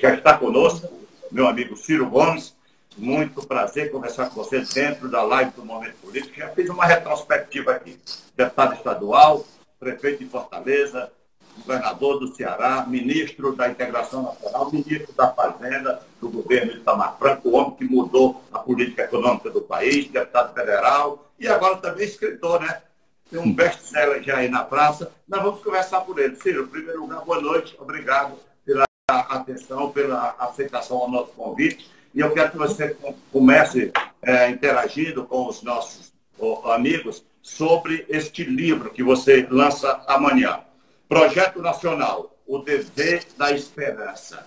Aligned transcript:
Já 0.00 0.14
está 0.14 0.38
conosco, 0.38 0.88
meu 1.30 1.46
amigo 1.46 1.76
Ciro 1.76 2.08
Gomes. 2.08 2.56
Muito 2.96 3.46
prazer 3.46 3.90
conversar 3.90 4.30
com 4.30 4.36
você 4.36 4.60
dentro 4.60 5.10
da 5.10 5.22
live 5.22 5.50
do 5.50 5.62
Momento 5.62 5.96
Político. 5.96 6.38
Já 6.38 6.48
fiz 6.48 6.70
uma 6.70 6.86
retrospectiva 6.86 7.72
aqui. 7.72 8.00
Deputado 8.34 8.72
estadual, 8.72 9.44
prefeito 9.78 10.24
de 10.24 10.30
Fortaleza, 10.30 11.12
governador 11.58 12.18
do 12.18 12.34
Ceará, 12.34 12.86
ministro 12.86 13.54
da 13.54 13.68
Integração 13.68 14.22
Nacional, 14.22 14.72
ministro 14.72 15.12
da 15.12 15.30
Fazenda 15.34 16.00
do 16.18 16.30
governo 16.30 16.72
de 16.72 16.78
Itamar 16.78 17.18
Franco, 17.18 17.50
o 17.50 17.54
homem 17.54 17.76
que 17.76 17.84
mudou 17.84 18.42
a 18.50 18.60
política 18.60 19.02
econômica 19.02 19.50
do 19.50 19.60
país, 19.60 20.08
deputado 20.08 20.54
federal 20.54 21.30
e 21.38 21.46
agora 21.46 21.76
também 21.76 22.06
escritor, 22.06 22.58
né? 22.60 22.80
Tem 23.30 23.38
um 23.38 23.52
best-seller 23.52 24.22
já 24.22 24.38
aí 24.38 24.48
na 24.48 24.64
praça. 24.64 25.12
Nós 25.28 25.42
vamos 25.42 25.62
conversar 25.62 26.00
por 26.00 26.18
ele. 26.18 26.36
Ciro, 26.36 26.68
primeiro 26.68 27.02
lugar, 27.02 27.22
boa 27.22 27.40
noite. 27.42 27.76
Obrigado 27.78 28.38
atenção, 29.36 29.90
pela 29.90 30.34
aceitação 30.38 30.98
ao 30.98 31.10
nosso 31.10 31.32
convite. 31.32 31.90
E 32.14 32.20
eu 32.20 32.30
quero 32.32 32.50
que 32.50 32.58
você 32.58 32.96
comece 33.32 33.92
é, 34.22 34.48
interagindo 34.50 35.24
com 35.24 35.48
os 35.48 35.62
nossos 35.62 36.12
amigos 36.64 37.24
sobre 37.42 38.06
este 38.08 38.44
livro 38.44 38.90
que 38.90 39.02
você 39.02 39.46
lança 39.50 40.02
amanhã. 40.06 40.60
Projeto 41.08 41.60
Nacional, 41.60 42.34
o 42.46 42.58
dever 42.58 43.24
da 43.36 43.52
esperança. 43.52 44.46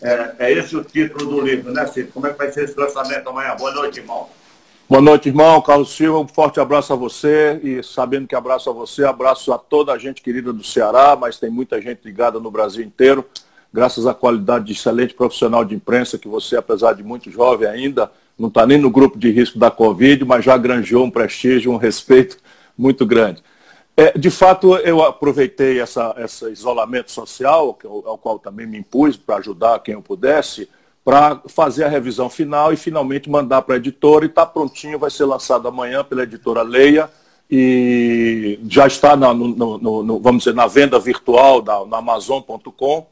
É, 0.00 0.34
é, 0.38 0.52
esse 0.52 0.76
o 0.76 0.84
título 0.84 1.26
do 1.26 1.40
livro, 1.40 1.72
né, 1.72 1.86
Ciro? 1.86 2.08
Como 2.12 2.26
é 2.26 2.32
que 2.32 2.38
vai 2.38 2.52
ser 2.52 2.64
esse 2.64 2.78
lançamento 2.78 3.28
amanhã? 3.28 3.56
Boa 3.56 3.72
noite, 3.72 4.00
irmão. 4.00 4.28
Boa 4.88 5.02
noite, 5.02 5.28
irmão. 5.28 5.60
Carlos 5.62 5.96
Silva, 5.96 6.18
um 6.18 6.28
forte 6.28 6.60
abraço 6.60 6.92
a 6.92 6.96
você 6.96 7.58
e 7.62 7.82
sabendo 7.82 8.28
que 8.28 8.36
abraço 8.36 8.70
a 8.70 8.72
você, 8.72 9.04
abraço 9.04 9.52
a 9.52 9.58
toda 9.58 9.92
a 9.92 9.98
gente 9.98 10.22
querida 10.22 10.52
do 10.52 10.62
Ceará, 10.62 11.16
mas 11.16 11.38
tem 11.38 11.50
muita 11.50 11.80
gente 11.80 12.02
ligada 12.04 12.38
no 12.38 12.50
Brasil 12.50 12.84
inteiro, 12.84 13.24
graças 13.72 14.06
à 14.06 14.14
qualidade 14.14 14.66
de 14.66 14.72
excelente 14.72 15.14
profissional 15.14 15.64
de 15.64 15.74
imprensa 15.74 16.18
que 16.18 16.28
você, 16.28 16.56
apesar 16.56 16.94
de 16.94 17.02
muito 17.02 17.30
jovem 17.30 17.68
ainda, 17.68 18.10
não 18.38 18.48
está 18.48 18.66
nem 18.66 18.78
no 18.78 18.90
grupo 18.90 19.18
de 19.18 19.30
risco 19.30 19.58
da 19.58 19.70
Covid, 19.70 20.24
mas 20.24 20.44
já 20.44 20.56
granjeou 20.56 21.04
um 21.04 21.10
prestígio, 21.10 21.72
um 21.72 21.76
respeito 21.76 22.38
muito 22.76 23.06
grande. 23.06 23.42
É, 23.96 24.16
de 24.16 24.30
fato, 24.30 24.76
eu 24.76 25.02
aproveitei 25.02 25.80
essa, 25.80 26.14
esse 26.18 26.50
isolamento 26.50 27.10
social, 27.10 27.78
ao 28.04 28.18
qual 28.18 28.38
também 28.38 28.66
me 28.66 28.78
impus 28.78 29.16
para 29.16 29.36
ajudar 29.36 29.78
quem 29.78 29.94
eu 29.94 30.02
pudesse, 30.02 30.68
para 31.02 31.40
fazer 31.48 31.84
a 31.84 31.88
revisão 31.88 32.28
final 32.28 32.72
e 32.72 32.76
finalmente 32.76 33.30
mandar 33.30 33.62
para 33.62 33.76
a 33.76 33.78
editora 33.78 34.26
e 34.26 34.28
está 34.28 34.44
prontinho, 34.44 34.98
vai 34.98 35.10
ser 35.10 35.24
lançado 35.24 35.66
amanhã 35.66 36.04
pela 36.04 36.24
editora 36.24 36.62
Leia 36.62 37.08
e 37.50 38.58
já 38.68 38.86
está 38.86 39.16
na, 39.16 39.32
no, 39.32 39.48
no, 39.48 40.02
no, 40.02 40.20
vamos 40.20 40.42
dizer, 40.42 40.54
na 40.54 40.66
venda 40.66 40.98
virtual 40.98 41.62
da, 41.62 41.86
na 41.86 41.98
Amazon.com. 41.98 43.06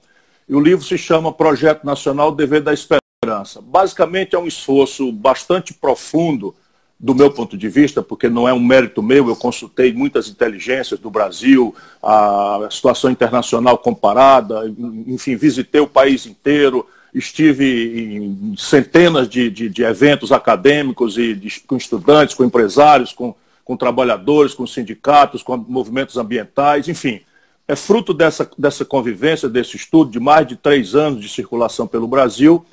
E 0.49 0.55
o 0.55 0.61
livro 0.61 0.85
se 0.85 0.99
chama 0.99 1.33
Projeto 1.33 1.85
Nacional 1.85 2.33
Dever 2.33 2.63
da 2.63 2.73
Esperança. 2.73 3.61
Basicamente 3.63 4.35
é 4.35 4.39
um 4.39 4.47
esforço 4.47 5.11
bastante 5.11 5.73
profundo 5.73 6.55
do 6.99 7.15
meu 7.15 7.31
ponto 7.31 7.57
de 7.57 7.69
vista, 7.69 8.03
porque 8.03 8.29
não 8.29 8.49
é 8.49 8.53
um 8.53 8.61
mérito 8.61 9.03
meu, 9.03 9.29
eu 9.29 9.37
consultei 9.37 9.93
muitas 9.93 10.29
inteligências 10.29 10.99
do 11.01 11.11
Brasil, 11.11 11.75
a 12.03 12.69
situação 12.71 13.11
internacional 13.11 13.77
comparada, 13.79 14.73
enfim, 15.07 15.37
visitei 15.37 15.81
o 15.81 15.89
país 15.89 16.25
inteiro, 16.25 16.87
estive 17.13 18.17
em 18.17 18.55
centenas 18.57 19.29
de, 19.29 19.51
de, 19.51 19.69
de 19.69 19.83
eventos 19.83 20.33
acadêmicos 20.33 21.19
e 21.19 21.35
de, 21.35 21.61
com 21.61 21.77
estudantes, 21.77 22.35
com 22.35 22.45
empresários, 22.45 23.13
com, 23.13 23.35
com 23.65 23.77
trabalhadores, 23.77 24.55
com 24.55 24.67
sindicatos, 24.67 25.43
com 25.43 25.57
movimentos 25.57 26.17
ambientais, 26.17 26.89
enfim. 26.89 27.21
É 27.67 27.75
fruto 27.75 28.13
dessa, 28.13 28.49
dessa 28.59 28.85
convivência, 28.85 29.49
desse 29.49 29.77
estudo 29.77 30.11
de 30.11 30.21
mais 30.21 30.47
de 30.47 30.55
três 30.55 30.95
anos 30.95 31.23
de 31.23 31.29
circulação 31.29 31.87
pelo 31.87 32.07
Brasil, 32.07 32.65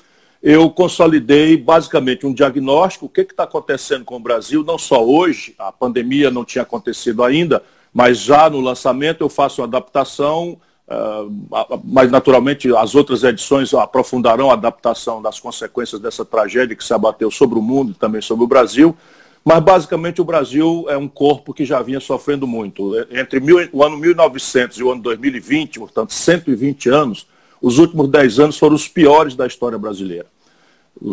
eu 0.43 0.69
consolidei 0.69 1.55
basicamente 1.55 2.25
um 2.25 2.33
diagnóstico, 2.33 3.05
o 3.05 3.09
que 3.09 3.21
está 3.21 3.43
acontecendo 3.43 4.03
com 4.03 4.15
o 4.15 4.19
Brasil, 4.19 4.63
não 4.63 4.77
só 4.77 5.05
hoje, 5.05 5.55
a 5.57 5.71
pandemia 5.71 6.31
não 6.31 6.43
tinha 6.43 6.63
acontecido 6.63 7.23
ainda, 7.23 7.63
mas 7.93 8.17
já 8.17 8.49
no 8.49 8.59
lançamento 8.59 9.21
eu 9.21 9.29
faço 9.29 9.61
uma 9.61 9.67
adaptação, 9.67 10.57
uh, 10.87 11.81
mas 11.85 12.11
naturalmente 12.11 12.75
as 12.75 12.95
outras 12.95 13.23
edições 13.23 13.73
aprofundarão 13.73 14.49
a 14.49 14.53
adaptação 14.53 15.21
das 15.21 15.39
consequências 15.39 16.01
dessa 16.01 16.25
tragédia 16.25 16.75
que 16.75 16.83
se 16.83 16.93
abateu 16.93 17.29
sobre 17.29 17.59
o 17.59 17.61
mundo 17.61 17.91
e 17.91 17.95
também 17.95 18.21
sobre 18.21 18.43
o 18.43 18.47
Brasil. 18.47 18.97
Mas 19.43 19.59
basicamente 19.63 20.21
o 20.21 20.25
Brasil 20.25 20.85
é 20.87 20.95
um 20.95 21.07
corpo 21.07 21.53
que 21.53 21.65
já 21.65 21.81
vinha 21.81 21.99
sofrendo 21.99 22.45
muito. 22.45 22.93
Entre 23.11 23.39
mil, 23.39 23.57
o 23.71 23.83
ano 23.83 23.97
1900 23.97 24.77
e 24.77 24.83
o 24.83 24.91
ano 24.91 25.01
2020, 25.01 25.79
portanto 25.79 26.13
120 26.13 26.89
anos, 26.89 27.27
os 27.59 27.79
últimos 27.79 28.09
10 28.09 28.39
anos 28.39 28.57
foram 28.57 28.75
os 28.75 28.87
piores 28.87 29.35
da 29.35 29.47
história 29.47 29.77
brasileira. 29.77 30.27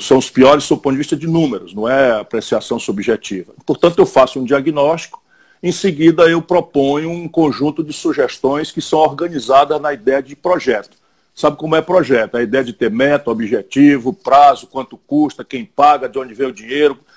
São 0.01 0.19
os 0.19 0.29
piores 0.29 0.69
do 0.69 0.77
ponto 0.77 0.93
de 0.93 0.99
vista 0.99 1.17
de 1.17 1.27
números, 1.27 1.73
não 1.73 1.89
é 1.89 2.21
apreciação 2.21 2.79
subjetiva. 2.79 3.55
Portanto, 3.65 3.99
eu 3.99 4.07
faço 4.07 4.39
um 4.39 4.45
diagnóstico, 4.45 5.23
em 5.63 5.73
seguida 5.73 6.29
eu 6.29 6.43
proponho 6.43 7.11
um 7.11 7.29
conjunto 7.29 7.83
de 7.83 7.93
sugestões 7.93 8.71
que 8.71 8.83
são 8.83 8.99
organizadas 8.99 9.81
na 9.81 9.93
ideia 9.93 10.23
de 10.23 10.37
projeto. 10.37 10.97
Sabe 11.35 11.57
como 11.57 11.77
é 11.77 11.81
projeto? 11.81 12.37
A 12.37 12.43
ideia 12.43 12.65
de 12.65 12.73
ter 12.73 12.91
meta, 12.91 13.31
objetivo, 13.31 14.13
prazo, 14.13 14.67
quanto 14.67 14.97
custa, 14.97 15.45
quem 15.45 15.65
paga, 15.65 16.09
de 16.09 16.19
onde 16.19 16.35
vem 16.35 16.49
o 16.49 16.53
dinheiro, 16.53 16.99
é, 16.99 17.08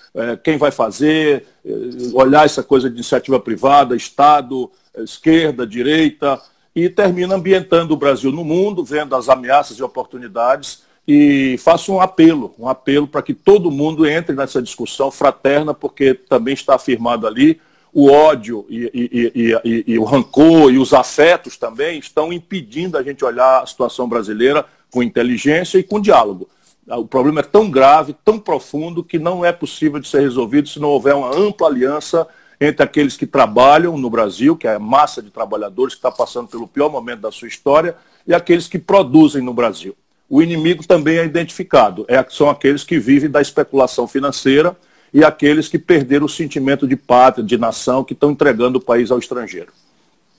quem 0.43 0.57
vai 0.57 0.71
fazer, 0.71 1.45
é, 1.65 1.71
olhar 2.13 2.45
essa 2.45 2.61
coisa 2.61 2.89
de 2.89 2.95
iniciativa 2.95 3.39
privada, 3.39 3.95
Estado, 3.95 4.69
esquerda, 4.97 5.65
direita, 5.65 6.39
e 6.75 6.89
termina 6.89 7.35
ambientando 7.35 7.93
o 7.93 7.97
Brasil 7.97 8.31
no 8.31 8.43
mundo, 8.43 8.83
vendo 8.83 9.15
as 9.15 9.29
ameaças 9.29 9.77
e 9.77 9.83
oportunidades 9.83 10.83
e 11.07 11.57
faço 11.57 11.91
um 11.91 11.99
apelo, 11.99 12.53
um 12.57 12.67
apelo 12.67 13.07
para 13.07 13.21
que 13.21 13.33
todo 13.33 13.71
mundo 13.71 14.07
entre 14.07 14.35
nessa 14.35 14.61
discussão 14.61 15.09
fraterna, 15.11 15.73
porque 15.73 16.13
também 16.13 16.53
está 16.53 16.75
afirmado 16.75 17.25
ali 17.25 17.59
o 17.93 18.09
ódio 18.09 18.65
e, 18.69 18.89
e, 18.93 19.53
e, 19.65 19.83
e, 19.87 19.99
o 19.99 20.05
rancor 20.05 20.71
e 20.71 20.77
os 20.77 20.93
afetos 20.93 21.57
também 21.57 21.99
estão 21.99 22.31
impedindo 22.31 22.97
a 22.97 23.03
gente 23.03 23.25
olhar 23.25 23.61
a 23.61 23.65
situação 23.65 24.07
brasileira 24.07 24.65
com 24.89 25.03
inteligência 25.03 25.77
e 25.77 25.83
com 25.83 25.99
diálogo. 25.99 26.47
O 26.97 27.05
problema 27.05 27.39
é 27.39 27.43
tão 27.43 27.69
grave, 27.69 28.15
tão 28.25 28.37
profundo, 28.37 29.03
que 29.03 29.17
não 29.17 29.45
é 29.45 29.51
possível 29.51 29.99
de 29.99 30.07
ser 30.07 30.21
resolvido 30.21 30.67
se 30.67 30.79
não 30.79 30.89
houver 30.89 31.15
uma 31.15 31.35
ampla 31.35 31.67
aliança 31.67 32.27
entre 32.59 32.83
aqueles 32.83 33.17
que 33.17 33.25
trabalham 33.25 33.97
no 33.97 34.09
Brasil, 34.09 34.55
que 34.55 34.67
é 34.67 34.75
a 34.75 34.79
massa 34.79 35.21
de 35.21 35.31
trabalhadores 35.31 35.95
que 35.95 35.99
está 35.99 36.11
passando 36.11 36.47
pelo 36.47 36.67
pior 36.67 36.91
momento 36.91 37.21
da 37.21 37.31
sua 37.31 37.47
história, 37.47 37.95
e 38.27 38.33
aqueles 38.33 38.67
que 38.67 38.77
produzem 38.77 39.41
no 39.41 39.53
Brasil. 39.53 39.95
O 40.29 40.41
inimigo 40.41 40.85
também 40.85 41.17
é 41.17 41.25
identificado, 41.25 42.05
é, 42.07 42.23
são 42.29 42.49
aqueles 42.49 42.83
que 42.83 42.99
vivem 42.99 43.29
da 43.29 43.41
especulação 43.41 44.07
financeira 44.07 44.77
e 45.13 45.23
aqueles 45.23 45.67
que 45.67 45.79
perderam 45.79 46.25
o 46.25 46.29
sentimento 46.29 46.87
de 46.87 46.95
pátria, 46.95 47.43
de 47.43 47.57
nação, 47.57 48.03
que 48.03 48.13
estão 48.13 48.31
entregando 48.31 48.77
o 48.77 48.81
país 48.81 49.11
ao 49.11 49.19
estrangeiro. 49.19 49.73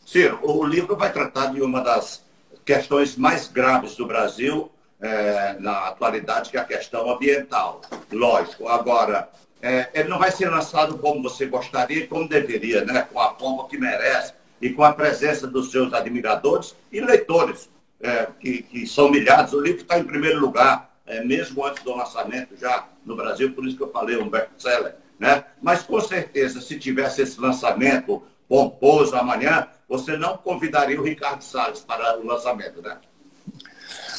Ciro, 0.07 0.39
o 0.43 0.65
livro 0.65 0.97
vai 0.97 1.13
tratar 1.13 1.47
de 1.47 1.61
uma 1.61 1.81
das 1.81 2.23
questões 2.65 3.17
mais 3.17 3.49
graves 3.49 3.97
do 3.97 4.07
Brasil 4.07 4.71
é, 5.03 5.57
na 5.59 5.89
atualidade, 5.89 6.49
que 6.49 6.57
é 6.57 6.61
a 6.61 6.65
questão 6.65 7.11
ambiental. 7.11 7.81
Lógico. 8.11 8.69
Agora, 8.69 9.29
é, 9.61 9.91
ele 9.93 10.09
não 10.09 10.19
vai 10.19 10.31
ser 10.31 10.49
lançado 10.49 10.97
como 10.97 11.23
você 11.23 11.47
gostaria 11.47 12.05
e 12.05 12.07
como 12.07 12.29
deveria, 12.29 12.85
né? 12.85 13.07
com 13.13 13.21
a 13.21 13.35
pompa 13.35 13.69
que 13.69 13.77
merece 13.77 14.33
e 14.61 14.71
com 14.71 14.85
a 14.85 14.93
presença 14.93 15.47
dos 15.47 15.73
seus 15.73 15.93
admiradores 15.93 16.77
e 16.93 17.01
leitores, 17.01 17.69
é, 18.01 18.29
que, 18.41 18.63
que, 18.63 18.87
são 18.87 19.11
milhares. 19.11 19.53
O 19.53 19.61
livro 19.61 19.83
está 19.83 19.99
em 19.99 20.05
primeiro 20.05 20.39
lugar, 20.39 20.97
é, 21.05 21.23
mesmo 21.25 21.67
antes 21.67 21.83
do 21.83 21.97
lançamento 21.97 22.57
já 22.57 22.89
no 23.05 23.17
Brasil, 23.17 23.53
por 23.53 23.67
isso 23.67 23.77
que 23.77 23.83
eu 23.83 23.91
falei 23.91 24.17
um 24.17 24.29
best-seller. 24.29 24.95
Né? 25.19 25.45
Mas, 25.61 25.83
com 25.83 26.01
certeza, 26.01 26.61
se 26.61 26.79
tivesse 26.79 27.23
esse 27.23 27.41
lançamento 27.41 28.23
pomposo 28.49 29.17
amanhã, 29.17 29.69
você 29.89 30.17
não 30.17 30.37
convidaria 30.37 31.01
o 31.01 31.05
Ricardo 31.05 31.43
Salles 31.43 31.81
para 31.81 32.19
o 32.19 32.27
lançamento, 32.27 32.81
né? 32.83 32.99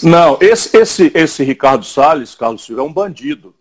Não, 0.03 0.38
esse, 0.41 0.75
esse, 0.75 1.12
esse 1.16 1.44
Ricardo 1.44 1.86
Salles, 1.86 2.36
Carlos 2.36 2.66
Silva, 2.66 2.81
é 2.81 2.86
um 2.86 2.92
bandido. 2.92 3.56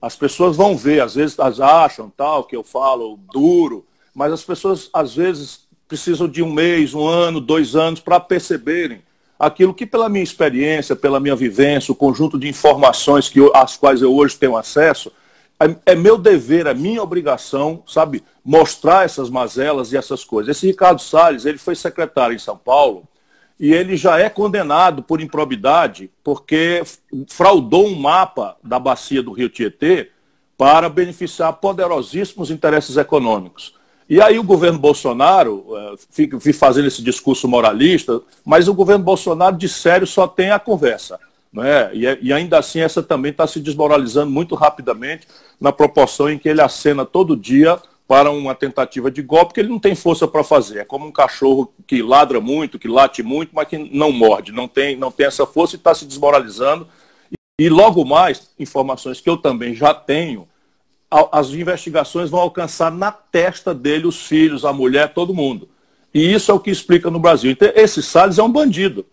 As 0.00 0.14
pessoas 0.14 0.54
vão 0.56 0.76
ver, 0.76 1.00
às 1.00 1.14
vezes 1.14 1.38
elas 1.38 1.60
acham 1.60 2.12
tal 2.14 2.44
que 2.44 2.54
eu 2.54 2.62
falo 2.62 3.18
duro, 3.32 3.86
mas 4.14 4.32
as 4.32 4.44
pessoas 4.44 4.90
às 4.92 5.14
vezes 5.14 5.66
precisam 5.88 6.28
de 6.28 6.42
um 6.42 6.52
mês, 6.52 6.92
um 6.92 7.06
ano, 7.06 7.40
dois 7.40 7.74
anos 7.74 8.00
para 8.00 8.20
perceberem 8.20 9.02
aquilo 9.38 9.72
que 9.72 9.86
pela 9.86 10.08
minha 10.08 10.22
experiência, 10.22 10.94
pela 10.94 11.18
minha 11.18 11.34
vivência, 11.34 11.90
o 11.90 11.96
conjunto 11.96 12.38
de 12.38 12.48
informações 12.48 13.28
que 13.28 13.40
eu, 13.40 13.50
às 13.54 13.76
quais 13.76 14.02
eu 14.02 14.14
hoje 14.14 14.36
tenho 14.36 14.56
acesso, 14.56 15.10
é, 15.58 15.92
é 15.92 15.94
meu 15.94 16.18
dever, 16.18 16.66
é 16.66 16.74
minha 16.74 17.02
obrigação, 17.02 17.82
sabe, 17.86 18.22
mostrar 18.44 19.04
essas 19.04 19.30
mazelas 19.30 19.92
e 19.92 19.96
essas 19.96 20.22
coisas. 20.22 20.56
Esse 20.56 20.66
Ricardo 20.66 21.00
Salles, 21.00 21.46
ele 21.46 21.58
foi 21.58 21.74
secretário 21.74 22.34
em 22.34 22.38
São 22.38 22.56
Paulo 22.56 23.08
e 23.58 23.72
ele 23.72 23.96
já 23.96 24.18
é 24.18 24.30
condenado 24.30 25.02
por 25.02 25.20
improbidade 25.20 26.10
porque 26.22 26.82
fraudou 27.26 27.86
um 27.86 27.98
mapa 27.98 28.56
da 28.62 28.78
bacia 28.78 29.22
do 29.22 29.32
Rio 29.32 29.48
Tietê 29.48 30.10
para 30.56 30.88
beneficiar 30.88 31.52
poderosíssimos 31.54 32.50
interesses 32.50 32.96
econômicos. 32.96 33.74
E 34.08 34.22
aí 34.22 34.38
o 34.38 34.42
governo 34.42 34.78
Bolsonaro, 34.78 35.66
eh, 35.76 35.94
fica 36.10 36.38
fazendo 36.54 36.88
esse 36.88 37.02
discurso 37.02 37.46
moralista, 37.46 38.20
mas 38.44 38.66
o 38.66 38.74
governo 38.74 39.04
Bolsonaro 39.04 39.56
de 39.56 39.68
sério 39.68 40.06
só 40.06 40.26
tem 40.26 40.50
a 40.50 40.58
conversa. 40.58 41.20
Não 41.52 41.62
é? 41.62 41.90
E, 41.94 42.18
e 42.22 42.32
ainda 42.32 42.58
assim, 42.58 42.80
essa 42.80 43.02
também 43.02 43.30
está 43.30 43.46
se 43.46 43.60
desmoralizando 43.60 44.30
muito 44.30 44.54
rapidamente, 44.54 45.26
na 45.60 45.72
proporção 45.72 46.30
em 46.30 46.38
que 46.38 46.48
ele 46.48 46.60
acena 46.60 47.04
todo 47.04 47.36
dia 47.36 47.78
para 48.08 48.30
uma 48.30 48.54
tentativa 48.54 49.10
de 49.10 49.20
golpe 49.20 49.52
que 49.52 49.60
ele 49.60 49.68
não 49.68 49.78
tem 49.78 49.94
força 49.94 50.26
para 50.26 50.42
fazer. 50.42 50.78
É 50.78 50.84
como 50.84 51.06
um 51.06 51.12
cachorro 51.12 51.70
que 51.86 52.00
ladra 52.00 52.40
muito, 52.40 52.78
que 52.78 52.88
late 52.88 53.22
muito, 53.22 53.50
mas 53.52 53.68
que 53.68 53.76
não 53.76 54.10
morde, 54.10 54.50
não 54.50 54.66
tem, 54.66 54.96
não 54.96 55.10
tem 55.10 55.26
essa 55.26 55.46
força 55.46 55.76
e 55.76 55.78
está 55.78 55.94
se 55.94 56.06
desmoralizando. 56.06 56.88
E, 57.60 57.68
logo 57.68 58.06
mais, 58.06 58.50
informações 58.58 59.20
que 59.20 59.28
eu 59.28 59.36
também 59.36 59.74
já 59.74 59.92
tenho, 59.92 60.48
as 61.30 61.50
investigações 61.50 62.30
vão 62.30 62.40
alcançar 62.40 62.90
na 62.90 63.12
testa 63.12 63.74
dele 63.74 64.06
os 64.06 64.24
filhos, 64.26 64.64
a 64.64 64.72
mulher, 64.72 65.12
todo 65.12 65.34
mundo. 65.34 65.68
E 66.14 66.32
isso 66.32 66.50
é 66.50 66.54
o 66.54 66.60
que 66.60 66.70
explica 66.70 67.10
no 67.10 67.18
Brasil. 67.18 67.50
Então, 67.50 67.70
esse 67.74 68.02
Salles 68.02 68.38
é 68.38 68.42
um 68.42 68.50
bandido. 68.50 69.04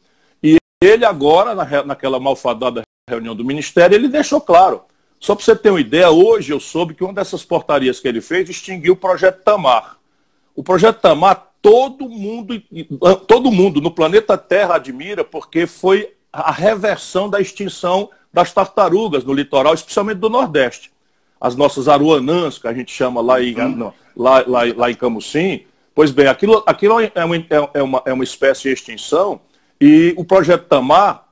E 0.41 0.56
ele 0.81 1.03
agora, 1.03 1.53
na, 1.53 1.83
naquela 1.83 2.19
malfadada 2.19 2.81
reunião 3.09 3.36
do 3.36 3.44
Ministério, 3.44 3.94
ele 3.94 4.07
deixou 4.07 4.39
claro 4.39 4.83
só 5.19 5.35
para 5.35 5.44
você 5.44 5.56
ter 5.56 5.69
uma 5.69 5.81
ideia, 5.81 6.09
hoje 6.09 6.51
eu 6.51 6.59
soube 6.59 6.94
que 6.94 7.03
uma 7.03 7.13
dessas 7.13 7.44
portarias 7.44 8.00
que 8.00 8.07
ele 8.07 8.21
fez 8.21 8.50
extinguiu 8.50 8.94
o 8.94 8.97
projeto 8.97 9.44
Tamar. 9.44 9.97
O 10.56 10.63
projeto 10.63 11.01
Tamar, 11.01 11.51
todo 11.62 12.07
mundo, 12.07 12.62
todo 13.27 13.51
mundo 13.51 13.81
no 13.81 13.91
planeta 13.91 14.38
Terra 14.38 14.75
admira 14.75 15.23
porque 15.23 15.65
foi 15.65 16.13
a 16.31 16.51
reversão 16.51 17.29
da 17.29 17.39
extinção 17.39 18.09
das 18.31 18.51
tartarugas 18.51 19.23
no 19.23 19.33
litoral, 19.33 19.73
especialmente 19.73 20.17
do 20.17 20.29
Nordeste. 20.29 20.91
As 21.39 21.56
nossas 21.56 21.88
aruanãs, 21.88 22.57
que 22.57 22.67
a 22.67 22.73
gente 22.73 22.91
chama 22.91 23.21
lá 23.21 23.41
em, 23.41 23.56
uhum. 23.56 23.91
lá, 24.15 24.44
lá, 24.45 24.62
lá 24.75 24.91
em 24.91 24.95
Camusim. 24.95 25.65
Pois 25.94 26.12
bem, 26.12 26.27
aquilo, 26.27 26.62
aquilo 26.67 27.00
é, 27.00 27.25
uma, 27.25 27.35
é, 27.73 27.81
uma, 27.81 28.03
é 28.06 28.13
uma 28.13 28.23
espécie 28.23 28.69
em 28.69 28.73
extinção 28.73 29.39
e 29.79 30.13
o 30.17 30.25
projeto 30.25 30.67
Tamar 30.67 31.29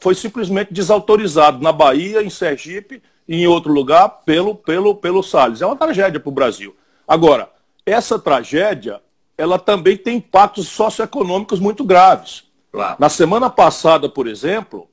foi 0.00 0.14
simplesmente 0.14 0.72
desautorizado 0.72 1.62
na 1.62 1.72
Bahia, 1.72 2.22
em 2.22 2.30
Sergipe 2.30 3.02
em 3.28 3.46
outro 3.46 3.72
lugar 3.72 4.08
pelo, 4.24 4.54
pelo, 4.54 4.94
pelo 4.94 5.22
Salles. 5.22 5.60
É 5.60 5.66
uma 5.66 5.76
tragédia 5.76 6.18
para 6.18 6.30
o 6.30 6.32
Brasil. 6.32 6.74
Agora, 7.06 7.50
essa 7.84 8.18
tragédia, 8.18 9.00
ela 9.36 9.58
também 9.58 9.96
tem 9.96 10.16
impactos 10.16 10.68
socioeconômicos 10.68 11.60
muito 11.60 11.84
graves. 11.84 12.44
Claro. 12.72 12.96
Na 12.98 13.08
semana 13.08 13.50
passada, 13.50 14.08
por 14.08 14.26
exemplo, 14.26 14.88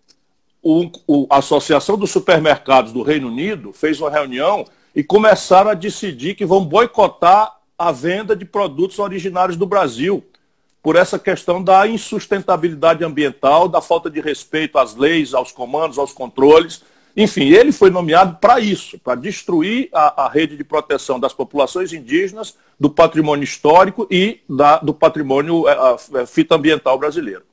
o, 0.62 0.90
o, 1.08 1.28
a 1.30 1.38
Associação 1.38 1.98
dos 1.98 2.12
Supermercados 2.12 2.92
do 2.92 3.04
Reino 3.04 3.28
Unido 3.28 3.72
fez 3.72 4.02
uma 4.02 4.10
reunião 4.10 4.66
e 4.94 5.04
começaram 5.04 5.72
a 5.72 5.74
decidir 5.74 6.36
que 6.36 6.46
vão 6.46 6.66
boicotar 6.66 7.56
a 7.78 7.92
venda 7.92 8.36
de 8.36 8.46
produtos 8.46 9.00
originários 9.00 9.58
do 9.58 9.66
Brasil, 9.66 10.24
por 10.82 10.96
essa 10.96 11.18
questão 11.20 11.62
da 11.62 11.88
insustentabilidade 11.88 13.04
ambiental, 13.04 13.68
da 13.68 13.82
falta 13.82 14.10
de 14.10 14.22
respeito 14.22 14.78
às 14.78 14.96
leis, 14.96 15.34
aos 15.34 15.52
comandos, 15.52 15.98
aos 15.98 16.14
controles 16.14 16.84
enfim, 17.16 17.50
ele 17.50 17.72
foi 17.72 17.90
nomeado 17.90 18.38
para 18.42 18.60
isso, 18.60 19.00
para 19.00 19.16
destruir 19.16 19.88
a, 19.94 20.26
a, 20.26 20.30
rede 20.30 20.58
de 20.58 20.64
proteção 20.66 21.18
das 21.18 21.34
populações 21.34 21.94
indígenas, 21.94 22.58
do 22.78 22.90
patrimônio 22.90 23.44
histórico 23.44 24.06
e 24.12 24.42
da, 24.50 24.80
do 24.80 24.94
patrimônio 24.94 25.66
a, 25.66 25.94
a, 25.94 26.26
fitoambiental 26.26 27.00
brasileiro. 27.00 27.44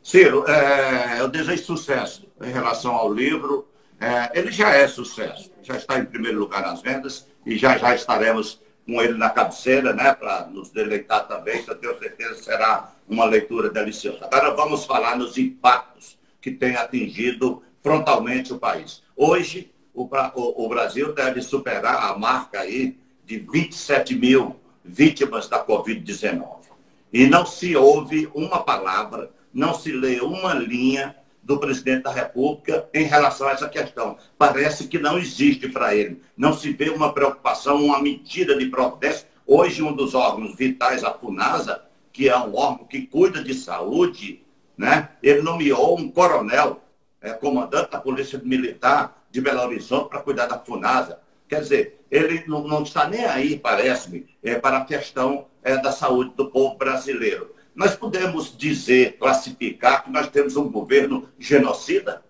Ciro, 0.00 0.48
é, 0.48 1.18
eu 1.18 1.28
desejo 1.28 1.64
sucesso 1.64 2.28
em 2.40 2.52
relação 2.52 2.94
ao 2.94 3.12
livro. 3.12 3.66
É, 3.98 4.38
ele 4.38 4.52
já 4.52 4.70
é 4.70 4.86
sucesso, 4.86 5.50
já 5.62 5.76
está 5.76 5.98
em 5.98 6.04
primeiro 6.04 6.38
lugar 6.38 6.62
nas 6.62 6.82
vendas 6.82 7.26
e 7.44 7.56
já 7.56 7.76
já 7.78 7.94
estaremos 7.94 8.60
com 8.86 9.00
ele 9.00 9.14
na 9.14 9.30
cabeceira, 9.30 9.92
né, 9.92 10.12
para 10.12 10.46
nos 10.46 10.70
deleitar 10.70 11.26
também, 11.26 11.64
que 11.64 11.70
eu 11.70 11.74
tenho 11.76 11.98
certeza 11.98 12.34
será 12.42 12.92
uma 13.08 13.24
leitura 13.24 13.70
deliciosa. 13.70 14.26
Agora 14.26 14.54
vamos 14.54 14.84
falar 14.84 15.16
nos 15.16 15.38
impactos 15.38 16.18
que 16.40 16.50
tem 16.50 16.76
atingido 16.76 17.62
frontalmente 17.84 18.50
o 18.50 18.58
país. 18.58 19.02
Hoje, 19.14 19.70
o, 19.92 20.04
o, 20.04 20.64
o 20.64 20.68
Brasil 20.70 21.12
deve 21.12 21.42
superar 21.42 22.10
a 22.10 22.18
marca 22.18 22.60
aí 22.60 22.96
de 23.26 23.38
27 23.38 24.16
mil 24.16 24.56
vítimas 24.82 25.48
da 25.48 25.64
Covid-19. 25.64 26.64
E 27.12 27.26
não 27.26 27.44
se 27.44 27.76
ouve 27.76 28.28
uma 28.34 28.64
palavra, 28.64 29.30
não 29.52 29.74
se 29.74 29.92
lê 29.92 30.18
uma 30.20 30.54
linha 30.54 31.14
do 31.42 31.58
presidente 31.58 32.04
da 32.04 32.10
República 32.10 32.88
em 32.94 33.04
relação 33.04 33.48
a 33.48 33.52
essa 33.52 33.68
questão. 33.68 34.16
Parece 34.38 34.88
que 34.88 34.98
não 34.98 35.18
existe 35.18 35.68
para 35.68 35.94
ele. 35.94 36.22
Não 36.34 36.54
se 36.54 36.72
vê 36.72 36.88
uma 36.88 37.12
preocupação, 37.12 37.84
uma 37.84 38.00
medida 38.00 38.56
de 38.56 38.66
protesto. 38.66 39.26
Hoje, 39.46 39.82
um 39.82 39.94
dos 39.94 40.14
órgãos 40.14 40.56
vitais, 40.56 41.04
a 41.04 41.12
FUNASA, 41.12 41.84
que 42.10 42.30
é 42.30 42.36
um 42.36 42.56
órgão 42.56 42.86
que 42.86 43.02
cuida 43.02 43.44
de 43.44 43.52
saúde, 43.52 44.42
né? 44.76 45.10
ele 45.22 45.42
nomeou 45.42 45.98
um 45.98 46.10
coronel 46.10 46.80
é, 47.24 47.32
comandante 47.32 47.90
da 47.90 47.98
Polícia 47.98 48.38
Militar 48.44 49.24
de 49.30 49.40
Belo 49.40 49.62
Horizonte 49.62 50.10
para 50.10 50.20
cuidar 50.20 50.46
da 50.46 50.58
FUNASA. 50.58 51.18
Quer 51.48 51.60
dizer, 51.60 52.04
ele 52.10 52.44
não, 52.46 52.68
não 52.68 52.82
está 52.82 53.08
nem 53.08 53.24
aí, 53.24 53.58
parece-me, 53.58 54.26
é, 54.42 54.56
para 54.56 54.76
a 54.76 54.84
questão 54.84 55.46
é, 55.62 55.76
da 55.78 55.90
saúde 55.90 56.34
do 56.36 56.50
povo 56.50 56.76
brasileiro. 56.76 57.54
Nós 57.74 57.96
podemos 57.96 58.56
dizer, 58.56 59.16
classificar, 59.18 60.04
que 60.04 60.10
nós 60.10 60.28
temos 60.28 60.54
um 60.54 60.70
governo 60.70 61.28
genocida? 61.38 62.22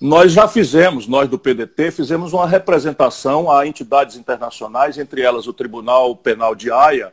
Nós 0.00 0.32
já 0.32 0.46
fizemos, 0.46 1.08
nós 1.08 1.28
do 1.28 1.38
PDT, 1.38 1.90
fizemos 1.90 2.32
uma 2.34 2.46
representação 2.46 3.50
a 3.50 3.66
entidades 3.66 4.16
internacionais, 4.16 4.98
entre 4.98 5.22
elas 5.22 5.46
o 5.46 5.52
Tribunal 5.52 6.14
Penal 6.14 6.54
de 6.54 6.70
Haia, 6.70 7.12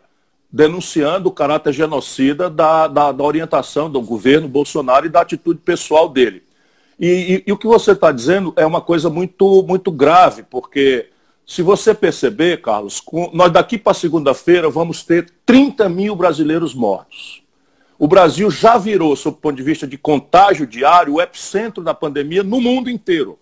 denunciando 0.52 1.30
o 1.30 1.32
caráter 1.32 1.72
genocida 1.72 2.50
da, 2.50 2.88
da, 2.88 3.12
da 3.12 3.24
orientação 3.24 3.90
do 3.90 4.02
governo 4.02 4.48
Bolsonaro 4.48 5.06
e 5.06 5.10
da 5.10 5.22
atitude 5.22 5.60
pessoal 5.60 6.10
dele. 6.10 6.44
E, 7.00 7.08
e, 7.08 7.44
e 7.48 7.52
o 7.52 7.58
que 7.58 7.68
você 7.68 7.94
está 7.94 8.12
dizendo 8.12 8.54
é 8.58 8.66
uma 8.66 8.82
coisa 8.82 9.10
muito, 9.10 9.64
muito 9.64 9.92
grave, 9.92 10.44
porque 10.44 11.10
se 11.46 11.62
você 11.62 11.94
perceber, 11.94 12.62
Carlos, 12.62 13.00
com, 13.00 13.32
nós 13.34 13.52
daqui 13.52 13.78
para 13.78 13.94
segunda-feira 13.94 14.70
vamos 14.70 15.04
ter 15.04 15.32
30 15.46 15.88
mil 15.90 16.16
brasileiros 16.16 16.76
mortos. 16.76 17.42
O 17.98 18.08
Brasil 18.08 18.50
já 18.52 18.78
virou, 18.78 19.16
sob 19.16 19.38
o 19.38 19.40
ponto 19.40 19.56
de 19.56 19.64
vista 19.64 19.88
de 19.88 19.98
contágio 19.98 20.68
diário, 20.68 21.16
o 21.16 21.22
epicentro 21.22 21.84
da 21.84 21.94
pandemia 21.94 22.44
no 22.44 22.60
mundo 22.60 22.90
inteiro 22.90 23.41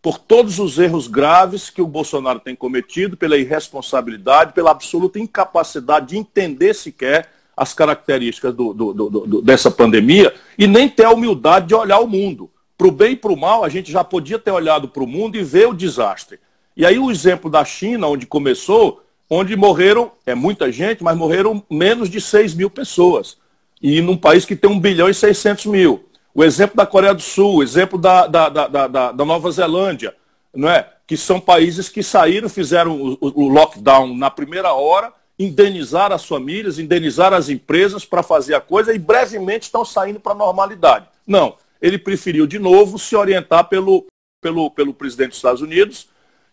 por 0.00 0.18
todos 0.18 0.58
os 0.58 0.78
erros 0.78 1.08
graves 1.08 1.70
que 1.70 1.82
o 1.82 1.86
Bolsonaro 1.86 2.38
tem 2.38 2.54
cometido, 2.54 3.16
pela 3.16 3.36
irresponsabilidade, 3.36 4.52
pela 4.52 4.70
absoluta 4.70 5.18
incapacidade 5.18 6.08
de 6.08 6.16
entender 6.16 6.74
sequer 6.74 7.30
as 7.56 7.74
características 7.74 8.54
do, 8.54 8.72
do, 8.72 8.92
do, 8.92 9.42
dessa 9.42 9.70
pandemia 9.70 10.32
e 10.56 10.66
nem 10.66 10.88
ter 10.88 11.04
a 11.04 11.10
humildade 11.10 11.66
de 11.66 11.74
olhar 11.74 11.98
o 11.98 12.06
mundo. 12.06 12.48
Para 12.76 12.86
o 12.86 12.92
bem 12.92 13.12
e 13.12 13.16
para 13.16 13.32
o 13.32 13.36
mal, 13.36 13.64
a 13.64 13.68
gente 13.68 13.90
já 13.90 14.04
podia 14.04 14.38
ter 14.38 14.52
olhado 14.52 14.88
para 14.88 15.02
o 15.02 15.06
mundo 15.06 15.36
e 15.36 15.42
ver 15.42 15.66
o 15.66 15.74
desastre. 15.74 16.38
E 16.76 16.86
aí 16.86 16.96
o 16.96 17.10
exemplo 17.10 17.50
da 17.50 17.64
China, 17.64 18.06
onde 18.06 18.24
começou, 18.24 19.02
onde 19.28 19.56
morreram, 19.56 20.12
é 20.24 20.32
muita 20.32 20.70
gente, 20.70 21.02
mas 21.02 21.16
morreram 21.16 21.60
menos 21.68 22.08
de 22.08 22.20
6 22.20 22.54
mil 22.54 22.70
pessoas. 22.70 23.36
E 23.82 24.00
num 24.00 24.16
país 24.16 24.44
que 24.44 24.54
tem 24.54 24.70
1 24.70 24.78
bilhão 24.78 25.08
e 25.08 25.14
600 25.14 25.66
mil 25.66 26.07
o 26.34 26.44
exemplo 26.44 26.76
da 26.76 26.86
Coreia 26.86 27.14
do 27.14 27.22
Sul, 27.22 27.56
o 27.56 27.62
exemplo 27.62 27.98
da, 27.98 28.26
da, 28.26 28.48
da, 28.48 28.68
da, 28.68 29.12
da 29.12 29.24
Nova 29.24 29.50
Zelândia, 29.50 30.14
não 30.54 30.68
é? 30.68 30.88
que 31.06 31.16
são 31.16 31.40
países 31.40 31.88
que 31.88 32.02
saíram, 32.02 32.48
fizeram 32.48 33.00
o, 33.00 33.18
o 33.20 33.48
lockdown 33.48 34.14
na 34.14 34.30
primeira 34.30 34.74
hora, 34.74 35.12
indenizaram 35.38 36.14
as 36.14 36.26
famílias, 36.26 36.78
indenizaram 36.78 37.36
as 37.36 37.48
empresas 37.48 38.04
para 38.04 38.22
fazer 38.22 38.54
a 38.54 38.60
coisa 38.60 38.92
e 38.92 38.98
brevemente 38.98 39.64
estão 39.64 39.84
saindo 39.84 40.20
para 40.20 40.32
a 40.32 40.36
normalidade. 40.36 41.06
Não, 41.26 41.56
ele 41.80 41.98
preferiu 41.98 42.46
de 42.46 42.58
novo 42.58 42.98
se 42.98 43.16
orientar 43.16 43.68
pelo, 43.68 44.06
pelo, 44.42 44.70
pelo 44.70 44.92
presidente 44.92 45.30
dos 45.30 45.38
Estados 45.38 45.62
Unidos, 45.62 46.08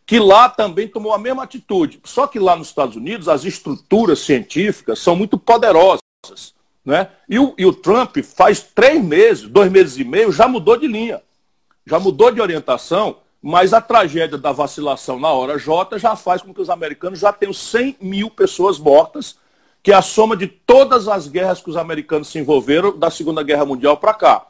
que 0.05 0.19
lá 0.19 0.47
também 0.47 0.87
tomou 0.87 1.13
a 1.13 1.17
mesma 1.17 1.43
atitude. 1.43 1.99
Só 2.05 2.25
que 2.27 2.39
lá 2.39 2.55
nos 2.55 2.67
Estados 2.67 2.95
Unidos 2.95 3.27
as 3.27 3.43
estruturas 3.43 4.19
científicas 4.19 4.99
são 4.99 5.15
muito 5.15 5.37
poderosas. 5.37 5.99
Né? 6.85 7.07
E, 7.27 7.39
o, 7.39 7.53
e 7.57 7.65
o 7.65 7.73
Trump 7.73 8.17
faz 8.19 8.61
três 8.61 9.03
meses, 9.03 9.47
dois 9.47 9.71
meses 9.71 9.97
e 9.97 10.03
meio, 10.03 10.31
já 10.31 10.47
mudou 10.47 10.77
de 10.77 10.87
linha, 10.87 11.21
já 11.85 11.99
mudou 11.99 12.31
de 12.31 12.39
orientação, 12.39 13.17
mas 13.41 13.73
a 13.73 13.81
tragédia 13.81 14.37
da 14.37 14.51
vacilação 14.51 15.19
na 15.19 15.29
hora 15.29 15.57
J 15.57 15.97
já 15.97 16.15
faz 16.15 16.41
com 16.41 16.53
que 16.53 16.61
os 16.61 16.69
americanos 16.69 17.19
já 17.19 17.33
tenham 17.33 17.53
100 17.53 17.97
mil 18.01 18.29
pessoas 18.29 18.77
mortas, 18.77 19.37
que 19.81 19.91
é 19.91 19.95
a 19.95 20.01
soma 20.01 20.35
de 20.35 20.47
todas 20.47 21.07
as 21.07 21.27
guerras 21.27 21.61
que 21.61 21.69
os 21.69 21.77
americanos 21.77 22.27
se 22.27 22.39
envolveram 22.39 22.97
da 22.97 23.09
Segunda 23.09 23.43
Guerra 23.43 23.65
Mundial 23.65 23.97
para 23.97 24.13
cá. 24.13 24.47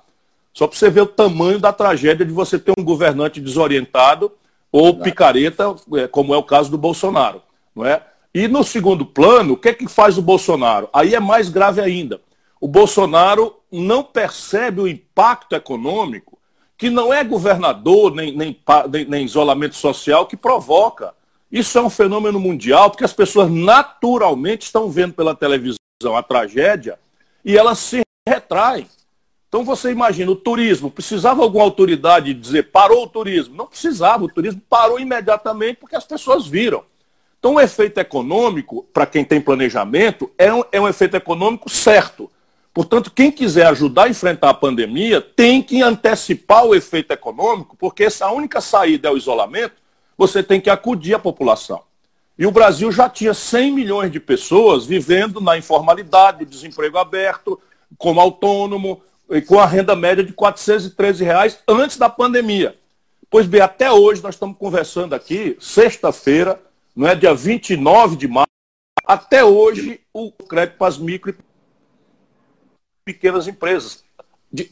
Só 0.54 0.66
para 0.68 0.78
você 0.78 0.90
ver 0.90 1.02
o 1.02 1.08
tamanho 1.08 1.60
da 1.60 1.74
tragédia 1.74 2.26
de 2.26 2.32
você 2.32 2.58
ter 2.58 2.74
um 2.78 2.84
governante 2.84 3.42
desorientado 3.42 4.32
ou 4.72 4.98
picareta, 5.00 5.76
é, 5.96 6.08
como 6.08 6.34
é 6.34 6.38
o 6.38 6.44
caso 6.44 6.72
do 6.72 6.78
Bolsonaro. 6.78 7.42
Não 7.76 7.86
é? 7.86 8.02
E 8.34 8.48
no 8.48 8.64
segundo 8.64 9.06
plano, 9.06 9.54
o 9.54 9.58
que 9.58 9.70
é 9.70 9.74
que 9.74 9.88
faz 9.88 10.18
o 10.18 10.22
Bolsonaro? 10.22 10.90
Aí 10.94 11.16
é 11.16 11.20
mais 11.20 11.50
grave 11.50 11.82
ainda. 11.82 12.22
O 12.66 12.68
Bolsonaro 12.68 13.58
não 13.72 14.02
percebe 14.02 14.82
o 14.82 14.88
impacto 14.88 15.54
econômico 15.54 16.40
que 16.76 16.90
não 16.90 17.14
é 17.14 17.24
governador 17.24 18.12
nem, 18.12 18.36
nem, 18.36 18.60
nem, 19.08 19.24
isolamento 19.24 19.76
social 19.76 20.26
que 20.26 20.36
provoca. 20.36 21.14
Isso 21.52 21.78
é 21.78 21.82
um 21.84 21.92
fenômeno 21.92 22.40
mundial, 22.40 22.90
porque 22.90 23.04
as 23.04 23.14
pessoas 23.14 23.52
naturalmente 23.52 24.64
estão 24.64 24.90
vendo 24.90 25.14
pela 25.14 25.36
televisão 25.36 25.78
a 26.18 26.24
tragédia 26.24 26.98
e 27.46 27.56
elas 27.56 27.78
se 27.78 28.02
retraem. 28.28 28.88
Então 29.48 29.64
você 29.64 29.92
imagina, 29.92 30.32
o 30.32 30.36
turismo, 30.36 30.90
precisava 30.90 31.44
alguma 31.44 31.64
autoridade 31.64 32.34
dizer 32.34 32.72
parou 32.72 33.04
o 33.04 33.08
turismo? 33.08 33.56
Não 33.56 33.68
precisava, 33.68 34.24
o 34.24 34.28
turismo 34.28 34.60
parou 34.68 35.00
imediatamente 35.00 35.78
porque 35.80 35.96
as 35.96 36.06
pessoas 36.06 36.48
viram. 36.48 36.84
Então 37.38 37.54
o 37.54 37.62
efeito 37.62 38.00
econômico, 38.00 38.88
para 38.92 39.06
quem 39.06 39.24
tem 39.24 39.40
planejamento, 39.40 40.32
é 40.36 40.52
um, 40.52 40.64
é 40.72 40.82
um 40.82 40.88
efeito 40.88 41.16
econômico 41.16 41.70
certo. 41.70 42.32
Portanto, 42.76 43.10
quem 43.10 43.32
quiser 43.32 43.68
ajudar 43.68 44.04
a 44.04 44.10
enfrentar 44.10 44.50
a 44.50 44.54
pandemia 44.54 45.22
tem 45.22 45.64
que 45.64 45.82
antecipar 45.82 46.66
o 46.66 46.76
efeito 46.76 47.14
econômico, 47.14 47.78
porque 47.78 48.04
essa 48.04 48.30
única 48.30 48.60
saída 48.60 49.08
é 49.08 49.12
o 49.12 49.16
isolamento, 49.16 49.76
você 50.18 50.44
tem 50.44 50.60
que 50.60 50.70
acudir 50.70 51.14
a 51.14 51.20
população. 51.20 51.84
E 52.38 52.46
o 52.46 52.52
Brasil 52.52 52.92
já 52.92 53.08
tinha 53.08 53.34
100 53.34 53.72
milhões 53.72 54.12
de 54.12 54.20
pessoas 54.20 54.86
vivendo 54.86 55.40
na 55.40 55.58
informalidade, 55.58 56.44
o 56.44 56.46
desemprego 56.46 56.98
aberto, 56.98 57.58
como 57.98 58.20
autônomo, 58.20 59.02
e 59.30 59.42
com 59.42 59.58
a 59.58 59.66
renda 59.66 59.96
média 59.96 60.22
de 60.22 60.34
413 60.34 61.24
reais 61.24 61.58
antes 61.66 61.96
da 61.96 62.10
pandemia. 62.10 62.78
Pois 63.30 63.48
bem, 63.48 63.62
até 63.62 63.90
hoje 63.90 64.22
nós 64.22 64.36
estamos 64.36 64.58
conversando 64.58 65.16
aqui, 65.16 65.56
sexta-feira, 65.62 66.62
não 66.94 67.08
é 67.08 67.16
dia 67.16 67.34
29 67.34 68.18
de 68.18 68.28
março, 68.28 68.52
até 69.06 69.46
hoje 69.46 70.02
o 70.14 70.30
crédito 70.30 70.78
para 70.78 70.88
as 70.88 70.98
micro 70.98 71.34
pequenas 73.06 73.48
empresas. 73.48 74.04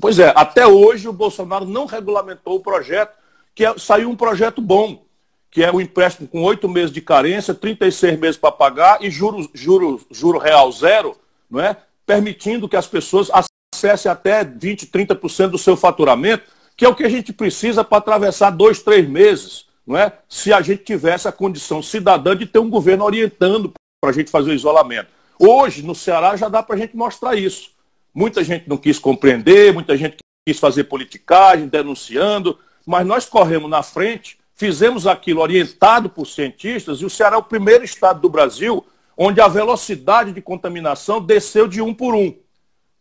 Pois 0.01 0.17
é, 0.17 0.33
até 0.35 0.65
hoje 0.65 1.07
o 1.07 1.13
Bolsonaro 1.13 1.65
não 1.65 1.85
regulamentou 1.85 2.55
o 2.55 2.59
projeto, 2.59 3.15
que 3.53 3.63
é, 3.63 3.77
saiu 3.77 4.09
um 4.09 4.15
projeto 4.15 4.59
bom, 4.59 5.05
que 5.51 5.63
é 5.63 5.71
o 5.71 5.79
empréstimo 5.79 6.27
com 6.27 6.41
oito 6.41 6.67
meses 6.67 6.91
de 6.91 6.99
carência, 6.99 7.53
36 7.53 8.19
meses 8.19 8.37
para 8.37 8.51
pagar 8.51 9.03
e 9.03 9.11
juro, 9.11 10.39
real 10.39 10.71
zero, 10.71 11.15
não 11.49 11.61
é? 11.61 11.77
permitindo 12.05 12.67
que 12.67 12.75
as 12.75 12.87
pessoas 12.87 13.29
acesse 13.31 14.09
até 14.09 14.43
20%, 14.43 14.89
30% 14.89 15.49
do 15.49 15.57
seu 15.59 15.77
faturamento, 15.77 16.43
que 16.75 16.83
é 16.83 16.89
o 16.89 16.95
que 16.95 17.03
a 17.03 17.09
gente 17.09 17.31
precisa 17.31 17.83
para 17.83 17.99
atravessar 17.99 18.49
dois, 18.49 18.81
três 18.81 19.07
meses, 19.07 19.67
não 19.85 19.95
é? 19.95 20.11
se 20.27 20.51
a 20.51 20.59
gente 20.61 20.83
tivesse 20.83 21.27
a 21.27 21.31
condição 21.31 21.83
cidadã 21.83 22.35
de 22.35 22.47
ter 22.47 22.59
um 22.59 22.69
governo 22.69 23.05
orientando 23.05 23.71
para 24.01 24.09
a 24.09 24.13
gente 24.13 24.31
fazer 24.31 24.49
o 24.49 24.55
isolamento. 24.55 25.09
Hoje, 25.37 25.83
no 25.83 25.93
Ceará, 25.93 26.35
já 26.35 26.49
dá 26.49 26.63
para 26.63 26.75
a 26.75 26.79
gente 26.79 26.95
mostrar 26.95 27.35
isso. 27.35 27.72
Muita 28.13 28.43
gente 28.43 28.69
não 28.69 28.77
quis 28.77 28.99
compreender, 28.99 29.73
muita 29.73 29.97
gente 29.97 30.17
quis 30.45 30.59
fazer 30.59 30.85
politicagem, 30.85 31.67
denunciando, 31.67 32.59
mas 32.85 33.05
nós 33.05 33.25
corremos 33.25 33.69
na 33.69 33.81
frente, 33.81 34.37
fizemos 34.53 35.07
aquilo 35.07 35.41
orientado 35.41 36.09
por 36.09 36.27
cientistas, 36.27 36.99
e 36.99 37.05
o 37.05 37.09
Ceará 37.09 37.35
é 37.35 37.39
o 37.39 37.43
primeiro 37.43 37.83
estado 37.83 38.21
do 38.21 38.29
Brasil 38.29 38.85
onde 39.17 39.39
a 39.39 39.47
velocidade 39.47 40.31
de 40.31 40.41
contaminação 40.41 41.21
desceu 41.21 41.67
de 41.67 41.81
um 41.81 41.93
por 41.93 42.15
um 42.15 42.35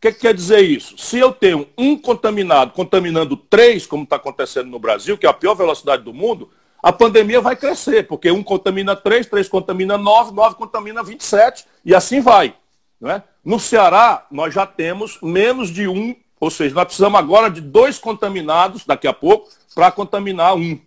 que, 0.03 0.11
que 0.11 0.19
quer 0.19 0.33
dizer 0.33 0.59
isso? 0.59 0.97
Se 0.97 1.17
eu 1.17 1.31
tenho 1.31 1.65
um 1.77 1.97
contaminado 1.97 2.73
contaminando 2.73 3.37
três, 3.37 3.85
como 3.85 4.03
está 4.03 4.17
acontecendo 4.17 4.69
no 4.69 4.77
Brasil, 4.77 5.17
que 5.17 5.25
é 5.25 5.29
a 5.29 5.33
pior 5.33 5.53
velocidade 5.53 6.03
do 6.03 6.13
mundo, 6.13 6.49
a 6.81 6.91
pandemia 6.91 7.39
vai 7.39 7.55
crescer, 7.55 8.05
porque 8.05 8.29
um 8.29 8.43
contamina 8.43 8.97
três, 8.97 9.25
três 9.27 9.47
contamina 9.47 9.97
nove, 9.97 10.33
nove 10.33 10.55
contamina 10.55 11.01
27, 11.01 11.65
e 11.85 11.95
assim 11.95 12.19
vai. 12.19 12.53
Não 13.03 13.11
é? 13.11 13.21
No 13.43 13.59
Ceará, 13.59 14.25
nós 14.31 14.53
já 14.53 14.65
temos 14.65 15.19
menos 15.21 15.69
de 15.69 15.89
um, 15.89 16.15
ou 16.39 16.49
seja, 16.49 16.73
nós 16.73 16.85
precisamos 16.85 17.19
agora 17.19 17.49
de 17.49 17.59
dois 17.59 17.99
contaminados, 17.99 18.85
daqui 18.85 19.09
a 19.09 19.11
pouco, 19.11 19.49
para 19.75 19.91
contaminar 19.91 20.55
um. 20.55 20.79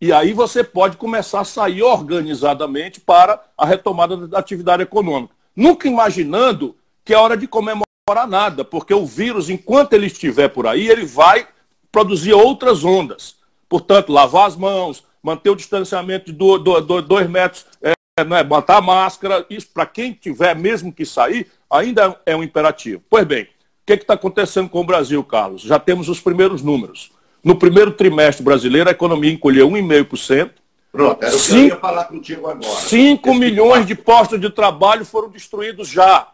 E 0.00 0.14
aí 0.14 0.32
você 0.32 0.64
pode 0.64 0.96
começar 0.96 1.40
a 1.40 1.44
sair 1.44 1.82
organizadamente 1.82 3.00
para 3.00 3.38
a 3.56 3.66
retomada 3.66 4.26
da 4.26 4.38
atividade 4.38 4.82
econômica. 4.82 5.34
Nunca 5.54 5.86
imaginando 5.86 6.74
que 7.04 7.12
é 7.12 7.18
hora 7.18 7.36
de 7.36 7.46
comemorar 7.46 8.26
nada, 8.26 8.64
porque 8.64 8.94
o 8.94 9.04
vírus, 9.04 9.50
enquanto 9.50 9.92
ele 9.92 10.06
estiver 10.06 10.48
por 10.48 10.66
aí, 10.66 10.88
ele 10.88 11.04
vai 11.04 11.46
produzir 11.92 12.32
outras 12.32 12.82
ondas. 12.82 13.36
Portanto, 13.68 14.10
lavar 14.10 14.46
as 14.46 14.56
mãos, 14.56 15.04
manter 15.22 15.50
o 15.50 15.56
distanciamento 15.56 16.24
de 16.24 16.32
dois, 16.32 16.62
dois, 16.62 17.04
dois 17.04 17.28
metros, 17.28 17.66
é, 17.82 17.92
né, 18.20 18.44
botar 18.44 18.76
a 18.76 18.82
máscara, 18.82 19.46
isso 19.48 19.68
para 19.72 19.86
quem 19.86 20.12
tiver 20.12 20.54
mesmo 20.54 20.92
que 20.92 21.06
sair, 21.06 21.50
ainda 21.70 22.20
é 22.26 22.36
um 22.36 22.42
imperativo. 22.42 23.02
Pois 23.08 23.24
bem, 23.24 23.44
o 23.44 23.48
que 23.86 23.94
está 23.94 24.12
acontecendo 24.14 24.68
com 24.68 24.80
o 24.80 24.84
Brasil, 24.84 25.24
Carlos? 25.24 25.62
Já 25.62 25.78
temos 25.78 26.10
os 26.10 26.20
primeiros 26.20 26.62
números. 26.62 27.10
No 27.42 27.56
primeiro 27.56 27.92
trimestre 27.92 28.44
brasileiro, 28.44 28.88
a 28.90 28.92
economia 28.92 29.32
encolheu 29.32 29.68
1,5%. 29.68 30.50
Pronto, 30.92 31.22
era 31.22 31.34
o 31.34 31.40
que 31.40 31.52
eu 31.52 31.64
ia 31.64 31.76
falar 31.76 32.04
contigo 32.04 32.46
agora. 32.46 32.80
5 32.80 33.34
milhões 33.34 33.86
de 33.86 33.94
postos 33.94 34.38
de 34.38 34.50
trabalho 34.50 35.06
foram 35.06 35.30
destruídos 35.30 35.88
já. 35.88 36.28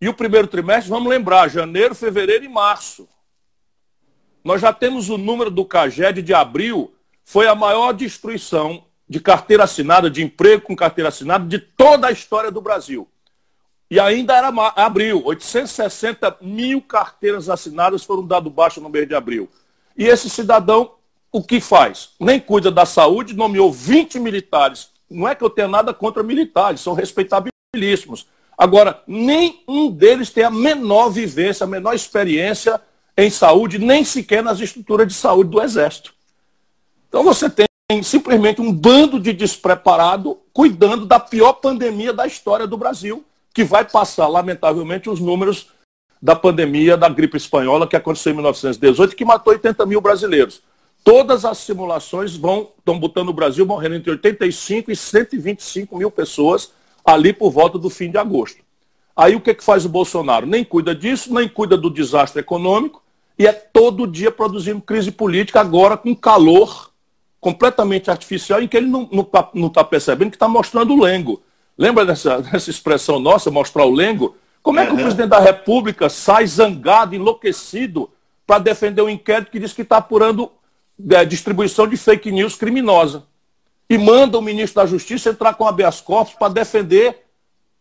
E 0.00 0.08
o 0.08 0.14
primeiro 0.14 0.48
trimestre, 0.48 0.90
vamos 0.90 1.08
lembrar, 1.08 1.48
janeiro, 1.48 1.94
fevereiro 1.94 2.44
e 2.44 2.48
março. 2.48 3.08
Nós 4.42 4.60
já 4.60 4.72
temos 4.72 5.08
o 5.08 5.16
número 5.16 5.48
do 5.48 5.64
CAGED 5.64 6.22
de 6.22 6.34
abril, 6.34 6.92
foi 7.22 7.46
a 7.46 7.54
maior 7.54 7.92
destruição 7.92 8.84
de 9.08 9.20
carteira 9.20 9.64
assinada, 9.64 10.10
de 10.10 10.22
emprego 10.22 10.62
com 10.62 10.74
carteira 10.74 11.08
assinada 11.08 11.44
de 11.46 11.58
toda 11.58 12.08
a 12.08 12.12
história 12.12 12.50
do 12.50 12.60
Brasil. 12.60 13.08
E 13.90 14.00
ainda 14.00 14.34
era 14.34 14.48
abril, 14.76 15.22
860 15.24 16.38
mil 16.40 16.80
carteiras 16.80 17.48
assinadas 17.48 18.02
foram 18.02 18.26
dadas 18.26 18.52
baixo 18.52 18.80
no 18.80 18.88
mês 18.88 19.06
de 19.06 19.14
abril. 19.14 19.48
E 19.96 20.04
esse 20.04 20.28
cidadão, 20.30 20.94
o 21.30 21.42
que 21.42 21.60
faz? 21.60 22.10
Nem 22.18 22.40
cuida 22.40 22.70
da 22.70 22.86
saúde, 22.86 23.34
nomeou 23.34 23.70
20 23.70 24.18
militares. 24.18 24.88
Não 25.08 25.28
é 25.28 25.34
que 25.34 25.44
eu 25.44 25.50
tenha 25.50 25.68
nada 25.68 25.92
contra 25.92 26.22
militares, 26.22 26.80
são 26.80 26.94
respeitabilíssimos. 26.94 28.26
Agora, 28.56 29.02
nenhum 29.06 29.90
deles 29.90 30.30
tem 30.30 30.44
a 30.44 30.50
menor 30.50 31.10
vivência, 31.10 31.64
a 31.64 31.68
menor 31.68 31.94
experiência 31.94 32.80
em 33.16 33.30
saúde, 33.30 33.78
nem 33.78 34.04
sequer 34.04 34.42
nas 34.42 34.60
estruturas 34.60 35.06
de 35.06 35.14
saúde 35.14 35.50
do 35.50 35.62
Exército. 35.62 36.14
Então 37.08 37.22
você 37.22 37.48
tem 37.48 37.66
simplesmente 38.02 38.62
um 38.62 38.72
bando 38.72 39.20
de 39.20 39.32
despreparado 39.32 40.38
cuidando 40.52 41.04
da 41.04 41.20
pior 41.20 41.54
pandemia 41.54 42.12
da 42.12 42.26
história 42.26 42.66
do 42.66 42.78
Brasil, 42.78 43.24
que 43.52 43.62
vai 43.62 43.84
passar, 43.84 44.26
lamentavelmente, 44.26 45.10
os 45.10 45.20
números 45.20 45.68
da 46.20 46.34
pandemia 46.34 46.96
da 46.96 47.08
gripe 47.08 47.36
espanhola 47.36 47.86
que 47.86 47.94
aconteceu 47.94 48.32
em 48.32 48.36
1918, 48.36 49.14
que 49.14 49.24
matou 49.24 49.52
80 49.52 49.84
mil 49.84 50.00
brasileiros. 50.00 50.62
Todas 51.04 51.44
as 51.44 51.58
simulações 51.58 52.34
vão 52.34 52.70
estão 52.78 52.98
botando 52.98 53.28
o 53.28 53.34
Brasil 53.34 53.66
morrendo 53.66 53.96
entre 53.96 54.10
85 54.10 54.90
e 54.90 54.96
125 54.96 55.98
mil 55.98 56.10
pessoas 56.10 56.72
ali 57.04 57.34
por 57.34 57.50
volta 57.50 57.78
do 57.78 57.90
fim 57.90 58.10
de 58.10 58.16
agosto. 58.16 58.64
Aí 59.14 59.36
o 59.36 59.40
que, 59.40 59.52
que 59.52 59.62
faz 59.62 59.84
o 59.84 59.90
Bolsonaro? 59.90 60.46
Nem 60.46 60.64
cuida 60.64 60.94
disso, 60.94 61.32
nem 61.32 61.46
cuida 61.46 61.76
do 61.76 61.90
desastre 61.90 62.40
econômico, 62.40 63.02
e 63.38 63.46
é 63.46 63.52
todo 63.52 64.06
dia 64.06 64.30
produzindo 64.30 64.80
crise 64.80 65.12
política, 65.12 65.60
agora 65.60 65.96
com 65.98 66.16
calor 66.16 66.93
completamente 67.44 68.10
artificial, 68.10 68.62
em 68.62 68.66
que 68.66 68.76
ele 68.76 68.86
não 68.86 69.04
está 69.20 69.50
tá 69.72 69.84
percebendo 69.84 70.30
que 70.30 70.36
está 70.36 70.48
mostrando 70.48 70.94
o 70.94 71.00
lengo. 71.00 71.42
Lembra 71.76 72.06
dessa, 72.06 72.40
dessa 72.42 72.70
expressão 72.70 73.20
nossa, 73.20 73.50
mostrar 73.50 73.84
o 73.84 73.90
lengo? 73.90 74.36
Como 74.62 74.80
é 74.80 74.86
que 74.86 74.94
o 74.94 74.96
presidente 74.96 75.28
da 75.28 75.38
República 75.38 76.08
sai 76.08 76.46
zangado, 76.46 77.14
enlouquecido, 77.14 78.10
para 78.46 78.58
defender 78.58 79.02
um 79.02 79.10
inquérito 79.10 79.50
que 79.50 79.58
diz 79.58 79.74
que 79.74 79.82
está 79.82 79.98
apurando 79.98 80.50
é, 81.10 81.22
distribuição 81.24 81.86
de 81.86 81.98
fake 81.98 82.32
news 82.32 82.56
criminosa? 82.56 83.24
e 83.88 83.98
manda 83.98 84.38
o 84.38 84.42
ministro 84.42 84.82
da 84.82 84.86
Justiça 84.86 85.30
entrar 85.30 85.54
com 85.54 85.66
habeas 85.66 86.00
corpus 86.00 86.34
para 86.34 86.52
defender 86.52 87.26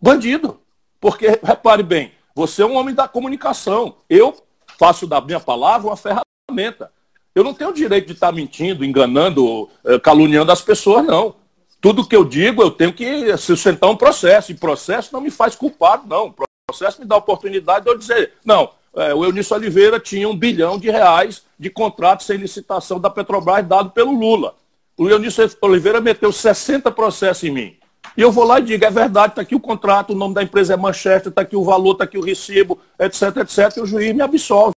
bandido. 0.01 0.59
Porque, 0.99 1.39
repare 1.43 1.83
bem, 1.83 2.11
você 2.35 2.61
é 2.61 2.65
um 2.65 2.75
homem 2.75 2.93
da 2.93 3.07
comunicação. 3.07 3.97
Eu 4.09 4.35
faço 4.77 5.07
da 5.07 5.21
minha 5.21 5.39
palavra 5.39 5.87
uma 5.87 5.97
ferramenta. 5.97 6.91
Eu 7.35 7.43
não 7.43 7.53
tenho 7.53 7.71
o 7.71 7.73
direito 7.73 8.07
de 8.07 8.13
estar 8.13 8.31
mentindo, 8.31 8.85
enganando, 8.85 9.69
eh, 9.85 9.99
caluniando 9.99 10.51
as 10.51 10.61
pessoas, 10.61 11.03
não. 11.05 11.35
Tudo 11.81 12.07
que 12.07 12.15
eu 12.15 12.23
digo, 12.23 12.61
eu 12.61 12.69
tenho 12.69 12.93
que 12.93 13.35
sustentar 13.37 13.89
um 13.89 13.95
processo. 13.95 14.51
E 14.51 14.55
processo 14.55 15.09
não 15.11 15.19
me 15.19 15.31
faz 15.31 15.55
culpado, 15.55 16.07
não. 16.07 16.27
O 16.27 16.35
processo 16.67 17.01
me 17.01 17.07
dá 17.07 17.15
a 17.15 17.17
oportunidade 17.17 17.85
de 17.85 17.91
eu 17.91 17.97
dizer, 17.97 18.33
não, 18.45 18.69
é, 18.95 19.13
o 19.13 19.25
Eunício 19.25 19.55
Oliveira 19.55 19.99
tinha 19.99 20.29
um 20.29 20.37
bilhão 20.37 20.77
de 20.77 20.89
reais 20.89 21.43
de 21.59 21.69
contrato 21.69 22.23
sem 22.23 22.37
licitação 22.37 22.99
da 22.99 23.09
Petrobras 23.09 23.65
dado 23.67 23.89
pelo 23.89 24.11
Lula. 24.11 24.53
O 24.95 25.09
Eunício 25.09 25.49
Oliveira 25.61 25.99
meteu 25.99 26.31
60 26.31 26.91
processos 26.91 27.43
em 27.43 27.51
mim. 27.51 27.75
E 28.15 28.21
eu 28.21 28.31
vou 28.31 28.43
lá 28.43 28.59
e 28.59 28.63
digo, 28.63 28.85
é 28.85 28.91
verdade, 28.91 29.31
está 29.31 29.41
aqui 29.41 29.55
o 29.55 29.59
contrato, 29.59 30.11
o 30.11 30.15
nome 30.15 30.35
da 30.35 30.43
empresa 30.43 30.75
é 30.75 30.77
Manchester, 30.77 31.29
está 31.29 31.41
aqui 31.41 31.55
o 31.55 31.63
valor, 31.63 31.93
está 31.93 32.03
aqui 32.03 32.17
o 32.17 32.21
recibo, 32.21 32.79
etc, 32.99 33.37
etc, 33.37 33.77
e 33.77 33.81
o 33.81 33.87
juiz 33.87 34.13
me 34.13 34.21
absolve. 34.21 34.75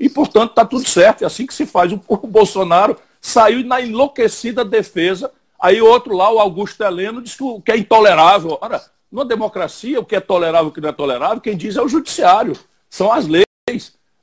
E, 0.00 0.08
portanto, 0.08 0.50
está 0.50 0.64
tudo 0.64 0.88
certo, 0.88 1.22
é 1.22 1.26
assim 1.26 1.46
que 1.46 1.52
se 1.52 1.66
faz. 1.66 1.92
O, 1.92 2.00
o 2.08 2.26
Bolsonaro 2.26 2.96
saiu 3.20 3.62
na 3.62 3.82
enlouquecida 3.82 4.64
defesa, 4.64 5.30
aí 5.60 5.82
outro 5.82 6.16
lá, 6.16 6.32
o 6.32 6.40
Augusto 6.40 6.82
Heleno, 6.82 7.20
diz 7.20 7.34
que, 7.34 7.42
o, 7.42 7.60
que 7.60 7.70
é 7.70 7.76
intolerável. 7.76 8.56
Ora, 8.62 8.82
numa 9.12 9.26
democracia, 9.26 10.00
o 10.00 10.04
que 10.04 10.16
é 10.16 10.20
tolerável 10.20 10.68
e 10.68 10.70
o 10.70 10.72
que 10.72 10.80
não 10.80 10.88
é 10.88 10.92
tolerável, 10.92 11.38
quem 11.38 11.54
diz 11.54 11.76
é 11.76 11.82
o 11.82 11.88
judiciário, 11.88 12.58
são 12.88 13.12
as 13.12 13.26
leis. 13.26 13.44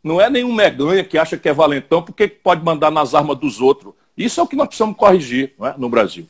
Não 0.04 0.20
é 0.20 0.30
nenhum 0.32 0.52
meganha 0.52 1.04
que 1.04 1.18
acha 1.18 1.38
que 1.38 1.48
é 1.48 1.54
valentão 1.54 2.02
porque 2.02 2.28
pode 2.28 2.64
mandar 2.64 2.90
nas 2.90 3.14
armas 3.14 3.38
dos 3.38 3.62
outros. 3.62 3.94
Isso 4.18 4.40
é 4.40 4.44
o 4.44 4.48
que 4.48 4.56
nós 4.56 4.68
precisamos 4.68 4.98
corrigir 4.98 5.54
é? 5.62 5.76
no 5.78 5.90
Brasil. 5.90 6.28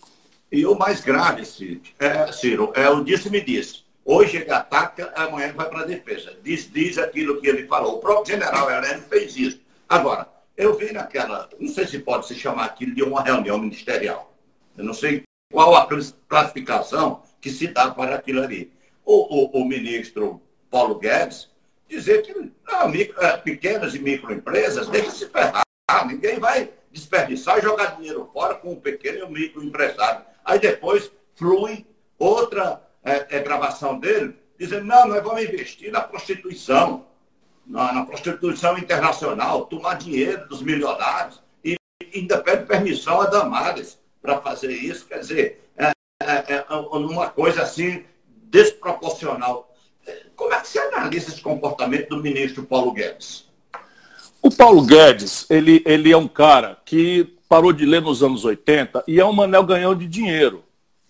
E 0.51 0.66
o 0.66 0.77
mais 0.77 1.00
grave, 1.00 1.46
Ciro, 1.46 1.82
é, 2.00 2.32
Ciro, 2.34 2.72
é 2.75 2.89
o 2.89 3.01
disse-me 3.04 3.39
disse. 3.39 3.87
Hoje 4.09 4.37
ele 4.37 4.49
ataca, 4.49 5.11
amanhã 5.17 5.47
ele 5.47 5.57
vai 5.57 5.67
para 5.67 5.81
a 5.81 5.85
defesa. 5.85 6.33
Diz, 6.41 6.71
diz 6.71 6.97
aquilo 6.97 7.41
que 7.41 7.47
ele 7.47 7.67
falou. 7.67 7.97
O 7.97 7.99
próprio 7.99 8.33
general 8.33 8.71
Heleno 8.71 9.01
fez 9.01 9.35
isso. 9.35 9.59
Agora, 9.89 10.29
eu 10.55 10.77
vi 10.77 10.93
naquela, 10.93 11.49
não 11.59 11.67
sei 11.67 11.85
se 11.85 11.99
pode 11.99 12.25
se 12.25 12.33
chamar 12.33 12.67
aquilo 12.67 12.95
de 12.95 13.03
uma 13.03 13.21
reunião 13.21 13.57
ministerial. 13.57 14.33
Eu 14.77 14.85
não 14.85 14.93
sei 14.93 15.23
qual 15.51 15.75
a 15.75 15.85
classificação 16.29 17.21
que 17.41 17.49
se 17.49 17.67
dá 17.67 17.91
para 17.91 18.15
aquilo 18.15 18.41
ali. 18.41 18.71
O, 19.03 19.59
o, 19.59 19.61
o 19.61 19.65
ministro 19.65 20.41
Paulo 20.71 20.95
Guedes 20.95 21.49
dizer 21.89 22.21
que 22.21 22.33
não, 22.33 22.87
micro, 22.87 23.21
é, 23.21 23.35
pequenas 23.35 23.93
e 23.93 23.99
microempresas 23.99 24.87
deixa 24.87 25.11
se 25.11 25.27
ferrar. 25.27 25.63
Ninguém 26.05 26.39
vai 26.39 26.69
desperdiçar 26.93 27.57
e 27.57 27.61
jogar 27.61 27.97
dinheiro 27.97 28.29
fora 28.31 28.55
com 28.55 28.71
o 28.71 28.79
pequeno 28.79 29.17
e 29.17 29.23
o 29.23 29.29
microempresário. 29.29 30.23
Aí 30.45 30.59
depois 30.59 31.11
flui 31.35 31.85
outra 32.17 32.87
é, 33.07 33.37
é, 33.37 33.39
gravação 33.39 33.97
dele, 33.97 34.35
dizendo, 34.59 34.83
não, 34.83 35.07
nós 35.07 35.23
vamos 35.23 35.41
investir 35.41 35.89
na 35.89 36.01
prostituição, 36.01 37.05
na, 37.65 37.93
na 37.93 38.05
prostituição 38.05 38.77
internacional, 38.77 39.65
tomar 39.65 39.95
dinheiro 39.95 40.45
dos 40.49 40.61
milionários 40.61 41.41
e 41.63 41.77
ainda 42.13 42.37
pede 42.39 42.65
permissão 42.65 43.21
a 43.21 43.27
Damares 43.27 43.97
para 44.21 44.41
fazer 44.41 44.73
isso. 44.73 45.05
Quer 45.05 45.19
dizer, 45.19 45.71
é, 45.77 45.91
é, 46.21 46.65
é 46.69 46.73
uma 46.73 47.29
coisa 47.29 47.63
assim 47.63 48.03
desproporcional. 48.27 49.73
Como 50.35 50.53
é 50.53 50.59
que 50.59 50.67
você 50.67 50.79
analisa 50.79 51.29
esse 51.31 51.41
comportamento 51.41 52.09
do 52.09 52.21
ministro 52.21 52.63
Paulo 52.63 52.91
Guedes? 52.91 53.47
O 54.41 54.51
Paulo 54.51 54.85
Guedes, 54.85 55.49
ele, 55.49 55.81
ele 55.85 56.11
é 56.11 56.17
um 56.17 56.27
cara 56.27 56.77
que 56.83 57.37
parou 57.47 57.71
de 57.71 57.85
ler 57.85 58.01
nos 58.01 58.21
anos 58.21 58.43
80 58.43 59.05
e 59.07 59.19
é 59.19 59.25
um 59.25 59.33
manel 59.33 59.63
ganhão 59.63 59.95
de 59.95 60.05
dinheiro. 60.07 60.66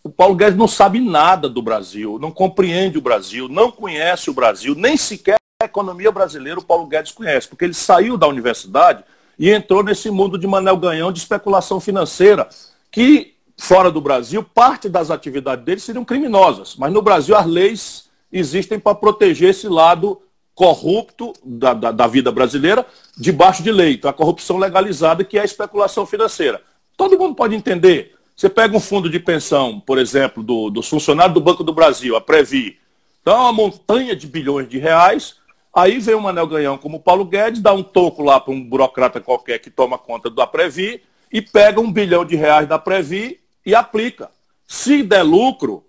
O 0.08 0.10
Paulo 0.10 0.36
Guedes 0.36 0.58
não 0.58 0.70
sabe 0.70 1.02
nada 1.02 1.50
do 1.50 1.62
Brasil, 1.62 2.18
não 2.18 2.32
compreende 2.32 2.98
o 2.98 3.02
Brasil, 3.02 3.50
não 3.50 3.70
conhece 3.70 4.30
o 4.30 4.34
Brasil, 4.34 4.74
nem 4.74 4.96
sequer 4.96 5.36
a 5.62 5.66
economia 5.66 6.10
brasileira 6.10 6.58
o 6.58 6.64
Paulo 6.64 6.88
Guedes 6.88 7.12
conhece, 7.12 7.46
porque 7.46 7.66
ele 7.66 7.74
saiu 7.74 8.16
da 8.16 8.26
universidade 8.26 9.04
e 9.38 9.50
entrou 9.50 9.84
nesse 9.84 10.10
mundo 10.10 10.38
de 10.38 10.48
manel 10.48 10.78
ganhão 10.78 11.12
de 11.12 11.20
especulação 11.20 11.82
financeira, 11.82 12.48
que 12.90 13.34
fora 13.58 13.92
do 13.92 14.00
Brasil, 14.00 14.42
parte 14.42 14.88
das 14.88 15.12
atividades 15.12 15.66
dele 15.66 15.82
seriam 15.82 16.06
criminosas, 16.06 16.78
mas 16.78 16.94
no 16.94 17.02
Brasil 17.02 17.36
as 17.36 17.46
leis 17.46 18.10
existem 18.32 18.80
para 18.80 18.96
proteger 18.96 19.50
esse 19.50 19.68
lado 19.68 20.22
corrupto 20.56 21.34
da, 21.44 21.74
da, 21.74 21.92
da, 21.92 22.08
vida 22.08 22.32
brasileira 22.32 22.86
debaixo 23.18 23.62
de 23.62 23.74
lei. 23.74 23.96
Então, 23.96 24.10
a 24.10 24.14
corrupção 24.14 24.58
legalizada, 24.58 25.26
que 25.26 25.38
é 25.38 25.42
a 25.42 25.46
especulação 25.46 26.06
financeira. 26.06 26.62
Todo 26.96 27.20
mundo 27.20 27.36
pode 27.36 27.56
entender. 27.56 28.17
Você 28.38 28.50
pega 28.50 28.78
um 28.78 28.80
fundo 28.80 29.10
de 29.10 29.20
pensão, 29.20 29.80
por 29.80 29.98
exemplo, 29.98 30.44
do, 30.44 30.70
do 30.70 30.84
funcionário 30.84 31.34
do 31.34 31.42
Banco 31.42 31.64
do 31.64 31.74
Brasil, 31.74 32.16
a 32.16 32.22
Previ. 32.22 32.78
Então, 33.20 33.36
é 33.36 33.40
uma 33.40 33.52
montanha 33.52 34.16
de 34.16 34.28
bilhões 34.28 34.70
de 34.70 34.78
reais. 34.78 35.38
Aí 35.74 35.98
vem 35.98 36.14
um 36.14 36.20
Manel 36.20 36.46
Ganhão 36.46 36.78
como 36.78 36.98
o 36.98 37.00
Paulo 37.00 37.26
Guedes, 37.26 37.60
dá 37.60 37.74
um 37.74 37.82
toco 37.82 38.22
lá 38.22 38.40
para 38.40 38.54
um 38.54 38.64
burocrata 38.64 39.20
qualquer 39.20 39.58
que 39.58 39.72
toma 39.72 39.98
conta 39.98 40.30
da 40.30 40.46
Previ 40.46 41.02
e 41.34 41.42
pega 41.42 41.82
um 41.82 41.92
bilhão 41.92 42.24
de 42.24 42.36
reais 42.36 42.68
da 42.68 42.78
Previ 42.78 43.40
e 43.66 43.74
aplica. 43.74 44.30
Se 44.68 45.02
der 45.02 45.24
lucro, 45.24 45.84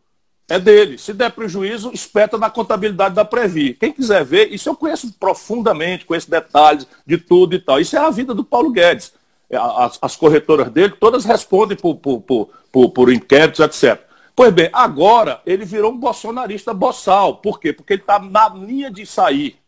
é 0.48 0.58
dele. 0.58 0.96
Se 0.96 1.12
der 1.12 1.30
prejuízo, 1.30 1.90
espeta 1.92 2.38
na 2.38 2.48
contabilidade 2.48 3.14
da 3.14 3.26
Previ. 3.26 3.74
Quem 3.74 3.92
quiser 3.92 4.24
ver, 4.24 4.50
isso 4.50 4.70
eu 4.70 4.74
conheço 4.74 5.12
profundamente, 5.20 6.06
conheço 6.06 6.30
detalhes 6.30 6.86
de 7.06 7.18
tudo 7.18 7.54
e 7.54 7.58
tal. 7.58 7.78
Isso 7.78 7.94
é 7.94 7.98
a 7.98 8.08
vida 8.08 8.32
do 8.32 8.42
Paulo 8.42 8.70
Guedes. 8.70 9.12
As, 9.50 9.98
as 10.02 10.16
corretoras 10.16 10.70
dele, 10.70 10.94
todas 11.00 11.24
respondem 11.24 11.76
por, 11.76 11.96
por, 11.96 12.20
por, 12.20 12.50
por, 12.70 12.90
por 12.90 13.12
inquéritos, 13.12 13.60
etc. 13.60 14.00
Pois 14.36 14.52
bem, 14.52 14.68
agora 14.72 15.40
ele 15.46 15.64
virou 15.64 15.92
um 15.92 15.98
bolsonarista 15.98 16.74
boçal. 16.74 17.36
Por 17.36 17.58
quê? 17.58 17.72
Porque 17.72 17.94
ele 17.94 18.02
está 18.02 18.18
na 18.18 18.48
linha 18.50 18.90
de 18.90 19.06
sair. 19.06 19.58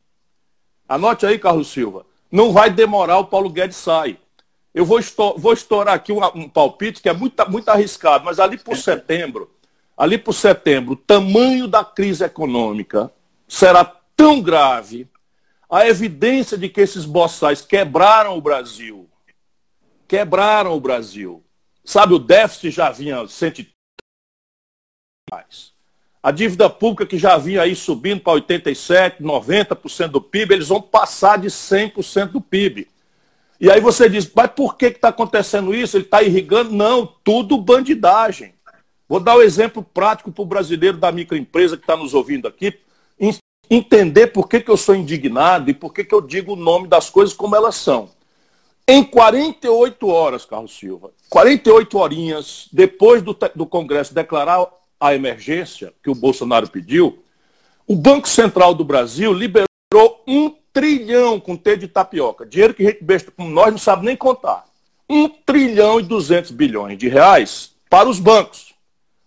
Anote 0.88 1.24
aí, 1.24 1.38
Carlos 1.38 1.68
Silva. 1.68 2.04
Não 2.30 2.52
vai 2.52 2.70
demorar 2.70 3.18
o 3.18 3.26
Paulo 3.26 3.48
Guedes 3.48 3.76
sair. 3.76 4.18
Eu 4.72 4.84
vou, 4.84 5.00
vou 5.36 5.52
estourar 5.52 5.94
aqui 5.94 6.12
um, 6.12 6.24
um 6.34 6.48
palpite 6.48 7.02
que 7.02 7.08
é 7.08 7.12
muito, 7.12 7.50
muito 7.50 7.68
arriscado, 7.68 8.24
mas 8.24 8.38
ali 8.38 8.58
por 8.58 8.76
setembro 8.76 9.50
ali 10.00 10.16
por 10.16 10.32
setembro, 10.32 10.94
o 10.94 10.96
tamanho 10.96 11.68
da 11.68 11.84
crise 11.84 12.24
econômica 12.24 13.12
será 13.46 13.84
tão 14.16 14.40
grave, 14.40 15.06
a 15.70 15.86
evidência 15.86 16.56
de 16.56 16.70
que 16.70 16.80
esses 16.80 17.04
boçais 17.04 17.60
quebraram 17.60 18.34
o 18.34 18.40
Brasil, 18.40 19.06
quebraram 20.10 20.74
o 20.74 20.80
Brasil. 20.80 21.40
Sabe, 21.84 22.14
o 22.14 22.18
déficit 22.18 22.72
já 22.72 22.90
vinha 22.90 23.28
130 23.28 23.70
mais. 25.30 25.72
A 26.20 26.32
dívida 26.32 26.68
pública 26.68 27.06
que 27.06 27.16
já 27.16 27.38
vinha 27.38 27.62
aí 27.62 27.76
subindo 27.76 28.20
para 28.20 28.32
87, 28.32 29.22
90% 29.22 30.08
do 30.08 30.20
PIB, 30.20 30.54
eles 30.54 30.66
vão 30.66 30.82
passar 30.82 31.38
de 31.38 31.46
100% 31.46 32.32
do 32.32 32.40
PIB. 32.40 32.88
E 33.60 33.70
aí 33.70 33.80
você 33.80 34.08
diz, 34.08 34.28
mas 34.34 34.50
por 34.50 34.76
que 34.76 34.86
está 34.86 35.10
acontecendo 35.10 35.72
isso? 35.72 35.96
Ele 35.96 36.04
está 36.04 36.24
irrigando? 36.24 36.72
Não, 36.72 37.06
tudo 37.22 37.56
bandidagem. 37.56 38.54
Vou 39.08 39.20
dar 39.20 39.36
um 39.36 39.42
exemplo 39.42 39.80
prático 39.80 40.32
para 40.32 40.42
o 40.42 40.46
brasileiro 40.46 40.98
da 40.98 41.12
microempresa 41.12 41.76
que 41.76 41.84
está 41.84 41.96
nos 41.96 42.14
ouvindo 42.14 42.48
aqui, 42.48 42.76
entender 43.70 44.26
por 44.28 44.48
que, 44.48 44.60
que 44.60 44.70
eu 44.70 44.76
sou 44.76 44.96
indignado 44.96 45.70
e 45.70 45.74
por 45.74 45.94
que, 45.94 46.02
que 46.02 46.14
eu 46.14 46.20
digo 46.20 46.54
o 46.54 46.56
nome 46.56 46.88
das 46.88 47.08
coisas 47.08 47.32
como 47.32 47.54
elas 47.54 47.76
são. 47.76 48.10
Em 48.92 49.04
48 49.04 50.08
horas, 50.08 50.44
Carlos 50.44 50.76
Silva, 50.76 51.12
48 51.28 51.96
horinhas 51.96 52.68
depois 52.72 53.22
do, 53.22 53.38
do 53.54 53.64
Congresso 53.64 54.12
declarar 54.12 54.66
a 54.98 55.14
emergência 55.14 55.94
que 56.02 56.10
o 56.10 56.14
Bolsonaro 56.14 56.68
pediu, 56.68 57.22
o 57.86 57.94
Banco 57.94 58.28
Central 58.28 58.74
do 58.74 58.84
Brasil 58.84 59.32
liberou 59.32 59.68
um 60.26 60.52
trilhão 60.72 61.38
com 61.38 61.56
T 61.56 61.76
de 61.76 61.86
tapioca. 61.86 62.44
Dinheiro 62.44 62.74
que 62.74 62.82
gente 62.82 63.04
besta 63.04 63.30
como 63.30 63.48
nós 63.48 63.70
não 63.70 63.78
sabe 63.78 64.04
nem 64.04 64.16
contar. 64.16 64.64
Um 65.08 65.28
trilhão 65.28 66.00
e 66.00 66.02
duzentos 66.02 66.50
bilhões 66.50 66.98
de 66.98 67.08
reais 67.08 67.70
para 67.88 68.08
os 68.08 68.18
bancos. 68.18 68.74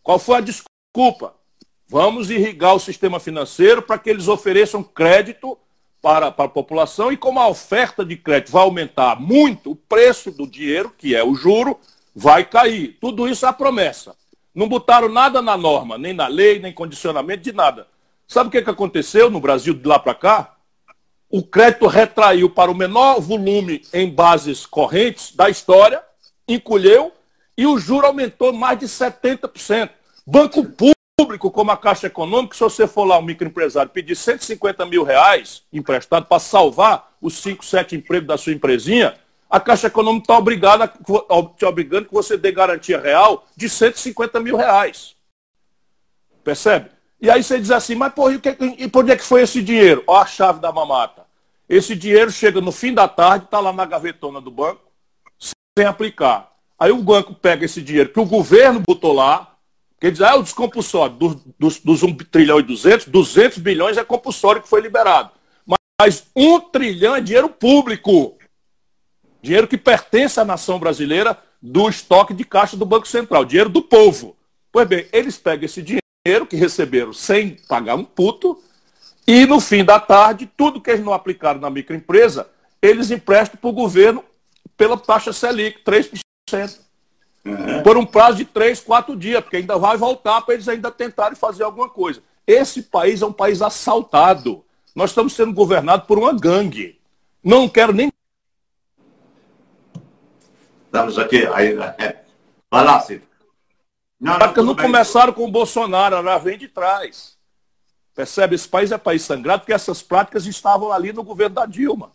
Qual 0.03 0.19
foi 0.19 0.39
a 0.39 0.41
desculpa? 0.41 1.35
Vamos 1.87 2.29
irrigar 2.29 2.75
o 2.75 2.81
sistema 2.81 3.17
financeiro 3.17 3.81
para 3.81 3.97
que 3.97 4.09
eles 4.09 4.27
ofereçam 4.27 4.83
crédito 4.83 5.57
para, 6.03 6.29
para 6.29 6.45
a 6.45 6.49
população 6.49 7.13
e 7.13 7.17
como 7.17 7.39
a 7.39 7.47
oferta 7.47 8.03
de 8.03 8.17
crédito 8.17 8.51
vai 8.51 8.63
aumentar 8.63 9.17
muito, 9.21 9.71
o 9.71 9.75
preço 9.75 10.31
do 10.31 10.45
dinheiro, 10.45 10.93
que 10.97 11.15
é 11.15 11.23
o 11.23 11.33
juro, 11.33 11.79
vai 12.13 12.43
cair. 12.43 12.97
Tudo 12.99 13.25
isso 13.25 13.45
é 13.45 13.49
a 13.49 13.53
promessa. 13.53 14.13
Não 14.53 14.67
botaram 14.67 15.07
nada 15.07 15.41
na 15.41 15.55
norma, 15.55 15.97
nem 15.97 16.11
na 16.11 16.27
lei, 16.27 16.59
nem 16.59 16.73
condicionamento 16.73 17.43
de 17.43 17.53
nada. 17.53 17.87
Sabe 18.27 18.49
o 18.49 18.51
que, 18.51 18.61
que 18.61 18.69
aconteceu 18.69 19.29
no 19.29 19.39
Brasil 19.39 19.73
de 19.73 19.87
lá 19.87 19.97
para 19.97 20.13
cá? 20.13 20.55
O 21.29 21.41
crédito 21.41 21.87
retraiu 21.87 22.49
para 22.49 22.69
o 22.69 22.75
menor 22.75 23.21
volume 23.21 23.81
em 23.93 24.09
bases 24.09 24.65
correntes 24.65 25.33
da 25.33 25.49
história, 25.49 26.03
encolheu 26.45 27.13
e 27.57 27.65
o 27.65 27.77
juro 27.77 28.07
aumentou 28.07 28.51
mais 28.51 28.77
de 28.77 28.87
70%. 28.87 29.89
Banco 30.27 30.65
público, 30.65 30.99
como 31.37 31.71
a 31.71 31.77
Caixa 31.77 32.07
Econômica, 32.07 32.55
se 32.55 32.61
você 32.61 32.87
for 32.87 33.03
lá 33.03 33.17
um 33.17 33.21
microempresário 33.21 33.91
pedir 33.91 34.15
150 34.15 34.85
mil 34.85 35.03
reais 35.03 35.63
emprestado 35.71 36.25
para 36.25 36.39
salvar 36.39 37.11
os 37.21 37.35
5, 37.41 37.65
7 37.65 37.95
empregos 37.95 38.27
da 38.27 38.37
sua 38.37 38.53
empresinha, 38.53 39.15
a 39.49 39.59
Caixa 39.59 39.87
Econômica 39.87 40.23
está 40.23 40.37
obrigada, 40.37 40.91
te 41.57 41.65
obrigando 41.65 42.07
que 42.07 42.13
você 42.13 42.35
dê 42.37 42.51
garantia 42.51 42.99
real 42.99 43.45
de 43.55 43.69
150 43.69 44.39
mil 44.39 44.57
reais. 44.57 45.15
Percebe? 46.43 46.89
E 47.21 47.29
aí 47.29 47.41
você 47.41 47.59
diz 47.59 47.71
assim, 47.71 47.95
mas 47.95 48.13
porra, 48.13 48.33
e 48.77 48.87
por 48.89 49.03
onde 49.03 49.11
é 49.11 49.15
que 49.15 49.23
foi 49.23 49.43
esse 49.43 49.61
dinheiro? 49.61 50.03
Ó 50.07 50.17
a 50.17 50.25
chave 50.25 50.59
da 50.59 50.71
mamata. 50.71 51.23
Esse 51.69 51.95
dinheiro 51.95 52.29
chega 52.29 52.59
no 52.59 52.71
fim 52.71 52.93
da 52.93 53.07
tarde, 53.07 53.45
está 53.45 53.59
lá 53.59 53.71
na 53.71 53.85
gavetona 53.85 54.41
do 54.41 54.51
banco, 54.51 54.81
sem 55.77 55.87
aplicar. 55.87 56.51
Aí 56.77 56.91
o 56.91 57.01
banco 57.01 57.33
pega 57.33 57.63
esse 57.63 57.81
dinheiro 57.81 58.09
que 58.09 58.19
o 58.19 58.25
governo 58.25 58.81
botou 58.85 59.13
lá, 59.13 59.52
que 60.03 60.11
diz, 60.11 60.19
ah, 60.19 60.35
o 60.35 60.43
descompulsório 60.43 61.15
dos, 61.15 61.37
dos, 61.57 61.79
dos 61.79 62.03
1 62.03 62.13
trilhão 62.29 62.59
e 62.59 62.63
200, 62.63 63.07
200 63.07 63.57
bilhões 63.59 63.95
é 63.95 64.03
compulsório 64.03 64.61
que 64.61 64.67
foi 64.67 64.81
liberado. 64.81 65.31
Mas 65.97 66.25
1 66.35 66.59
trilhão 66.71 67.15
é 67.15 67.21
dinheiro 67.21 67.47
público. 67.47 68.37
Dinheiro 69.41 69.65
que 69.65 69.77
pertence 69.77 70.41
à 70.41 70.43
nação 70.43 70.77
brasileira 70.77 71.37
do 71.61 71.87
estoque 71.87 72.33
de 72.33 72.43
caixa 72.43 72.75
do 72.75 72.85
Banco 72.85 73.07
Central, 73.07 73.45
dinheiro 73.45 73.69
do 73.69 73.81
povo. 73.81 74.35
Pois 74.73 74.85
bem, 74.85 75.07
eles 75.13 75.37
pegam 75.37 75.63
esse 75.63 75.81
dinheiro 75.81 76.45
que 76.49 76.57
receberam 76.57 77.13
sem 77.13 77.51
pagar 77.69 77.95
um 77.95 78.03
puto, 78.03 78.61
e 79.25 79.45
no 79.45 79.61
fim 79.61 79.85
da 79.85 80.01
tarde, 80.01 80.51
tudo 80.57 80.81
que 80.81 80.91
eles 80.91 81.05
não 81.05 81.13
aplicaram 81.13 81.61
na 81.61 81.69
microempresa, 81.69 82.49
eles 82.81 83.09
emprestam 83.09 83.57
para 83.57 83.69
o 83.69 83.73
governo 83.73 84.21
pela 84.75 84.97
taxa 84.97 85.31
Selic, 85.31 85.81
3%. 85.81 86.11
Uhum. 87.45 87.83
Por 87.83 87.97
um 87.97 88.05
prazo 88.05 88.37
de 88.37 88.45
três, 88.45 88.79
quatro 88.79 89.15
dias, 89.15 89.41
porque 89.41 89.57
ainda 89.57 89.77
vai 89.77 89.97
voltar 89.97 90.41
para 90.41 90.53
eles 90.53 90.67
ainda 90.67 90.89
tentarem 90.89 91.35
fazer 91.35 91.63
alguma 91.63 91.89
coisa. 91.89 92.21
Esse 92.47 92.83
país 92.83 93.21
é 93.21 93.25
um 93.25 93.33
país 93.33 93.61
assaltado. 93.61 94.63
Nós 94.95 95.09
estamos 95.11 95.33
sendo 95.33 95.53
governados 95.53 96.05
por 96.05 96.17
uma 96.17 96.33
gangue. 96.33 96.99
Não 97.43 97.67
quero 97.67 97.93
nem. 97.93 98.11
Estamos 100.85 101.17
aqui. 101.17 101.45
Aí, 101.47 101.77
é. 101.97 102.23
Vai 102.69 102.85
lá, 102.85 102.99
Cid. 103.01 103.23
Não, 104.19 104.37
não, 104.39 104.63
não 104.63 104.75
começaram 104.75 105.33
com 105.33 105.43
o 105.43 105.51
Bolsonaro, 105.51 106.15
ela 106.15 106.37
vem 106.37 106.57
de 106.57 106.69
trás. 106.69 107.37
Percebe? 108.15 108.55
Esse 108.55 108.67
país 108.67 108.91
é 108.91 108.97
país 108.97 109.21
sangrado 109.23 109.61
porque 109.61 109.73
essas 109.73 110.01
práticas 110.01 110.45
estavam 110.45 110.93
ali 110.93 111.11
no 111.11 111.23
governo 111.23 111.55
da 111.55 111.65
Dilma. 111.65 112.11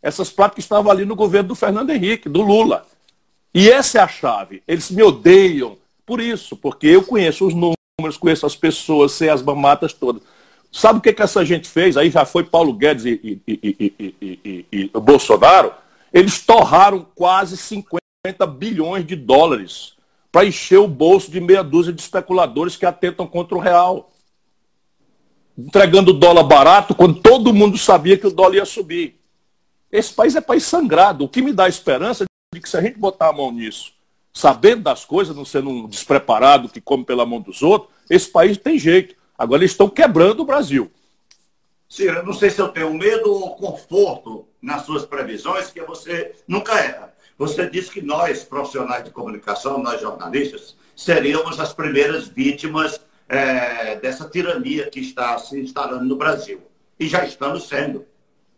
Essas 0.00 0.30
práticas 0.30 0.64
estavam 0.64 0.90
ali 0.90 1.04
no 1.04 1.14
governo 1.14 1.48
do 1.48 1.54
Fernando 1.54 1.90
Henrique, 1.90 2.28
do 2.28 2.40
Lula. 2.40 2.86
E 3.54 3.70
essa 3.70 3.98
é 3.98 4.00
a 4.00 4.08
chave. 4.08 4.62
Eles 4.66 4.90
me 4.90 5.02
odeiam 5.02 5.76
por 6.06 6.20
isso, 6.20 6.56
porque 6.56 6.86
eu 6.86 7.02
conheço 7.02 7.46
os 7.46 7.54
números, 7.54 8.16
conheço 8.18 8.46
as 8.46 8.56
pessoas, 8.56 9.12
sei 9.12 9.28
as 9.28 9.42
mamatas 9.42 9.92
todas. 9.92 10.22
Sabe 10.70 10.98
o 10.98 11.02
que, 11.02 11.12
que 11.12 11.22
essa 11.22 11.44
gente 11.44 11.68
fez? 11.68 11.96
Aí 11.96 12.10
já 12.10 12.24
foi 12.24 12.44
Paulo 12.44 12.72
Guedes 12.72 13.04
e, 13.04 13.40
e, 13.46 14.16
e, 14.20 14.66
e 14.72 14.88
Bolsonaro. 14.98 15.72
Eles 16.12 16.40
torraram 16.40 17.06
quase 17.14 17.58
50 17.58 18.00
bilhões 18.46 19.06
de 19.06 19.14
dólares 19.14 19.94
para 20.30 20.46
encher 20.46 20.78
o 20.78 20.88
bolso 20.88 21.30
de 21.30 21.40
meia 21.40 21.62
dúzia 21.62 21.92
de 21.92 22.00
especuladores 22.00 22.74
que 22.74 22.86
atentam 22.86 23.26
contra 23.26 23.54
o 23.54 23.60
real. 23.60 24.10
Entregando 25.56 26.14
dólar 26.14 26.44
barato 26.44 26.94
quando 26.94 27.20
todo 27.20 27.52
mundo 27.52 27.76
sabia 27.76 28.16
que 28.16 28.26
o 28.26 28.32
dólar 28.32 28.54
ia 28.54 28.64
subir. 28.64 29.20
Esse 29.90 30.14
país 30.14 30.34
é 30.34 30.40
país 30.40 30.64
sangrado. 30.64 31.24
O 31.24 31.28
que 31.28 31.42
me 31.42 31.52
dá 31.52 31.68
esperança 31.68 32.24
é 32.54 32.60
que 32.60 32.68
se 32.68 32.76
a 32.76 32.82
gente 32.82 32.98
botar 32.98 33.28
a 33.28 33.32
mão 33.32 33.50
nisso, 33.50 33.92
sabendo 34.32 34.82
das 34.82 35.04
coisas, 35.04 35.34
não 35.34 35.44
sendo 35.44 35.70
um 35.70 35.88
despreparado 35.88 36.68
que 36.68 36.80
come 36.80 37.04
pela 37.04 37.24
mão 37.24 37.40
dos 37.40 37.62
outros, 37.62 37.90
esse 38.08 38.30
país 38.30 38.56
tem 38.58 38.78
jeito. 38.78 39.14
Agora 39.36 39.60
eles 39.60 39.70
estão 39.70 39.88
quebrando 39.88 40.40
o 40.40 40.44
Brasil. 40.44 40.90
Ciro, 41.88 42.18
eu 42.18 42.24
não 42.24 42.32
sei 42.32 42.50
se 42.50 42.60
eu 42.60 42.68
tenho 42.68 42.92
medo 42.94 43.32
ou 43.32 43.56
conforto 43.56 44.46
nas 44.60 44.84
suas 44.84 45.04
previsões, 45.04 45.70
que 45.70 45.80
você 45.82 46.34
nunca 46.46 46.78
erra. 46.78 47.12
Você 47.38 47.68
disse 47.68 47.90
que 47.90 48.00
nós, 48.00 48.44
profissionais 48.44 49.04
de 49.04 49.10
comunicação, 49.10 49.82
nós 49.82 50.00
jornalistas, 50.00 50.76
seríamos 50.94 51.58
as 51.58 51.72
primeiras 51.72 52.28
vítimas 52.28 53.00
é, 53.28 53.96
dessa 53.96 54.28
tirania 54.28 54.88
que 54.88 55.00
está 55.00 55.38
se 55.38 55.58
instalando 55.58 56.04
no 56.04 56.16
Brasil. 56.16 56.60
E 56.98 57.08
já 57.08 57.24
estamos 57.24 57.66
sendo 57.66 58.06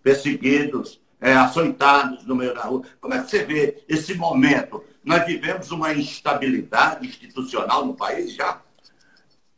perseguidos, 0.03 1.01
é, 1.25 1.33
açoitados 1.33 2.27
no 2.27 2.37
meio 2.37 2.55
da 2.55 2.61
rua. 2.61 2.83
Como 3.01 3.15
é 3.15 3.23
que 3.23 3.31
você 3.31 3.43
vê 3.45 3.83
esse 3.89 4.13
momento? 4.13 4.85
Nós 5.03 5.25
vivemos 5.25 5.71
uma 5.71 5.95
instabilidade 5.95 7.09
institucional 7.09 7.87
no 7.87 7.95
país 7.95 8.35
já? 8.35 8.61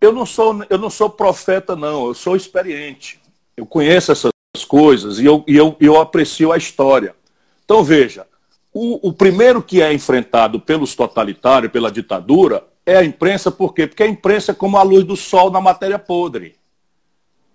Eu 0.00 0.12
não 0.12 0.24
sou, 0.24 0.64
eu 0.70 0.78
não 0.78 0.88
sou 0.88 1.10
profeta, 1.10 1.74
não. 1.74 2.06
Eu 2.06 2.14
sou 2.14 2.36
experiente. 2.36 3.20
Eu 3.56 3.66
conheço 3.66 4.12
essas 4.12 4.30
coisas 4.68 5.18
e 5.18 5.24
eu, 5.24 5.42
e 5.44 5.56
eu, 5.56 5.76
eu 5.80 6.00
aprecio 6.00 6.52
a 6.52 6.56
história. 6.56 7.16
Então, 7.64 7.82
veja, 7.82 8.28
o, 8.72 9.08
o, 9.08 9.12
primeiro 9.12 9.60
que 9.60 9.82
é 9.82 9.92
enfrentado 9.92 10.60
pelos 10.60 10.94
totalitários, 10.94 11.72
pela 11.72 11.90
ditadura, 11.90 12.64
é 12.84 12.98
a 12.98 13.04
imprensa, 13.04 13.50
por 13.50 13.74
quê? 13.74 13.88
Porque 13.88 14.04
a 14.04 14.08
imprensa 14.08 14.52
é 14.52 14.54
como 14.54 14.76
a 14.76 14.84
luz 14.84 15.02
do 15.02 15.16
sol 15.16 15.50
na 15.50 15.60
matéria 15.60 15.98
podre. 15.98 16.54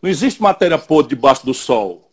Não 0.02 0.10
existe 0.10 0.41
matéria 0.41 0.78
podre 0.78 1.15
debaixo 1.15 1.45
do 1.45 1.54
sol. 1.54 2.11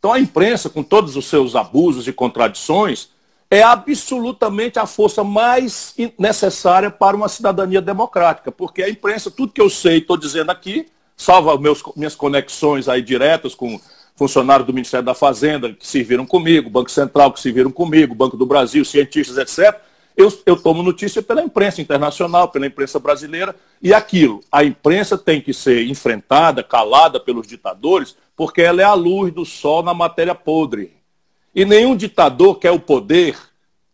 Então 0.00 0.14
a 0.14 0.18
imprensa, 0.18 0.70
com 0.70 0.82
todos 0.82 1.14
os 1.14 1.26
seus 1.26 1.54
abusos 1.54 2.08
e 2.08 2.12
contradições, 2.12 3.10
é 3.50 3.62
absolutamente 3.62 4.78
a 4.78 4.86
força 4.86 5.22
mais 5.22 5.94
necessária 6.18 6.90
para 6.90 7.14
uma 7.14 7.28
cidadania 7.28 7.82
democrática. 7.82 8.50
Porque 8.50 8.82
a 8.82 8.88
imprensa, 8.88 9.30
tudo 9.30 9.52
que 9.52 9.60
eu 9.60 9.68
sei, 9.68 9.98
estou 9.98 10.16
dizendo 10.16 10.50
aqui, 10.50 10.86
salva 11.14 11.58
meus, 11.58 11.82
minhas 11.94 12.14
conexões 12.14 12.88
aí 12.88 13.02
diretas 13.02 13.54
com 13.54 13.78
funcionários 14.16 14.66
do 14.66 14.72
Ministério 14.72 15.04
da 15.04 15.14
Fazenda 15.14 15.72
que 15.72 15.86
serviram 15.86 16.24
comigo, 16.24 16.70
Banco 16.70 16.90
Central 16.90 17.32
que 17.32 17.40
serviram 17.40 17.70
comigo, 17.70 18.14
Banco 18.14 18.38
do 18.38 18.46
Brasil, 18.46 18.84
cientistas, 18.86 19.36
etc. 19.36 19.78
Eu, 20.20 20.30
eu 20.44 20.54
tomo 20.54 20.82
notícia 20.82 21.22
pela 21.22 21.42
imprensa 21.42 21.80
internacional, 21.80 22.48
pela 22.48 22.66
imprensa 22.66 22.98
brasileira, 22.98 23.56
e 23.80 23.94
aquilo, 23.94 24.40
a 24.52 24.62
imprensa 24.62 25.16
tem 25.16 25.40
que 25.40 25.54
ser 25.54 25.86
enfrentada, 25.88 26.62
calada 26.62 27.18
pelos 27.18 27.46
ditadores, 27.46 28.14
porque 28.36 28.60
ela 28.60 28.82
é 28.82 28.84
a 28.84 28.92
luz 28.92 29.32
do 29.32 29.46
sol 29.46 29.82
na 29.82 29.94
matéria 29.94 30.34
podre. 30.34 30.92
E 31.54 31.64
nenhum 31.64 31.96
ditador 31.96 32.58
quer 32.58 32.70
o 32.70 32.78
poder 32.78 33.34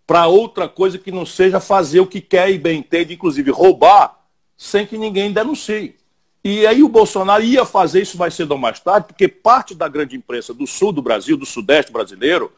para 0.04 0.26
outra 0.26 0.68
coisa 0.68 0.98
que 0.98 1.12
não 1.12 1.24
seja 1.24 1.60
fazer 1.60 2.00
o 2.00 2.06
que 2.08 2.20
quer 2.20 2.50
e 2.50 2.58
bem 2.58 2.80
entende, 2.80 3.14
inclusive 3.14 3.52
roubar, 3.52 4.18
sem 4.56 4.84
que 4.84 4.98
ninguém 4.98 5.32
denuncie. 5.32 5.94
E 6.42 6.66
aí 6.66 6.82
o 6.82 6.88
Bolsonaro 6.88 7.44
ia 7.44 7.64
fazer 7.64 8.02
isso 8.02 8.18
mais 8.18 8.34
cedo 8.34 8.50
ou 8.50 8.58
mais 8.58 8.80
tarde, 8.80 9.06
porque 9.06 9.28
parte 9.28 9.76
da 9.76 9.86
grande 9.86 10.16
imprensa 10.16 10.52
do 10.52 10.66
sul 10.66 10.90
do 10.90 11.02
Brasil, 11.02 11.36
do 11.36 11.46
sudeste 11.46 11.92
brasileiro, 11.92 12.52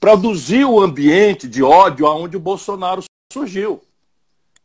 produziu 0.00 0.74
o 0.74 0.80
ambiente 0.80 1.48
de 1.48 1.62
ódio 1.62 2.06
aonde 2.06 2.36
o 2.36 2.40
Bolsonaro 2.40 3.02
surgiu. 3.32 3.82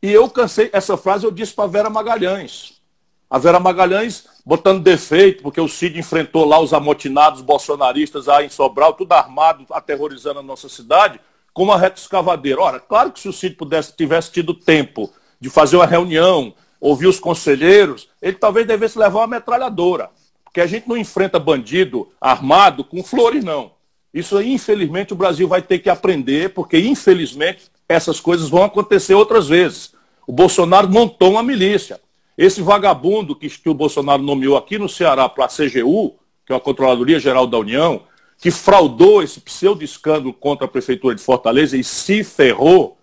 E 0.01 0.11
eu 0.11 0.29
cansei, 0.29 0.69
essa 0.73 0.97
frase 0.97 1.25
eu 1.25 1.31
disse 1.31 1.53
para 1.53 1.69
Vera 1.69 1.89
Magalhães. 1.89 2.81
A 3.29 3.37
Vera 3.37 3.59
Magalhães 3.59 4.25
botando 4.45 4.83
defeito, 4.83 5.43
porque 5.43 5.61
o 5.61 5.67
Cid 5.67 5.97
enfrentou 5.97 6.43
lá 6.43 6.59
os 6.59 6.73
amotinados 6.73 7.41
bolsonaristas 7.41 8.27
aí 8.27 8.47
em 8.47 8.49
Sobral, 8.49 8.93
tudo 8.93 9.13
armado, 9.13 9.65
aterrorizando 9.71 10.39
a 10.39 10.43
nossa 10.43 10.67
cidade, 10.67 11.19
com 11.53 11.63
uma 11.63 11.77
reta 11.77 11.99
escavadeira. 11.99 12.59
Ora, 12.59 12.79
claro 12.79 13.11
que 13.11 13.19
se 13.19 13.29
o 13.29 13.33
Cid 13.33 13.55
pudesse, 13.55 13.95
tivesse 13.95 14.31
tido 14.31 14.53
tempo 14.53 15.09
de 15.39 15.49
fazer 15.49 15.77
uma 15.77 15.85
reunião, 15.85 16.53
ouvir 16.79 17.07
os 17.07 17.19
conselheiros, 17.19 18.09
ele 18.21 18.35
talvez 18.35 18.65
devesse 18.65 18.97
levar 18.97 19.19
uma 19.19 19.27
metralhadora. 19.27 20.09
Porque 20.43 20.59
a 20.59 20.67
gente 20.67 20.89
não 20.89 20.97
enfrenta 20.97 21.39
bandido 21.39 22.09
armado 22.19 22.83
com 22.83 23.01
flores, 23.03 23.43
não. 23.43 23.71
Isso 24.13 24.37
aí, 24.37 24.53
infelizmente, 24.53 25.13
o 25.13 25.15
Brasil 25.15 25.47
vai 25.47 25.61
ter 25.61 25.79
que 25.79 25.89
aprender, 25.89 26.53
porque, 26.53 26.77
infelizmente, 26.77 27.71
essas 27.87 28.19
coisas 28.19 28.49
vão 28.49 28.63
acontecer 28.63 29.13
outras 29.13 29.47
vezes. 29.47 29.93
O 30.27 30.31
Bolsonaro 30.31 30.89
montou 30.89 31.31
uma 31.31 31.43
milícia. 31.43 31.99
Esse 32.37 32.61
vagabundo 32.61 33.35
que, 33.35 33.49
que 33.49 33.69
o 33.69 33.73
Bolsonaro 33.73 34.21
nomeou 34.21 34.57
aqui 34.57 34.77
no 34.77 34.89
Ceará 34.89 35.27
para 35.29 35.45
a 35.45 35.47
CGU, 35.47 36.15
que 36.45 36.53
é 36.53 36.55
a 36.55 36.59
Controladoria 36.59 37.19
Geral 37.19 37.47
da 37.47 37.57
União, 37.57 38.03
que 38.41 38.49
fraudou 38.49 39.21
esse 39.21 39.39
pseudo-escândalo 39.39 40.33
contra 40.33 40.65
a 40.65 40.69
Prefeitura 40.69 41.13
de 41.15 41.21
Fortaleza 41.21 41.77
e 41.77 41.83
se 41.83 42.23
ferrou, 42.23 42.97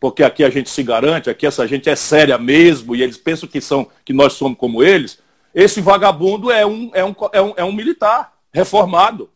porque 0.00 0.22
aqui 0.22 0.42
a 0.42 0.50
gente 0.50 0.68
se 0.68 0.82
garante, 0.82 1.30
aqui 1.30 1.46
essa 1.46 1.66
gente 1.66 1.88
é 1.88 1.94
séria 1.94 2.36
mesmo, 2.36 2.96
e 2.96 3.02
eles 3.02 3.16
pensam 3.16 3.48
que, 3.48 3.60
são, 3.60 3.86
que 4.04 4.12
nós 4.12 4.32
somos 4.32 4.58
como 4.58 4.82
eles, 4.82 5.20
esse 5.54 5.80
vagabundo 5.80 6.50
é 6.50 6.66
um, 6.66 6.90
é 6.92 7.04
um, 7.04 7.14
é 7.32 7.42
um, 7.42 7.54
é 7.58 7.64
um 7.64 7.72
militar 7.72 8.32
reformado, 8.52 9.30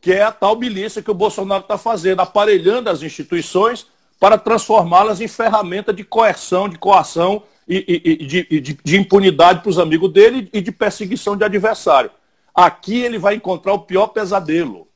que 0.00 0.12
é 0.12 0.22
a 0.22 0.32
tal 0.32 0.56
milícia 0.56 1.02
que 1.02 1.10
o 1.10 1.14
Bolsonaro 1.14 1.62
está 1.62 1.76
fazendo, 1.76 2.20
aparelhando 2.20 2.90
as 2.90 3.02
instituições 3.02 3.86
para 4.20 4.38
transformá-las 4.38 5.20
em 5.20 5.28
ferramenta 5.28 5.92
de 5.92 6.04
coerção, 6.04 6.68
de 6.68 6.78
coação 6.78 7.42
e, 7.68 8.02
e, 8.04 8.12
e 8.12 8.26
de, 8.26 8.60
de, 8.60 8.78
de 8.82 8.96
impunidade 8.96 9.60
para 9.60 9.70
os 9.70 9.78
amigos 9.78 10.12
dele 10.12 10.48
e 10.52 10.60
de 10.60 10.72
perseguição 10.72 11.36
de 11.36 11.44
adversário. 11.44 12.10
Aqui 12.54 13.00
ele 13.00 13.18
vai 13.18 13.34
encontrar 13.34 13.72
o 13.74 13.80
pior 13.80 14.08
pesadelo. 14.08 14.88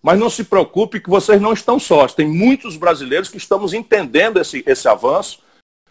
Mas 0.00 0.18
não 0.18 0.30
se 0.30 0.44
preocupe 0.44 1.00
que 1.00 1.10
vocês 1.10 1.40
não 1.40 1.52
estão 1.52 1.78
sós. 1.78 2.14
Tem 2.14 2.28
muitos 2.28 2.76
brasileiros 2.76 3.28
que 3.28 3.36
estamos 3.36 3.72
entendendo 3.74 4.40
esse, 4.40 4.62
esse 4.64 4.86
avanço, 4.86 5.40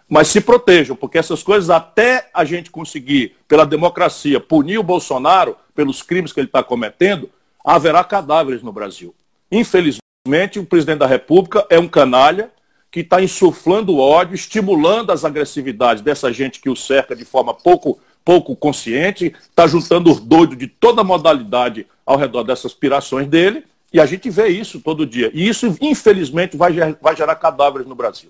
mas 0.10 0.30
se 0.30 0.40
protejam, 0.40 0.96
porque 0.96 1.18
essas 1.18 1.44
coisas, 1.44 1.70
até 1.70 2.30
a 2.34 2.46
gente 2.46 2.72
conseguir, 2.72 3.36
pela 3.46 3.66
democracia, 3.66 4.40
punir 4.40 4.78
o 4.78 4.84
Bolsonaro 4.84 5.58
pelos 5.76 6.02
crimes 6.02 6.32
que 6.32 6.40
ele 6.40 6.48
está 6.48 6.64
cometendo, 6.64 7.30
haverá 7.68 8.02
cadáveres 8.02 8.64
no 8.64 8.72
Brasil. 8.72 9.14
Infelizmente, 9.52 10.58
o 10.58 10.66
presidente 10.66 11.00
da 11.00 11.06
República 11.06 11.68
é 11.70 11.78
um 11.78 11.88
canalha 11.88 12.50
que 12.90 13.02
está 13.02 13.22
insuflando 13.22 13.98
ódio, 13.98 14.36
estimulando 14.36 15.12
as 15.12 15.26
agressividades 15.26 16.02
dessa 16.02 16.32
gente 16.32 16.62
que 16.62 16.70
o 16.70 16.78
cerca 16.78 17.14
de 17.14 17.26
forma 17.26 17.54
pouco, 17.54 18.00
pouco 18.24 18.56
consciente, 18.56 19.36
está 19.38 19.68
juntando 19.68 20.10
os 20.10 20.22
doidos 20.22 20.58
de 20.58 20.68
toda 20.68 21.04
modalidade 21.04 21.86
ao 22.06 22.16
redor 22.16 22.44
dessas 22.44 22.68
aspirações 22.68 23.28
dele 23.28 23.66
e 23.92 24.00
a 24.00 24.06
gente 24.06 24.30
vê 24.30 24.48
isso 24.48 24.80
todo 24.80 25.06
dia. 25.06 25.30
E 25.34 25.46
isso, 25.46 25.76
infelizmente, 25.82 26.56
vai, 26.56 26.74
vai 27.02 27.16
gerar 27.18 27.36
cadáveres 27.36 27.86
no 27.86 27.96
Brasil. 27.96 28.30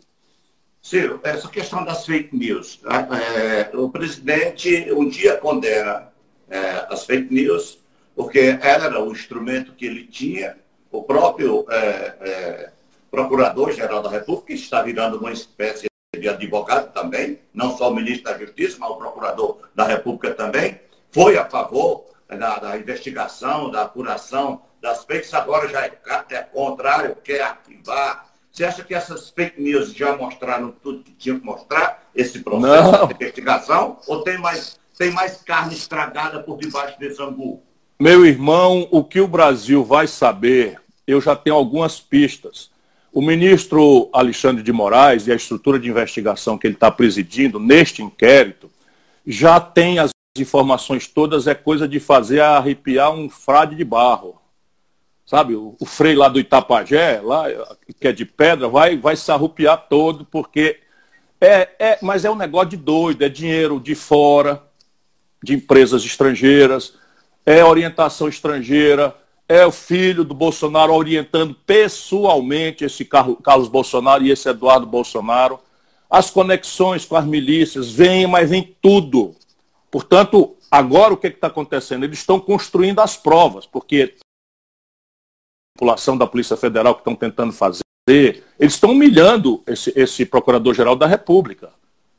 Ciro, 0.82 1.20
essa 1.24 1.48
questão 1.48 1.86
das 1.86 2.08
fake 2.08 2.36
news. 2.36 2.78
Tá? 2.78 3.08
É, 3.16 3.70
o 3.76 3.88
presidente 3.90 4.88
um 4.92 5.08
dia 5.08 5.38
condena 5.38 6.08
é, 6.50 6.88
as 6.90 7.06
fake 7.06 7.32
news, 7.32 7.78
porque 8.18 8.58
era 8.64 9.00
o 9.00 9.12
instrumento 9.12 9.74
que 9.74 9.86
ele 9.86 10.08
tinha, 10.08 10.58
o 10.92 11.04
próprio 11.04 11.68
é, 11.70 12.16
é 12.20 12.72
Procurador-Geral 13.12 14.02
da 14.02 14.10
República, 14.10 14.48
que 14.48 14.54
está 14.56 14.82
virando 14.82 15.20
uma 15.20 15.32
espécie 15.32 15.86
de 16.20 16.28
advogado 16.28 16.92
também, 16.92 17.40
não 17.54 17.78
só 17.78 17.92
o 17.92 17.96
ministro 17.96 18.32
da 18.32 18.40
Justiça, 18.40 18.78
mas 18.80 18.90
o 18.90 18.96
Procurador 18.96 19.60
da 19.76 19.86
República 19.86 20.34
também, 20.34 20.82
foi 21.12 21.38
a 21.38 21.46
favor 21.46 22.06
da, 22.28 22.58
da 22.58 22.76
investigação, 22.76 23.70
da 23.70 23.84
apuração 23.84 24.64
das 24.82 25.06
fakes, 25.06 25.32
agora 25.36 25.70
já 25.70 25.86
é, 25.86 25.92
é 26.32 26.42
contrário, 26.42 27.16
quer 27.24 27.42
arquivar. 27.42 28.26
Você 28.52 28.66
acha 28.66 28.84
que 28.84 28.96
essas 28.96 29.30
fake 29.30 29.62
news 29.62 29.94
já 29.94 30.18
mostraram 30.18 30.72
tudo 30.72 31.04
que 31.04 31.12
tinha 31.12 31.40
que 31.40 31.46
mostrar, 31.46 32.04
esse 32.16 32.40
processo 32.40 32.92
Não. 32.92 33.08
de 33.08 33.14
investigação, 33.14 34.00
ou 34.08 34.24
tem 34.24 34.40
mais, 34.40 34.80
tem 34.98 35.12
mais 35.12 35.38
carne 35.44 35.76
estragada 35.76 36.42
por 36.42 36.58
debaixo 36.58 36.98
desse 37.00 37.22
angu? 37.22 37.67
Meu 38.00 38.24
irmão, 38.28 38.88
o 38.92 39.04
que 39.04 39.20
o 39.20 39.28
Brasil 39.28 39.84
vai 39.84 40.06
saber, 40.06 40.80
eu 41.08 41.20
já 41.20 41.36
tenho 41.36 41.56
algumas 41.56 42.00
pistas. 42.00 42.70
O 43.12 43.24
ministro 43.24 44.08
Alexandre 44.14 44.62
de 44.62 44.72
Moraes 44.72 45.26
e 45.26 45.32
a 45.32 45.36
estrutura 45.36 45.80
de 45.80 45.90
investigação 45.90 46.60
que 46.60 46.68
ele 46.68 46.76
está 46.76 46.92
presidindo 46.92 47.60
neste 47.60 48.04
inquérito 48.04 48.70
já 49.26 49.60
tem 49.60 49.98
as 49.98 50.12
informações 50.38 51.08
todas 51.08 51.48
é 51.48 51.56
coisa 51.56 51.88
de 51.88 52.00
fazer 52.00 52.40
arrepiar 52.40 53.12
um 53.12 53.28
frade 53.28 53.76
de 53.76 53.84
barro. 53.84 54.40
Sabe, 55.26 55.56
o, 55.56 55.76
o 55.80 55.86
frei 55.86 56.14
lá 56.14 56.30
do 56.30 56.40
Itapajé, 56.40 57.20
lá, 57.24 57.46
que 58.00 58.08
é 58.08 58.12
de 58.12 58.26
pedra, 58.26 58.68
vai, 58.68 58.96
vai 58.96 59.16
se 59.16 59.32
arrupiar 59.32 59.88
todo, 59.90 60.24
porque 60.24 60.82
é, 61.42 61.70
é, 61.80 62.00
mas 62.04 62.24
é 62.26 62.30
um 62.30 62.36
negócio 62.36 62.70
de 62.70 62.78
doido, 62.78 63.24
é 63.24 63.30
dinheiro 63.30 63.80
de 63.80 63.96
fora, 63.96 64.62
de 65.44 65.56
empresas 65.56 66.06
estrangeiras, 66.06 66.94
é 67.48 67.64
orientação 67.64 68.28
estrangeira, 68.28 69.16
é 69.48 69.66
o 69.66 69.72
filho 69.72 70.26
do 70.26 70.34
Bolsonaro 70.34 70.94
orientando 70.94 71.56
pessoalmente 71.66 72.84
esse 72.84 73.06
Carlos 73.06 73.70
Bolsonaro 73.70 74.22
e 74.22 74.32
esse 74.32 74.50
Eduardo 74.50 74.86
Bolsonaro. 74.86 75.58
As 76.10 76.30
conexões 76.30 77.06
com 77.06 77.16
as 77.16 77.26
milícias 77.26 77.90
vêm, 77.90 78.28
mas 78.28 78.50
vem 78.50 78.76
tudo. 78.82 79.34
Portanto, 79.90 80.58
agora 80.70 81.14
o 81.14 81.18
que 81.18 81.28
está 81.28 81.48
acontecendo? 81.48 82.04
Eles 82.04 82.20
estão 82.20 82.38
construindo 82.38 83.00
as 83.00 83.16
provas, 83.16 83.66
porque 83.66 84.14
a 84.20 85.80
população 85.80 86.18
da 86.18 86.28
Polícia 86.28 86.58
Federal 86.58 86.96
que 86.96 87.00
estão 87.00 87.16
tentando 87.16 87.54
fazer, 87.54 87.82
eles 88.10 88.74
estão 88.74 88.92
humilhando 88.92 89.64
esse, 89.66 89.94
esse 89.96 90.26
Procurador-Geral 90.26 90.98
da 90.98 91.08
República. 91.08 91.72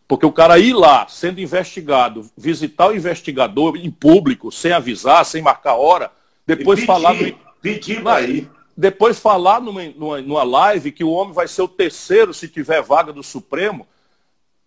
Porque 0.08 0.24
o 0.24 0.32
cara 0.32 0.58
ir 0.58 0.72
lá, 0.72 1.06
sendo 1.06 1.38
investigado, 1.38 2.28
visitar 2.34 2.88
o 2.88 2.96
investigador 2.96 3.76
em 3.76 3.90
público, 3.90 4.50
sem 4.50 4.72
avisar, 4.72 5.22
sem 5.26 5.42
marcar 5.42 5.74
hora, 5.74 6.10
depois 6.46 6.80
pedir, 6.80 6.86
falar. 6.86 7.12
No... 7.14 7.38
Pedir 7.60 8.08
aí. 8.08 8.48
Depois 8.74 9.18
falar 9.18 9.60
numa, 9.60 9.84
numa, 9.90 10.22
numa 10.22 10.42
live 10.44 10.92
que 10.92 11.04
o 11.04 11.10
homem 11.10 11.34
vai 11.34 11.46
ser 11.46 11.60
o 11.60 11.68
terceiro 11.68 12.32
se 12.32 12.48
tiver 12.48 12.80
vaga 12.80 13.12
do 13.12 13.22
Supremo. 13.22 13.86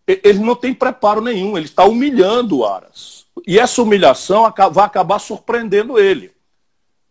Ele 0.06 0.40
não 0.40 0.56
tem 0.56 0.74
preparo 0.74 1.22
nenhum, 1.22 1.58
ele 1.58 1.66
está 1.66 1.86
humilhando 1.86 2.60
o 2.60 2.66
Aras. 2.66 3.26
E 3.48 3.58
essa 3.58 3.82
humilhação 3.82 4.52
vai 4.72 4.86
acabar 4.86 5.18
surpreendendo 5.18 5.98
ele. 5.98 6.32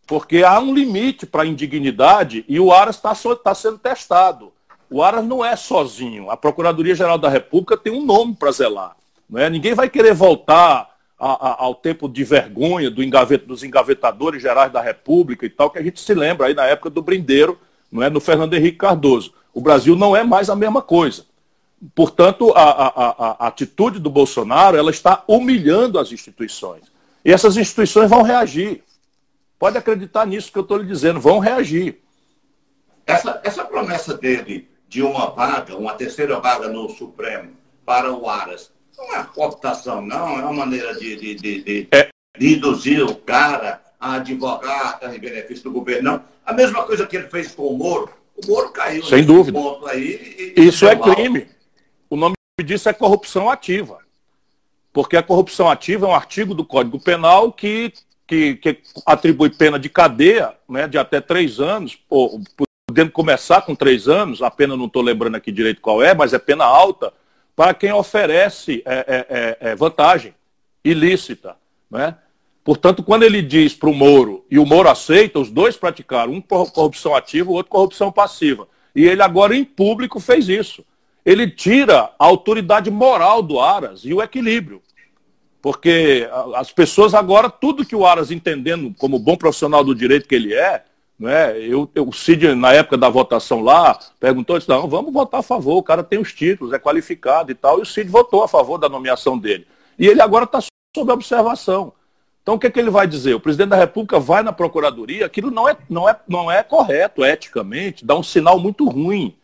Porque 0.06 0.44
há 0.44 0.60
um 0.60 0.74
limite 0.74 1.26
para 1.26 1.42
a 1.42 1.46
indignidade 1.46 2.44
e 2.46 2.60
o 2.60 2.72
Aras 2.72 2.96
está 2.96 3.12
tá 3.36 3.54
sendo 3.54 3.78
testado. 3.78 4.52
O 4.90 5.02
Aras 5.02 5.24
não 5.24 5.44
é 5.44 5.54
sozinho. 5.54 6.30
A 6.30 6.36
Procuradoria-Geral 6.36 7.16
da 7.16 7.28
República 7.28 7.76
tem 7.76 7.92
um 7.92 8.04
nome 8.04 8.34
para 8.34 8.50
zelar. 8.50 8.96
Não 9.28 9.40
é? 9.40 9.48
Ninguém 9.48 9.72
vai 9.72 9.88
querer 9.88 10.12
voltar 10.12 10.90
a, 11.16 11.48
a, 11.48 11.64
ao 11.64 11.76
tempo 11.76 12.08
de 12.08 12.24
vergonha 12.24 12.90
do 12.90 13.02
dos 13.46 13.62
engavetadores 13.62 14.42
gerais 14.42 14.72
da 14.72 14.80
República 14.80 15.46
e 15.46 15.50
tal, 15.50 15.70
que 15.70 15.78
a 15.78 15.82
gente 15.82 16.00
se 16.00 16.12
lembra 16.12 16.48
aí 16.48 16.54
na 16.54 16.64
época 16.64 16.90
do 16.90 17.02
Brindeiro, 17.02 17.56
não 17.92 18.02
é, 18.02 18.10
no 18.10 18.20
Fernando 18.20 18.54
Henrique 18.54 18.78
Cardoso. 18.78 19.32
O 19.54 19.60
Brasil 19.60 19.94
não 19.94 20.16
é 20.16 20.24
mais 20.24 20.50
a 20.50 20.56
mesma 20.56 20.82
coisa. 20.82 21.24
Portanto, 21.94 22.52
a, 22.56 22.62
a, 22.62 23.36
a 23.44 23.46
atitude 23.46 23.98
do 23.98 24.10
Bolsonaro 24.10 24.76
ela 24.76 24.90
está 24.90 25.22
humilhando 25.28 25.98
as 25.98 26.10
instituições. 26.10 26.82
E 27.24 27.32
essas 27.32 27.56
instituições 27.56 28.10
vão 28.10 28.22
reagir. 28.22 28.82
Pode 29.58 29.76
acreditar 29.76 30.26
nisso 30.26 30.50
que 30.50 30.58
eu 30.58 30.62
estou 30.62 30.78
lhe 30.78 30.86
dizendo, 30.86 31.20
vão 31.20 31.38
reagir. 31.38 32.00
Essa, 33.06 33.40
essa 33.44 33.64
promessa 33.64 34.16
dele 34.16 34.69
de 34.90 35.02
uma 35.02 35.30
vaga, 35.30 35.76
uma 35.76 35.94
terceira 35.94 36.40
vaga 36.40 36.66
no 36.66 36.90
Supremo 36.90 37.52
para 37.86 38.12
o 38.12 38.28
Aras, 38.28 38.72
não 38.98 39.14
é 39.14 39.22
cooptação, 39.22 40.02
não, 40.02 40.36
é 40.36 40.42
uma 40.42 40.52
maneira 40.52 40.92
de, 40.98 41.14
de, 41.14 41.34
de, 41.36 41.62
de, 41.62 41.88
é. 41.92 42.08
de 42.36 42.54
induzir 42.54 43.04
o 43.04 43.14
cara 43.14 43.80
a 44.00 44.14
advogar 44.14 44.98
em 45.14 45.18
benefício 45.20 45.62
do 45.62 45.70
governo. 45.70 46.02
Não. 46.10 46.24
A 46.44 46.52
mesma 46.52 46.82
coisa 46.82 47.06
que 47.06 47.16
ele 47.16 47.28
fez 47.28 47.52
com 47.52 47.68
o 47.68 47.78
Moro. 47.78 48.10
O 48.34 48.44
Moro 48.48 48.70
caiu 48.70 49.04
Sem 49.04 49.24
dúvida. 49.24 49.56
ponto 49.56 49.86
aí. 49.86 50.54
E, 50.56 50.66
Isso 50.66 50.88
é 50.88 50.96
mal. 50.96 51.14
crime. 51.14 51.46
O 52.08 52.16
nome 52.16 52.34
disso 52.64 52.88
é 52.88 52.92
corrupção 52.92 53.48
ativa. 53.48 53.98
Porque 54.92 55.16
a 55.16 55.22
corrupção 55.22 55.70
ativa 55.70 56.04
é 56.06 56.08
um 56.08 56.14
artigo 56.14 56.52
do 56.52 56.64
Código 56.64 56.98
Penal 56.98 57.52
que, 57.52 57.92
que, 58.26 58.56
que 58.56 58.80
atribui 59.06 59.50
pena 59.50 59.78
de 59.78 59.88
cadeia 59.88 60.52
né, 60.68 60.88
de 60.88 60.98
até 60.98 61.20
três 61.20 61.60
anos, 61.60 61.96
podendo 62.90 63.12
começar 63.12 63.60
com 63.62 63.72
três 63.72 64.08
anos, 64.08 64.42
a 64.42 64.50
pena 64.50 64.76
não 64.76 64.86
estou 64.86 65.00
lembrando 65.00 65.36
aqui 65.36 65.52
direito 65.52 65.80
qual 65.80 66.02
é, 66.02 66.12
mas 66.12 66.32
é 66.32 66.40
pena 66.40 66.64
alta, 66.64 67.12
para 67.54 67.72
quem 67.72 67.92
oferece 67.92 68.82
é, 68.84 68.94
é, 68.94 69.26
é, 69.30 69.70
é, 69.70 69.76
vantagem 69.76 70.34
ilícita. 70.84 71.54
Né? 71.88 72.16
Portanto, 72.64 73.04
quando 73.04 73.22
ele 73.22 73.42
diz 73.42 73.74
para 73.74 73.88
o 73.88 73.94
Moro, 73.94 74.44
e 74.50 74.58
o 74.58 74.66
Moro 74.66 74.88
aceita, 74.88 75.38
os 75.38 75.52
dois 75.52 75.76
praticaram, 75.76 76.32
um 76.32 76.40
corrupção 76.40 77.14
ativa, 77.14 77.48
o 77.48 77.54
outro 77.54 77.70
corrupção 77.70 78.10
passiva. 78.10 78.66
E 78.92 79.06
ele 79.06 79.22
agora 79.22 79.54
em 79.54 79.64
público 79.64 80.18
fez 80.18 80.48
isso. 80.48 80.84
Ele 81.24 81.48
tira 81.48 82.10
a 82.18 82.24
autoridade 82.24 82.90
moral 82.90 83.40
do 83.40 83.60
Aras 83.60 84.04
e 84.04 84.12
o 84.12 84.20
equilíbrio. 84.20 84.82
Porque 85.62 86.28
as 86.56 86.72
pessoas 86.72 87.14
agora, 87.14 87.48
tudo 87.48 87.86
que 87.86 87.94
o 87.94 88.04
Aras 88.04 88.32
entendendo 88.32 88.92
como 88.98 89.16
bom 89.16 89.36
profissional 89.36 89.84
do 89.84 89.94
direito 89.94 90.26
que 90.26 90.34
ele 90.34 90.52
é, 90.52 90.82
né? 91.20 91.58
Eu, 91.58 91.88
eu, 91.94 92.08
o 92.08 92.12
Cid, 92.14 92.54
na 92.54 92.72
época 92.72 92.96
da 92.96 93.10
votação 93.10 93.60
lá, 93.60 93.98
perguntou, 94.18 94.56
disse, 94.56 94.70
não, 94.70 94.88
vamos 94.88 95.12
votar 95.12 95.40
a 95.40 95.42
favor, 95.42 95.76
o 95.76 95.82
cara 95.82 96.02
tem 96.02 96.18
os 96.18 96.32
títulos, 96.32 96.72
é 96.72 96.78
qualificado 96.78 97.52
e 97.52 97.54
tal, 97.54 97.78
e 97.78 97.82
o 97.82 97.86
Cid 97.86 98.08
votou 98.08 98.42
a 98.42 98.48
favor 98.48 98.78
da 98.78 98.88
nomeação 98.88 99.38
dele. 99.38 99.66
E 99.98 100.06
ele 100.06 100.22
agora 100.22 100.46
está 100.46 100.60
sob 100.96 101.12
observação. 101.12 101.92
Então 102.42 102.54
o 102.54 102.58
que, 102.58 102.66
é 102.66 102.70
que 102.70 102.80
ele 102.80 102.90
vai 102.90 103.06
dizer? 103.06 103.34
O 103.34 103.40
presidente 103.40 103.68
da 103.68 103.76
República 103.76 104.18
vai 104.18 104.42
na 104.42 104.50
Procuradoria, 104.50 105.26
aquilo 105.26 105.50
não 105.50 105.68
é, 105.68 105.76
não 105.90 106.08
é, 106.08 106.16
não 106.26 106.50
é 106.50 106.62
correto 106.62 107.22
eticamente, 107.22 108.02
dá 108.02 108.16
um 108.16 108.22
sinal 108.22 108.58
muito 108.58 108.88
ruim 108.88 109.36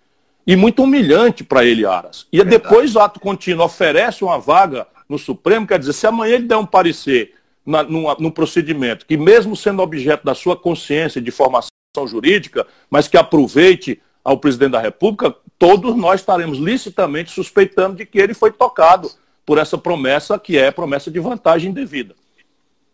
e 0.47 0.57
muito 0.57 0.83
humilhante 0.83 1.45
para 1.45 1.63
ele, 1.63 1.85
Aras. 1.85 2.27
E 2.33 2.39
Verdade. 2.39 2.63
depois 2.63 2.97
o 2.97 3.01
ato 3.01 3.21
contínuo 3.21 3.67
oferece 3.67 4.25
uma 4.25 4.39
vaga 4.39 4.87
no 5.07 5.19
Supremo, 5.19 5.67
quer 5.67 5.79
dizer, 5.79 5.93
se 5.93 6.07
amanhã 6.07 6.37
ele 6.37 6.49
der 6.49 6.57
um 6.57 6.65
parecer 6.65 7.35
na, 7.67 7.83
num, 7.83 8.05
num 8.19 8.31
procedimento 8.31 9.05
que, 9.05 9.17
mesmo 9.17 9.57
sendo 9.57 9.83
objeto 9.83 10.25
da 10.25 10.35
sua 10.35 10.57
consciência 10.57 11.21
de 11.21 11.31
formação 11.31 11.71
jurídica, 12.07 12.67
mas 12.89 13.09
que 13.09 13.17
aproveite 13.17 14.01
ao 14.25 14.39
presidente 14.39 14.73
da 14.73 14.81
República, 14.81 15.35
todos 15.59 15.97
nós 15.97 16.21
estaremos 16.21 16.59
licitamente 16.59 17.31
suspeitando 17.31 17.97
de 17.97 18.07
que 18.07 18.19
ele 18.19 18.35
foi 18.35 18.53
tocado 18.53 19.11
por 19.45 19.59
essa 19.59 19.79
promessa 19.79 20.39
que 20.39 20.59
é 20.59 20.71
promessa 20.71 21.11
de 21.11 21.21
vantagem 21.21 21.73
devida. 21.73 22.15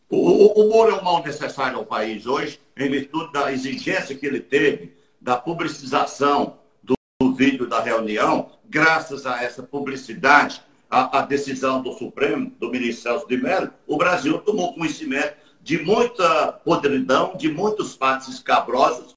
O, 0.08 0.60
o 0.60 0.68
Moro 0.68 0.90
é 0.90 1.00
um 1.00 1.04
mal 1.04 1.22
necessário 1.22 1.78
ao 1.78 1.86
país 1.86 2.26
hoje, 2.26 2.60
em 2.76 2.90
virtude 2.90 3.32
da 3.32 3.50
exigência 3.50 4.14
que 4.14 4.26
ele 4.26 4.40
teve 4.40 4.94
da 5.18 5.36
publicização 5.36 6.58
do, 6.82 6.94
do 7.20 7.34
vídeo 7.34 7.66
da 7.66 7.80
reunião, 7.80 8.50
graças 8.68 9.24
a 9.24 9.42
essa 9.42 9.62
publicidade, 9.62 10.62
a, 10.92 11.20
a 11.20 11.22
decisão 11.22 11.80
do 11.80 11.94
Supremo, 11.94 12.52
do 12.60 12.70
ministro 12.70 13.04
Celso 13.04 13.26
de 13.26 13.38
Mello, 13.38 13.72
o 13.86 13.96
Brasil 13.96 14.38
tomou 14.40 14.74
conhecimento 14.74 15.34
de 15.62 15.78
muita 15.78 16.52
podridão, 16.52 17.34
de 17.34 17.50
muitos 17.50 17.94
fatos 17.94 18.28
escabrosos 18.28 19.14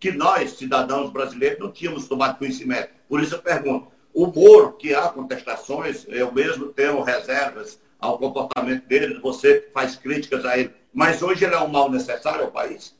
que 0.00 0.10
nós, 0.10 0.52
cidadãos 0.52 1.10
brasileiros, 1.10 1.58
não 1.58 1.70
tínhamos 1.70 2.08
tomado 2.08 2.38
conhecimento. 2.38 2.88
Por 3.06 3.22
isso 3.22 3.34
eu 3.34 3.42
pergunto, 3.42 3.88
o 4.14 4.26
Moro, 4.26 4.72
que 4.72 4.94
há 4.94 5.08
contestações, 5.08 6.06
eu 6.08 6.32
mesmo 6.32 6.68
tenho 6.68 7.02
reservas 7.02 7.78
ao 8.00 8.16
comportamento 8.16 8.86
dele, 8.86 9.20
você 9.20 9.68
faz 9.74 9.96
críticas 9.96 10.46
a 10.46 10.56
ele, 10.56 10.72
mas 10.94 11.20
hoje 11.20 11.44
ele 11.44 11.54
é 11.54 11.60
um 11.60 11.68
mal 11.68 11.90
necessário 11.90 12.44
ao 12.46 12.50
país? 12.50 12.96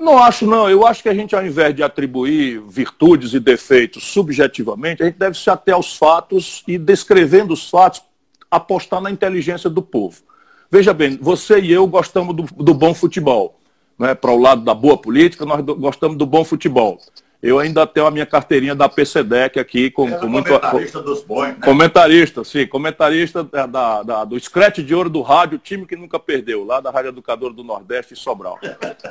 Não 0.00 0.18
acho, 0.18 0.46
não. 0.46 0.68
Eu 0.68 0.86
acho 0.86 1.02
que 1.02 1.08
a 1.08 1.14
gente, 1.14 1.34
ao 1.34 1.44
invés 1.44 1.74
de 1.74 1.82
atribuir 1.82 2.60
virtudes 2.60 3.32
e 3.32 3.40
defeitos 3.40 4.04
subjetivamente, 4.04 5.02
a 5.02 5.06
gente 5.06 5.18
deve 5.18 5.36
se 5.36 5.48
ater 5.48 5.74
aos 5.74 5.96
fatos 5.96 6.62
e, 6.68 6.76
descrevendo 6.76 7.54
os 7.54 7.68
fatos, 7.68 8.02
apostar 8.50 9.00
na 9.00 9.10
inteligência 9.10 9.70
do 9.70 9.82
povo. 9.82 10.22
Veja 10.70 10.92
bem, 10.92 11.16
você 11.20 11.58
e 11.60 11.72
eu 11.72 11.86
gostamos 11.86 12.36
do, 12.36 12.42
do 12.42 12.74
bom 12.74 12.92
futebol. 12.92 13.58
Né? 13.98 14.14
Para 14.14 14.30
o 14.30 14.38
lado 14.40 14.62
da 14.62 14.74
boa 14.74 14.98
política, 14.98 15.46
nós 15.46 15.64
do, 15.64 15.74
gostamos 15.74 16.16
do 16.18 16.26
bom 16.26 16.44
futebol. 16.44 16.98
Eu 17.42 17.58
ainda 17.58 17.86
tenho 17.86 18.06
a 18.06 18.10
minha 18.10 18.26
carteirinha 18.26 18.74
da 18.74 18.88
PCDEC 18.88 19.60
aqui 19.60 19.90
com, 19.90 20.10
com 20.10 20.26
muito. 20.26 20.48
Comentarista 20.48 21.00
dos 21.00 21.22
bons, 21.22 21.46
né? 21.46 21.56
Comentarista, 21.64 22.44
sim, 22.44 22.66
comentarista 22.66 23.44
da, 23.44 24.02
da, 24.02 24.24
do 24.24 24.38
Scratch 24.38 24.78
de 24.78 24.92
Ouro 24.92 25.08
do 25.08 25.22
Rádio, 25.22 25.56
time 25.56 25.86
que 25.86 25.94
nunca 25.94 26.18
perdeu, 26.18 26.64
lá 26.64 26.80
da 26.80 26.90
Rádio 26.90 27.10
Educadora 27.10 27.54
do 27.54 27.62
Nordeste, 27.62 28.16
Sobral. 28.16 28.58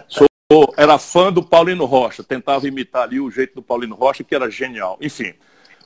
Sou 0.10 0.28
era 0.78 0.98
fã 0.98 1.32
do 1.32 1.44
Paulino 1.44 1.84
Rocha, 1.84 2.24
tentava 2.24 2.68
imitar 2.68 3.04
ali 3.04 3.20
o 3.20 3.30
jeito 3.30 3.56
do 3.56 3.62
Paulino 3.62 3.96
Rocha, 3.96 4.24
que 4.24 4.34
era 4.34 4.50
genial. 4.50 4.98
Enfim, 5.02 5.34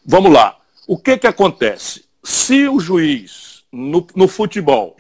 vamos 0.06 0.32
lá. 0.32 0.58
O 0.88 0.98
que, 0.98 1.18
que 1.18 1.26
acontece? 1.26 2.06
Se 2.24 2.68
o 2.68 2.80
juiz, 2.80 3.64
no, 3.72 4.06
no 4.16 4.28
futebol, 4.28 4.96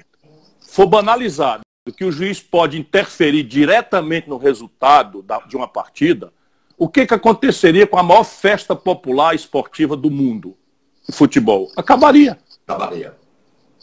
for 0.67 0.87
banalizado, 0.87 1.61
que 1.95 2.03
o 2.03 2.11
juiz 2.11 2.39
pode 2.39 2.79
interferir 2.79 3.43
diretamente 3.43 4.27
no 4.27 4.37
resultado 4.37 5.21
da, 5.21 5.39
de 5.39 5.55
uma 5.55 5.67
partida, 5.67 6.33
o 6.75 6.89
que, 6.89 7.05
que 7.05 7.13
aconteceria 7.13 7.85
com 7.85 7.97
a 7.97 8.03
maior 8.03 8.23
festa 8.23 8.75
popular 8.75 9.35
esportiva 9.35 9.95
do 9.95 10.09
mundo? 10.09 10.57
O 11.07 11.13
futebol. 11.13 11.71
Acabaria. 11.77 12.39
Acabaria. 12.65 13.15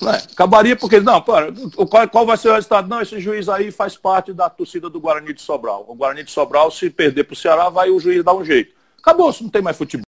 Né? 0.00 0.22
Acabaria 0.32 0.76
porque, 0.76 1.00
não, 1.00 1.20
para, 1.20 1.52
qual, 1.90 2.08
qual 2.08 2.26
vai 2.26 2.36
ser 2.36 2.50
o 2.50 2.54
resultado? 2.54 2.88
Não, 2.88 3.00
esse 3.00 3.18
juiz 3.18 3.48
aí 3.48 3.70
faz 3.70 3.96
parte 3.96 4.32
da 4.32 4.48
torcida 4.48 4.88
do 4.88 5.00
Guarani 5.00 5.32
de 5.32 5.42
Sobral. 5.42 5.84
O 5.88 5.94
Guarani 5.94 6.22
de 6.22 6.30
Sobral, 6.30 6.70
se 6.70 6.88
perder 6.88 7.24
para 7.24 7.34
o 7.34 7.36
Ceará, 7.36 7.68
vai 7.68 7.90
o 7.90 7.98
juiz 7.98 8.22
dar 8.22 8.34
um 8.34 8.44
jeito. 8.44 8.74
Acabou, 9.00 9.32
se 9.32 9.42
não 9.42 9.50
tem 9.50 9.62
mais 9.62 9.76
futebol. 9.76 10.04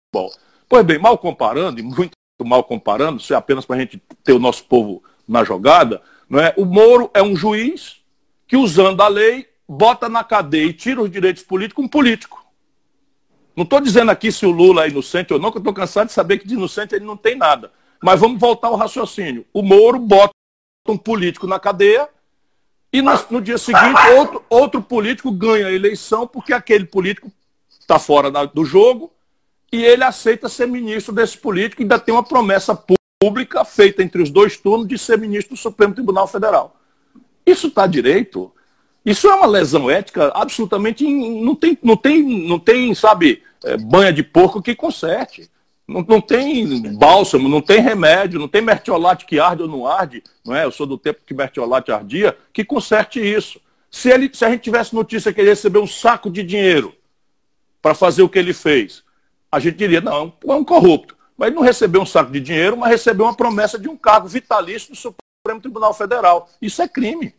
Pois 0.69 0.85
bem, 0.85 0.99
mal 0.99 1.19
comparando, 1.19 1.81
e 1.81 1.83
muito 1.83 2.13
mal 2.43 2.65
comparando, 2.65 3.21
isso 3.21 3.33
é 3.33 3.37
apenas 3.37 3.65
para 3.65 3.77
a 3.77 3.79
gente 3.79 4.03
ter 4.23 4.33
o 4.33 4.39
nosso 4.39 4.65
povo 4.65 5.03
na 5.29 5.45
jogada, 5.45 6.03
não 6.29 6.41
é? 6.41 6.53
o 6.57 6.65
Moro 6.65 7.11
é 7.15 7.23
um 7.23 7.37
juiz 7.37 7.97
que, 8.47 8.57
usando 8.57 9.01
a 9.03 9.09
lei, 9.09 9.49
bota 9.69 10.09
na 10.09 10.25
cadeia 10.25 10.67
e 10.67 10.73
tira 10.73 11.01
os 11.01 11.11
direitos 11.11 11.43
políticos 11.43 11.85
um 11.85 11.89
político. 11.89 12.45
Não 13.57 13.65
estou 13.65 13.81
dizendo 13.81 14.11
aqui 14.11 14.33
se 14.33 14.45
o 14.45 14.51
Lula 14.51 14.85
é 14.85 14.89
inocente 14.89 15.33
ou 15.33 15.39
não, 15.39 15.51
que 15.51 15.59
eu 15.59 15.61
estou 15.61 15.73
cansado 15.73 16.09
de 16.09 16.13
saber 16.13 16.39
que 16.39 16.47
de 16.47 16.55
inocente 16.55 16.95
ele 16.95 17.05
não 17.05 17.17
tem 17.17 17.37
nada. 17.37 17.71
Mas 18.05 18.21
vamos 18.21 18.39
voltar 18.39 18.69
ao 18.69 18.77
raciocínio. 18.77 19.47
O 19.51 19.63
Moro 19.63 19.99
bota 19.99 20.35
um 20.87 20.95
político 20.95 21.47
na 21.47 21.59
cadeia 21.59 22.07
e 22.93 23.01
no, 23.01 23.11
no 23.31 23.41
dia 23.41 23.57
seguinte 23.57 23.99
outro, 24.15 24.45
outro 24.51 24.83
político 24.83 25.33
ganha 25.33 25.69
a 25.69 25.73
eleição 25.73 26.27
porque 26.27 26.53
aquele 26.53 26.85
político 26.85 27.33
está 27.81 27.99
fora 27.99 28.31
da, 28.31 28.45
do 28.45 28.63
jogo 28.63 29.11
e 29.73 29.83
ele 29.83 30.05
aceita 30.05 30.51
ser 30.51 30.69
ministro 30.69 31.15
desse 31.15 31.39
político 31.39 31.81
e 31.81 31.85
ainda 31.85 31.99
tem 31.99 32.15
uma 32.15 32.23
promessa 32.23 32.79
pública 33.19 33.65
feita 33.65 34.03
entre 34.03 34.21
os 34.21 34.29
dois 34.29 34.59
turnos 34.59 34.87
de 34.87 34.99
ser 34.99 35.17
ministro 35.17 35.55
do 35.55 35.59
Supremo 35.59 35.95
Tribunal 35.95 36.29
Federal. 36.29 36.77
Isso 37.47 37.69
está 37.69 37.87
direito? 37.87 38.53
Isso 39.03 39.27
é 39.29 39.35
uma 39.35 39.47
lesão 39.47 39.91
ética 39.91 40.31
absolutamente. 40.35 41.09
Não 41.09 41.55
tem, 41.55 41.79
não 41.83 41.97
tem, 41.97 42.23
não 42.23 42.59
tem 42.59 42.95
sabe, 42.95 43.43
é, 43.65 43.79
banha 43.79 44.13
de 44.13 44.23
porco 44.23 44.61
que 44.61 44.75
conserte. 44.75 45.51
Não, 45.87 46.03
não, 46.03 46.21
tem 46.21 46.97
bálsamo, 46.97 47.49
não 47.49 47.61
tem 47.61 47.81
remédio, 47.81 48.41
não 48.41 48.49
tem 48.49 48.63
mertiolate 48.63 49.27
que 49.27 49.39
arde 49.39 49.63
ou 49.63 49.69
não 49.69 49.87
arde, 49.87 50.23
não 50.45 50.57
é? 50.57 50.65
Eu 50.65 50.73
sou 50.73 50.87
do 50.87 50.97
tempo 50.97 51.21
que 51.27 51.35
mertiolate 51.35 51.93
ardia, 51.93 52.37
que 52.53 52.65
conserte 52.65 53.21
isso. 53.21 53.61
Se, 53.91 54.09
ele, 54.09 54.31
se 54.33 54.45
a 54.45 54.51
gente 54.51 54.63
tivesse 54.63 54.95
notícia 54.95 55.33
que 55.33 55.41
ele 55.41 55.51
recebeu 55.51 55.83
um 55.83 55.87
saco 55.87 56.31
de 56.31 56.43
dinheiro 56.43 56.95
para 57.83 57.95
fazer 57.95 58.23
o 58.23 58.29
que 58.29 58.39
ele 58.39 58.55
fez, 58.55 59.05
a 59.53 59.61
gente 59.61 59.77
diria, 59.77 60.01
não, 60.01 60.33
é 60.49 60.55
um 60.55 60.65
corrupto. 60.65 61.15
Mas 61.37 61.49
ele 61.49 61.57
não 61.57 61.63
recebeu 61.63 62.01
um 62.01 62.07
saco 62.07 62.33
de 62.33 62.41
dinheiro, 62.41 62.77
mas 62.77 62.91
recebeu 62.91 63.27
uma 63.27 63.37
promessa 63.37 63.79
de 63.79 63.89
um 63.89 63.97
cargo 63.97 64.27
vitalício 64.27 64.91
no 64.91 64.97
Supremo 64.97 65.61
Tribunal 65.61 65.93
Federal. 65.93 66.49
Isso 66.63 66.81
é 66.81 66.89
crime. 66.89 67.35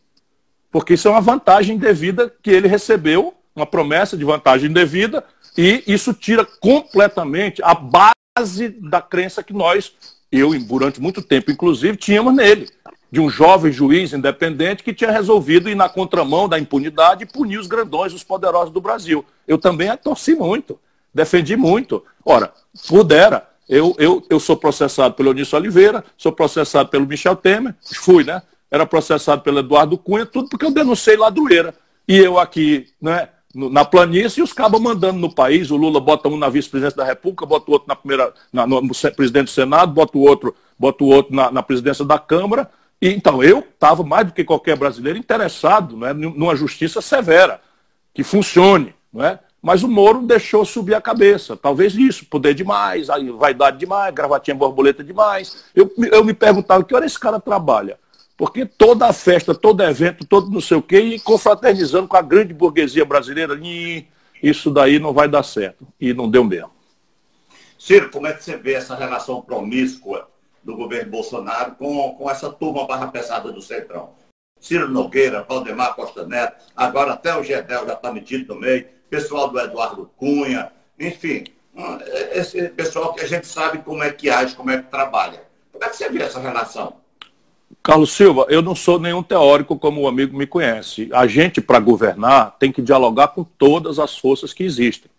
Porque 0.71 0.93
isso 0.93 1.07
é 1.07 1.11
uma 1.11 1.21
vantagem 1.21 1.77
devida 1.77 2.31
que 2.43 2.51
ele 2.51 2.67
recebeu, 2.67 3.33
uma 3.55 3.65
promessa 3.65 4.15
de 4.15 4.23
vantagem 4.23 4.71
devida, 4.71 5.25
e 5.57 5.83
isso 5.87 6.13
tira 6.13 6.45
completamente 6.45 7.63
a 7.63 7.73
base 7.73 8.13
da 8.81 9.01
crença 9.01 9.41
que 9.41 9.53
nós, 9.53 9.93
eu 10.29 10.59
durante 10.59 10.99
muito 10.99 11.21
tempo 11.21 11.51
inclusive, 11.51 11.95
tínhamos 11.95 12.35
nele. 12.35 12.69
De 13.09 13.21
um 13.21 13.29
jovem 13.29 13.71
juiz 13.71 14.11
independente 14.11 14.83
que 14.83 14.93
tinha 14.93 15.09
resolvido 15.09 15.69
ir 15.69 15.75
na 15.75 15.87
contramão 15.87 16.49
da 16.49 16.59
impunidade 16.59 17.23
e 17.23 17.25
punir 17.25 17.57
os 17.57 17.67
grandões, 17.67 18.11
os 18.13 18.25
poderosos 18.25 18.73
do 18.73 18.81
Brasil. 18.81 19.23
Eu 19.47 19.57
também 19.57 19.95
torci 19.95 20.35
muito, 20.35 20.77
defendi 21.13 21.55
muito. 21.55 22.03
Ora, 22.25 22.51
pudera. 22.89 23.47
Eu, 23.69 23.95
eu, 23.97 24.21
eu 24.29 24.39
sou 24.39 24.57
processado 24.57 25.13
pelo 25.13 25.29
Eunício 25.29 25.57
Oliveira, 25.57 26.03
sou 26.17 26.31
processado 26.31 26.89
pelo 26.89 27.07
Michel 27.07 27.37
Temer, 27.37 27.73
fui, 27.81 28.25
né? 28.25 28.41
era 28.69 28.85
processado 28.85 29.41
pelo 29.43 29.59
Eduardo 29.59 29.97
Cunha, 29.97 30.25
tudo 30.25 30.49
porque 30.49 30.65
eu 30.65 30.71
denunciei 30.71 31.15
ladroeira. 31.15 31.73
E 32.07 32.17
eu 32.17 32.37
aqui, 32.37 32.87
né, 33.01 33.29
na 33.55 33.85
planície, 33.85 34.41
e 34.41 34.43
os 34.43 34.51
cabos 34.51 34.81
mandando 34.81 35.17
no 35.17 35.33
país, 35.33 35.71
o 35.71 35.77
Lula 35.77 36.01
bota 36.01 36.27
um 36.27 36.35
na 36.35 36.49
vice-presidência 36.49 36.97
da 36.97 37.05
República, 37.05 37.45
bota 37.45 37.71
o 37.71 37.73
outro 37.73 37.87
na 37.87 37.95
primeira, 37.95 38.33
na, 38.51 38.67
no, 38.67 38.81
no 38.81 38.93
presidente 39.15 39.45
do 39.45 39.51
Senado, 39.51 39.93
bota 39.93 40.17
o 40.17 40.21
outro, 40.21 40.53
bota 40.77 41.03
o 41.03 41.07
outro 41.07 41.33
na, 41.33 41.49
na 41.49 41.63
presidência 41.63 42.03
da 42.03 42.19
Câmara. 42.19 42.69
E, 43.01 43.09
então, 43.09 43.41
eu 43.41 43.59
estava, 43.59 44.03
mais 44.03 44.27
do 44.27 44.33
que 44.33 44.43
qualquer 44.43 44.77
brasileiro, 44.77 45.17
interessado 45.17 45.95
né, 45.95 46.11
numa 46.11 46.55
justiça 46.55 47.01
severa, 47.01 47.61
que 48.13 48.23
funcione. 48.23 48.93
Não 49.13 49.23
é? 49.23 49.39
Mas 49.61 49.81
o 49.81 49.87
Moro 49.87 50.21
deixou 50.21 50.63
subir 50.63 50.93
a 50.93 51.01
cabeça. 51.01 51.57
Talvez 51.57 51.95
isso, 51.95 52.25
poder 52.25 52.53
demais, 52.53 53.07
vaidade 53.37 53.79
demais, 53.79 54.13
gravatinha 54.13 54.55
borboleta 54.55 55.03
demais. 55.03 55.63
Eu, 55.73 55.91
eu 56.11 56.23
me 56.23 56.33
perguntava, 56.33 56.83
que 56.83 56.93
hora 56.93 57.05
esse 57.05 57.19
cara 57.19 57.39
trabalha? 57.39 57.97
Porque 58.37 58.65
toda 58.65 59.11
festa, 59.13 59.55
todo 59.55 59.83
evento, 59.83 60.25
todo 60.25 60.51
não 60.51 60.59
sei 60.59 60.77
o 60.77 60.81
quê, 60.81 60.99
e 60.99 61.19
confraternizando 61.19 62.07
com 62.07 62.17
a 62.17 62.21
grande 62.21 62.53
burguesia 62.53 63.05
brasileira, 63.05 63.57
isso 64.43 64.69
daí 64.69 64.99
não 64.99 65.13
vai 65.13 65.27
dar 65.27 65.43
certo. 65.43 65.87
E 65.99 66.13
não 66.13 66.29
deu 66.29 66.43
mesmo. 66.43 66.71
Ciro, 67.79 68.09
como 68.09 68.27
é 68.27 68.33
que 68.33 68.43
você 68.43 68.57
vê 68.57 68.73
essa 68.73 68.95
relação 68.95 69.41
promíscua 69.41 70.27
do 70.63 70.75
governo 70.75 71.11
Bolsonaro 71.11 71.75
com, 71.75 72.15
com 72.17 72.29
essa 72.29 72.51
turma 72.51 72.85
barra 72.85 73.07
pesada 73.07 73.51
do 73.51 73.61
Centrão? 73.61 74.09
Ciro 74.59 74.89
Nogueira, 74.89 75.43
Valdemar 75.43 75.95
Costa 75.95 76.25
Neto, 76.25 76.65
agora 76.75 77.13
até 77.13 77.37
o 77.37 77.43
Gedel 77.43 77.85
já 77.85 77.93
está 77.93 78.11
metido 78.11 78.53
no 78.53 78.61
meio, 78.61 78.87
pessoal 79.09 79.49
do 79.49 79.59
Eduardo 79.59 80.09
Cunha, 80.17 80.71
enfim, 80.99 81.43
esse 82.31 82.69
pessoal 82.69 83.13
que 83.13 83.21
a 83.21 83.27
gente 83.27 83.45
sabe 83.45 83.79
como 83.79 84.03
é 84.03 84.11
que 84.11 84.29
age, 84.29 84.55
como 84.55 84.71
é 84.71 84.81
que 84.81 84.89
trabalha. 84.89 85.43
Como 85.71 85.83
é 85.83 85.89
que 85.89 85.97
você 85.97 86.09
vê 86.09 86.23
essa 86.23 86.39
relação? 86.39 86.95
Carlos 87.85 88.13
Silva, 88.13 88.47
eu 88.49 88.63
não 88.63 88.73
sou 88.73 88.99
nenhum 88.99 89.21
teórico 89.21 89.77
como 89.77 90.01
o 90.01 90.07
amigo 90.07 90.35
me 90.35 90.47
conhece. 90.47 91.07
A 91.13 91.27
gente, 91.27 91.61
para 91.61 91.79
governar, 91.79 92.57
tem 92.57 92.71
que 92.71 92.81
dialogar 92.81 93.27
com 93.27 93.43
todas 93.43 93.99
as 93.99 94.17
forças 94.17 94.51
que 94.51 94.63
existem. 94.63 95.11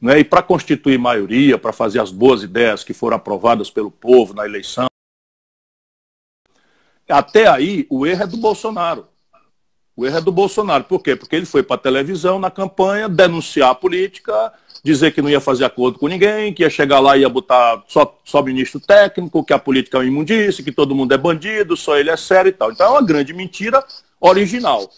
Né? 0.00 0.20
E 0.20 0.24
para 0.24 0.40
constituir 0.40 0.96
maioria, 0.96 1.58
para 1.58 1.72
fazer 1.72 1.98
as 1.98 2.12
boas 2.12 2.44
ideias 2.44 2.84
que 2.84 2.94
foram 2.94 3.16
aprovadas 3.16 3.68
pelo 3.68 3.90
povo 3.90 4.32
na 4.32 4.44
eleição, 4.44 4.86
até 7.08 7.48
aí 7.48 7.84
o 7.90 8.06
erro 8.06 8.22
é 8.22 8.26
do 8.28 8.36
Bolsonaro. 8.36 9.08
O 9.96 10.06
erro 10.06 10.18
é 10.18 10.20
do 10.20 10.30
Bolsonaro. 10.30 10.84
Por 10.84 11.02
quê? 11.02 11.16
Porque 11.16 11.34
ele 11.34 11.46
foi 11.46 11.64
para 11.64 11.74
a 11.74 11.82
televisão 11.82 12.38
na 12.38 12.48
campanha 12.48 13.08
denunciar 13.08 13.70
a 13.70 13.74
política, 13.74 14.52
dizer 14.84 15.12
que 15.12 15.22
não 15.22 15.30
ia 15.30 15.40
fazer 15.40 15.64
acordo 15.64 15.98
com 15.98 16.06
ninguém, 16.06 16.52
que 16.52 16.62
ia 16.62 16.68
chegar 16.68 17.00
lá 17.00 17.16
e 17.16 17.22
ia 17.22 17.28
botar 17.28 17.82
só, 17.88 18.20
só 18.22 18.42
ministro 18.42 18.78
técnico, 18.78 19.42
que 19.42 19.54
a 19.54 19.58
política 19.58 19.96
é 19.96 20.00
uma 20.00 20.06
imundície, 20.06 20.62
que 20.62 20.70
todo 20.70 20.94
mundo 20.94 21.14
é 21.14 21.18
bandido, 21.18 21.74
só 21.74 21.96
ele 21.96 22.10
é 22.10 22.16
sério 22.16 22.50
e 22.50 22.52
tal. 22.52 22.70
Então 22.70 22.86
é 22.86 22.90
uma 22.90 23.02
grande 23.02 23.32
mentira 23.32 23.82
original. 24.20 24.90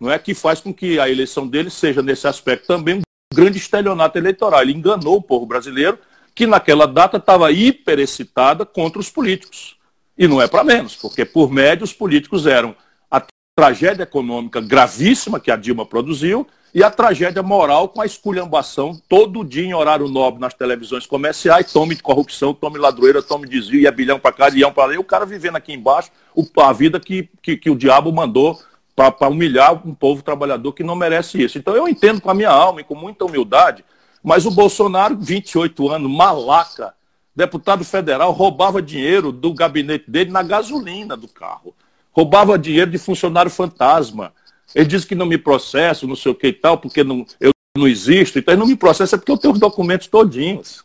Não 0.00 0.10
é 0.10 0.18
que 0.18 0.32
faz 0.32 0.60
com 0.60 0.72
que 0.72 1.00
a 1.00 1.10
eleição 1.10 1.46
dele 1.46 1.70
seja, 1.70 2.00
nesse 2.02 2.26
aspecto, 2.26 2.68
também 2.68 2.98
um 2.98 3.02
grande 3.34 3.58
estelionato 3.58 4.16
eleitoral. 4.16 4.62
Ele 4.62 4.72
enganou 4.72 5.16
o 5.16 5.22
povo 5.22 5.44
brasileiro, 5.44 5.98
que 6.34 6.46
naquela 6.46 6.86
data 6.86 7.16
estava 7.16 7.50
hiperexcitada 7.50 8.64
contra 8.64 9.00
os 9.00 9.10
políticos. 9.10 9.76
E 10.16 10.28
não 10.28 10.40
é 10.40 10.46
para 10.46 10.62
menos, 10.62 10.94
porque 10.94 11.24
por 11.24 11.50
médio 11.50 11.82
os 11.82 11.92
políticos 11.92 12.46
eram 12.46 12.76
a 13.10 13.20
tragédia 13.56 14.04
econômica 14.04 14.60
gravíssima 14.60 15.40
que 15.40 15.50
a 15.50 15.56
Dilma 15.56 15.84
produziu 15.84 16.46
e 16.74 16.82
a 16.82 16.90
tragédia 16.90 17.42
moral 17.42 17.88
com 17.88 18.00
a 18.00 18.06
esculhambação 18.06 18.98
todo 19.08 19.44
dia 19.44 19.64
em 19.64 19.74
horário 19.74 20.08
nobre 20.08 20.40
nas 20.40 20.54
televisões 20.54 21.04
comerciais, 21.04 21.70
tome 21.70 21.94
de 21.94 22.02
corrupção, 22.02 22.54
tome 22.54 22.78
ladroeira, 22.78 23.22
tome 23.22 23.46
desvio, 23.46 23.80
e 23.80 23.86
é 23.86 23.90
bilhão 23.90 24.18
para 24.18 24.32
cá, 24.32 24.50
bilhão 24.50 24.72
para 24.72 24.94
e 24.94 24.98
o 24.98 25.04
cara 25.04 25.26
vivendo 25.26 25.56
aqui 25.56 25.72
embaixo 25.72 26.10
a 26.56 26.72
vida 26.72 26.98
que, 26.98 27.28
que, 27.42 27.56
que 27.58 27.70
o 27.70 27.76
diabo 27.76 28.10
mandou 28.10 28.58
para 28.96 29.28
humilhar 29.28 29.86
um 29.86 29.94
povo 29.94 30.22
trabalhador 30.22 30.72
que 30.72 30.82
não 30.82 30.94
merece 30.94 31.42
isso. 31.42 31.58
Então 31.58 31.74
eu 31.76 31.86
entendo 31.86 32.20
com 32.20 32.30
a 32.30 32.34
minha 32.34 32.50
alma 32.50 32.80
e 32.80 32.84
com 32.84 32.94
muita 32.94 33.24
humildade, 33.24 33.84
mas 34.22 34.46
o 34.46 34.50
Bolsonaro, 34.50 35.16
28 35.18 35.90
anos, 35.90 36.10
malaca, 36.10 36.94
deputado 37.36 37.84
federal, 37.84 38.32
roubava 38.32 38.80
dinheiro 38.80 39.30
do 39.30 39.52
gabinete 39.52 40.10
dele 40.10 40.30
na 40.30 40.42
gasolina 40.42 41.16
do 41.16 41.28
carro, 41.28 41.74
roubava 42.12 42.58
dinheiro 42.58 42.90
de 42.90 42.98
funcionário 42.98 43.50
fantasma, 43.50 44.32
ele 44.74 44.86
diz 44.86 45.04
que 45.04 45.14
não 45.14 45.26
me 45.26 45.38
processa, 45.38 46.06
não 46.06 46.16
sei 46.16 46.32
o 46.32 46.34
que 46.34 46.48
e 46.48 46.52
tal, 46.52 46.78
porque 46.78 47.04
não, 47.04 47.26
eu 47.40 47.52
não 47.76 47.88
existo. 47.88 48.38
Então 48.38 48.54
ele 48.54 48.60
não 48.60 48.66
me 48.66 48.76
processa 48.76 49.16
porque 49.18 49.30
eu 49.30 49.38
tenho 49.38 49.54
os 49.54 49.60
documentos 49.60 50.06
todinhos. 50.06 50.84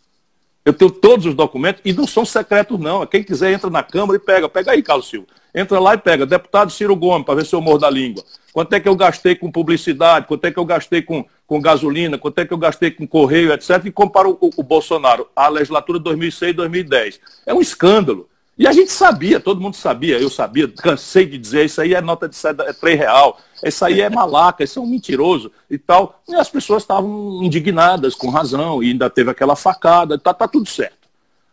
Eu 0.68 0.74
tenho 0.74 0.92
todos 0.92 1.26
os 1.26 1.34
documentos 1.34 1.82
e 1.86 1.94
não 1.94 2.06
são 2.06 2.26
secretos, 2.26 2.78
não. 2.78 3.06
Quem 3.06 3.24
quiser 3.24 3.54
entra 3.54 3.70
na 3.70 3.82
Câmara 3.82 4.18
e 4.18 4.20
pega. 4.20 4.50
Pega 4.50 4.72
aí, 4.72 4.84
Carlos 4.84 5.08
Silva. 5.10 5.28
Entra 5.56 5.80
lá 5.80 5.94
e 5.94 5.98
pega. 5.98 6.26
Deputado 6.26 6.70
Ciro 6.74 6.94
Gomes, 6.94 7.26
para 7.26 7.36
ver 7.36 7.46
se 7.46 7.56
eu 7.56 7.62
morro 7.62 7.78
da 7.78 7.90
língua. 7.90 8.22
Quanto 8.52 8.74
é 8.74 8.80
que 8.80 8.90
eu 8.90 8.96
gastei 8.96 9.34
com 9.34 9.50
publicidade? 9.50 10.28
Quanto 10.28 10.44
é 10.44 10.52
que 10.52 10.60
eu 10.60 10.66
gastei 10.66 11.02
com, 11.02 11.26
com 11.46 11.62
gasolina? 11.62 12.18
Quanto 12.18 12.40
é 12.40 12.46
que 12.46 12.54
eu 12.54 12.58
gastei 12.58 12.92
com 12.92 13.08
correio, 13.08 13.54
etc. 13.54 13.86
E 13.86 13.92
compara 13.92 14.28
o, 14.28 14.38
o 14.42 14.62
Bolsonaro, 14.62 15.30
a 15.34 15.48
legislatura 15.48 16.00
de 16.00 16.04
2006 16.04 16.52
e 16.52 16.54
2010. 16.54 17.20
É 17.46 17.54
um 17.54 17.62
escândalo. 17.62 18.28
E 18.58 18.66
a 18.66 18.72
gente 18.72 18.92
sabia, 18.92 19.40
todo 19.40 19.62
mundo 19.62 19.76
sabia, 19.76 20.18
eu 20.20 20.32
sabia, 20.32 20.68
cansei 20.68 21.28
de 21.28 21.38
dizer, 21.38 21.66
isso 21.66 21.80
aí 21.80 21.94
é 21.94 22.02
nota 22.02 22.28
de 22.28 22.36
é 22.46 22.74
3 22.74 23.00
real, 23.00 23.40
isso 23.64 23.86
aí 23.86 24.02
é 24.02 24.10
malaca, 24.10 24.64
isso 24.64 24.80
é 24.80 24.82
um 24.82 24.88
mentiroso 24.88 25.52
e 25.70 25.78
tal. 25.78 26.20
E 26.28 26.34
as 26.34 26.50
pessoas 26.50 26.82
estavam 26.82 27.44
indignadas, 27.44 28.16
com 28.16 28.30
razão, 28.30 28.82
e 28.82 28.92
ainda 28.92 29.10
teve 29.12 29.30
aquela 29.30 29.56
facada, 29.56 30.18
tá, 30.18 30.34
tá 30.34 30.48
tudo 30.48 30.68
certo. 30.68 31.08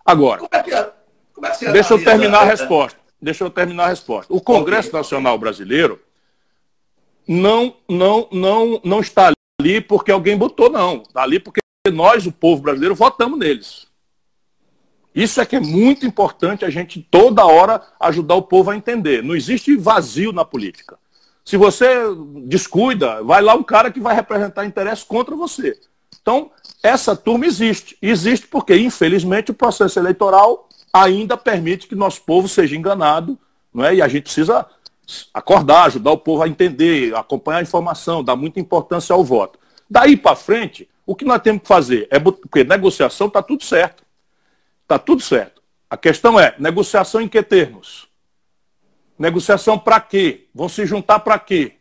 Agora, 0.05 0.41
como 0.41 0.51
é 0.53 0.63
que, 0.63 0.75
é? 0.75 0.93
como 1.35 1.47
é 1.47 1.51
que 1.51 1.73
deixa 1.73 1.93
eu 1.93 2.03
terminar 2.03 2.41
a 2.41 2.45
resposta. 2.45 2.99
Deixa 3.21 3.45
eu 3.45 3.51
terminar 3.51 3.85
a 3.85 3.89
resposta. 3.89 4.33
O 4.33 4.41
Congresso 4.41 4.89
okay. 4.89 5.01
Nacional 5.01 5.39
Brasileiro 5.39 6.01
não, 7.27 7.75
não, 7.89 8.29
não, 8.31 8.81
não 8.85 9.01
está 9.01 9.33
ali 9.61 9.81
porque 9.81 10.11
alguém 10.11 10.37
botou, 10.37 10.71
não. 10.71 11.03
Está 11.03 11.23
ali 11.23 11.39
porque 11.39 11.61
nós, 11.93 12.27
o 12.27 12.33
povo 12.33 12.63
brasileiro, 12.63 12.95
votamos 12.95 13.39
neles. 13.39 13.87
Isso 15.15 15.41
é 15.41 15.47
que 15.47 15.57
é 15.57 15.61
muito 15.61 16.05
importante 16.05 16.65
a 16.65 16.71
gente 16.71 17.01
toda 17.09 17.47
hora 17.47 17.81
ajudar 18.01 18.35
o 18.35 18.43
povo 18.43 18.71
a 18.71 18.77
entender. 18.77 19.23
Não 19.23 19.37
existe 19.37 19.77
vazio 19.77 20.33
na 20.33 20.45
política. 20.45 20.99
Se 21.45 21.57
você 21.57 21.87
descuida, 22.47 23.23
vai 23.23 23.43
lá 23.43 23.55
um 23.55 23.63
cara 23.63 23.93
que 23.93 24.01
vai 24.01 24.15
representar 24.15 24.65
interesse 24.65 25.05
contra 25.05 25.37
você. 25.37 25.79
Então, 26.21 26.51
essa 26.83 27.15
turma 27.15 27.47
existe. 27.47 27.97
Existe 28.01 28.47
porque, 28.47 28.77
infelizmente, 28.77 29.51
o 29.51 29.55
processo 29.55 29.99
eleitoral 29.99 30.69
ainda 30.93 31.37
permite 31.37 31.87
que 31.87 31.95
nosso 31.95 32.23
povo 32.23 32.49
seja 32.49 32.77
enganado 32.77 33.39
Não 33.73 33.85
é? 33.85 33.97
E 33.97 34.03
a 34.03 34.09
gente 34.09 34.25
precisa 34.25 34.67
acordar, 35.33 35.85
ajudar 35.85 36.13
o 36.13 36.19
povo 36.19 36.43
a 36.43 36.49
entender, 36.49 37.15
acompanhar 37.15 37.59
a 37.59 37.63
informação, 37.63 38.23
dar 38.23 38.37
muita 38.37 38.61
importância 38.61 39.13
ao 39.13 39.25
voto. 39.25 39.59
Daí 39.91 40.17
para 40.17 40.37
frente, 40.37 40.89
o 41.05 41.15
que 41.15 41.25
nós 41.25 41.43
temos 41.43 41.63
que 41.63 41.69
fazer? 41.69 42.07
É 42.11 42.19
porque 42.19 42.65
negociação 42.65 43.27
está 43.27 43.43
tudo 43.43 43.65
certo. 43.65 44.04
Está 44.85 44.99
tudo 44.99 45.23
certo. 45.23 45.63
A 45.89 45.97
questão 45.97 46.39
é, 46.39 46.55
negociação 46.59 47.21
em 47.21 47.29
que 47.29 47.43
termos? 47.43 48.07
Negociação 49.19 49.79
para 49.79 50.01
quê? 50.01 50.47
Vão 50.55 50.69
se 50.69 50.85
juntar 50.87 51.21
para 51.21 51.39
quê? 51.39 51.73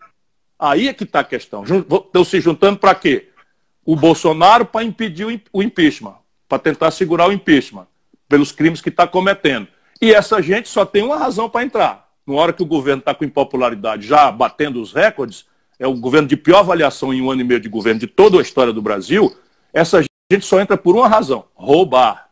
Aí 0.57 0.87
é 0.87 0.93
que 0.93 1.03
está 1.03 1.19
a 1.19 1.23
questão. 1.23 1.63
Estão 1.63 2.23
se 2.23 2.39
juntando 2.39 2.79
para 2.79 2.95
quê? 2.95 3.29
O 3.85 3.95
Bolsonaro 3.95 4.65
para 4.65 4.83
impedir 4.83 5.41
o 5.51 5.61
impeachment, 5.61 6.15
para 6.47 6.59
tentar 6.59 6.91
segurar 6.91 7.27
o 7.27 7.33
impeachment, 7.33 7.85
pelos 8.29 8.51
crimes 8.51 8.79
que 8.79 8.89
está 8.89 9.05
cometendo. 9.05 9.67
E 10.01 10.13
essa 10.13 10.41
gente 10.41 10.69
só 10.69 10.85
tem 10.85 11.03
uma 11.03 11.17
razão 11.17 11.49
para 11.49 11.65
entrar. 11.65 12.09
Na 12.25 12.35
hora 12.35 12.53
que 12.53 12.63
o 12.63 12.65
governo 12.65 12.99
está 12.99 13.13
com 13.13 13.25
impopularidade 13.25 14.07
já 14.07 14.31
batendo 14.31 14.81
os 14.81 14.93
recordes, 14.93 15.45
é 15.77 15.85
o 15.85 15.95
governo 15.95 16.27
de 16.27 16.37
pior 16.37 16.59
avaliação 16.59 17.13
em 17.13 17.21
um 17.21 17.29
ano 17.29 17.41
e 17.41 17.43
meio 17.43 17.59
de 17.59 17.67
governo 17.67 17.99
de 17.99 18.07
toda 18.07 18.37
a 18.37 18.41
história 18.41 18.71
do 18.71 18.81
Brasil, 18.81 19.35
essa 19.73 20.01
gente 20.31 20.45
só 20.45 20.61
entra 20.61 20.77
por 20.77 20.95
uma 20.95 21.07
razão: 21.07 21.45
roubar. 21.53 22.22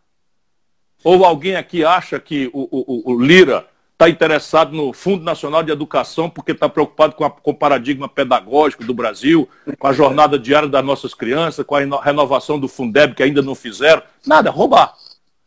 Ou 1.04 1.26
alguém 1.26 1.56
aqui 1.56 1.84
acha 1.84 2.20
que 2.20 2.49
o, 2.54 2.68
o, 2.72 3.14
o 3.14 3.22
Lira 3.22 3.68
está 3.93 4.10
interessado 4.10 4.76
no 4.76 4.91
Fundo 4.93 5.24
Nacional 5.24 5.62
de 5.62 5.72
Educação 5.72 6.28
porque 6.28 6.54
está 6.54 6.68
preocupado 6.68 7.14
com, 7.14 7.24
a, 7.24 7.30
com 7.30 7.52
o 7.52 7.56
paradigma 7.56 8.10
pedagógico 8.10 8.84
do 8.84 8.95
Brasil, 8.95 9.47
com 9.78 9.88
a 9.88 9.93
jornada 9.93 10.39
diária 10.39 10.68
das 10.68 10.84
nossas 10.84 11.14
crianças, 11.14 11.66
com 11.66 11.76
a 11.76 12.02
renovação 12.02 12.60
do 12.60 12.68
Fundeb 12.68 13.14
que 13.14 13.22
ainda 13.22 13.43
não 13.43 13.54
fizeram. 13.54 14.02
Nada, 14.26 14.49
roubar. 14.49 14.95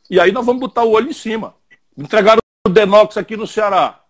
E 0.09 0.21
aí 0.21 0.31
nós 0.31 0.47
vamos 0.47 0.61
botar 0.61 0.85
o 0.85 0.93
olho 0.93 1.11
em 1.11 1.13
cima. 1.13 1.55
Entregaram 1.99 2.41
o 2.67 2.71
Denox 2.71 3.17
aqui 3.17 3.37
no 3.37 3.47
Ceará. 3.47 4.01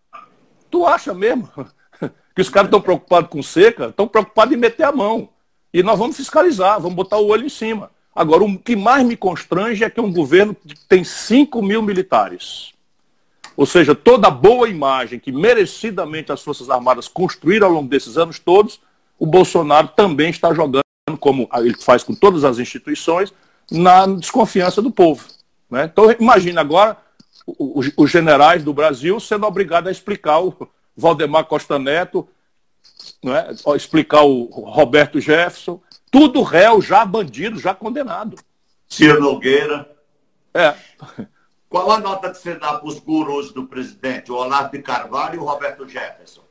Tu 0.71 0.87
acha 0.87 1.15
mesmo 1.15 1.49
que 2.35 2.43
os 2.43 2.51
caras 2.51 2.69
estão 2.69 2.81
preocupados 2.81 3.31
com 3.31 3.43
seca? 3.43 3.87
Estão 3.87 4.07
preocupados 4.07 4.53
em 4.53 4.59
meter 4.59 4.85
a 4.85 4.93
mão. 4.93 5.31
E 5.73 5.83
nós 5.83 5.99
vamos 5.99 6.17
fiscalizar, 6.17 6.79
vamos 6.81 6.95
botar 6.95 7.17
o 7.17 7.29
olho 7.29 7.47
em 7.47 7.51
cima. 7.51 7.91
Agora, 8.15 8.45
o 8.45 8.59
que 8.59 8.77
mais 8.77 9.05
me 9.05 9.17
constrange 9.17 9.83
é 9.83 9.91
que 9.91 10.01
um 10.01 10.13
governo 10.13 10.55
que 10.55 10.75
tem 10.89 11.03
5 11.03 11.61
mil 11.61 11.83
militares. 11.83 12.73
Ou 13.57 13.67
seja, 13.67 13.95
toda 13.95 14.29
a 14.29 14.31
boa 14.31 14.69
imagem 14.69 15.19
que 15.19 15.33
merecidamente 15.33 16.31
as 16.31 16.43
Forças 16.43 16.71
Armadas 16.71 17.09
construíram 17.09 17.67
ao 17.67 17.73
longo 17.73 17.89
desses 17.89 18.17
anos 18.17 18.39
todos, 18.39 18.81
o 19.19 19.27
Bolsonaro 19.27 19.89
também 19.89 20.31
está 20.31 20.53
jogando, 20.53 20.83
como 21.19 21.49
ele 21.55 21.77
faz 21.77 22.03
com 22.03 22.15
todas 22.15 22.45
as 22.45 22.59
instituições, 22.59 23.33
na 23.71 24.07
desconfiança 24.07 24.83
do 24.83 24.91
povo. 24.91 25.27
Né? 25.71 25.85
Então, 25.85 26.11
imagine 26.19 26.59
agora 26.59 26.97
os, 27.47 27.91
os 27.97 28.11
generais 28.11 28.63
do 28.63 28.73
Brasil 28.73 29.19
sendo 29.21 29.47
obrigados 29.47 29.89
a 29.89 29.93
explicar 29.93 30.41
o 30.41 30.69
Valdemar 30.97 31.45
Costa 31.45 31.79
Neto, 31.79 32.29
né? 33.23 33.55
explicar 33.77 34.23
o 34.23 34.45
Roberto 34.45 35.21
Jefferson, 35.21 35.81
tudo 36.15 36.43
réu, 36.43 36.81
já 36.81 37.05
bandido, 37.05 37.59
já 37.59 37.75
condenado. 37.75 38.37
Ciro 38.89 39.21
Nogueira. 39.21 39.91
É. 40.55 40.73
Qual 41.69 41.91
a 41.91 41.99
nota 41.99 42.31
que 42.31 42.39
você 42.39 42.55
dá 42.55 42.75
para 42.75 42.87
os 42.87 43.01
gurus 43.01 43.53
do 43.53 43.65
presidente, 43.65 44.31
o 44.31 44.37
Olavo 44.37 44.71
de 44.71 44.79
Carvalho 44.79 45.35
e 45.35 45.39
o 45.39 45.45
Roberto 45.45 45.89
Jefferson? 45.89 46.43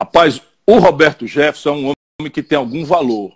Rapaz, 0.00 0.40
o 0.64 0.78
Roberto 0.78 1.26
Jefferson 1.26 1.70
é 1.70 1.72
um 1.72 1.92
homem 2.20 2.30
que 2.32 2.40
tem 2.40 2.56
algum 2.56 2.84
valor. 2.84 3.32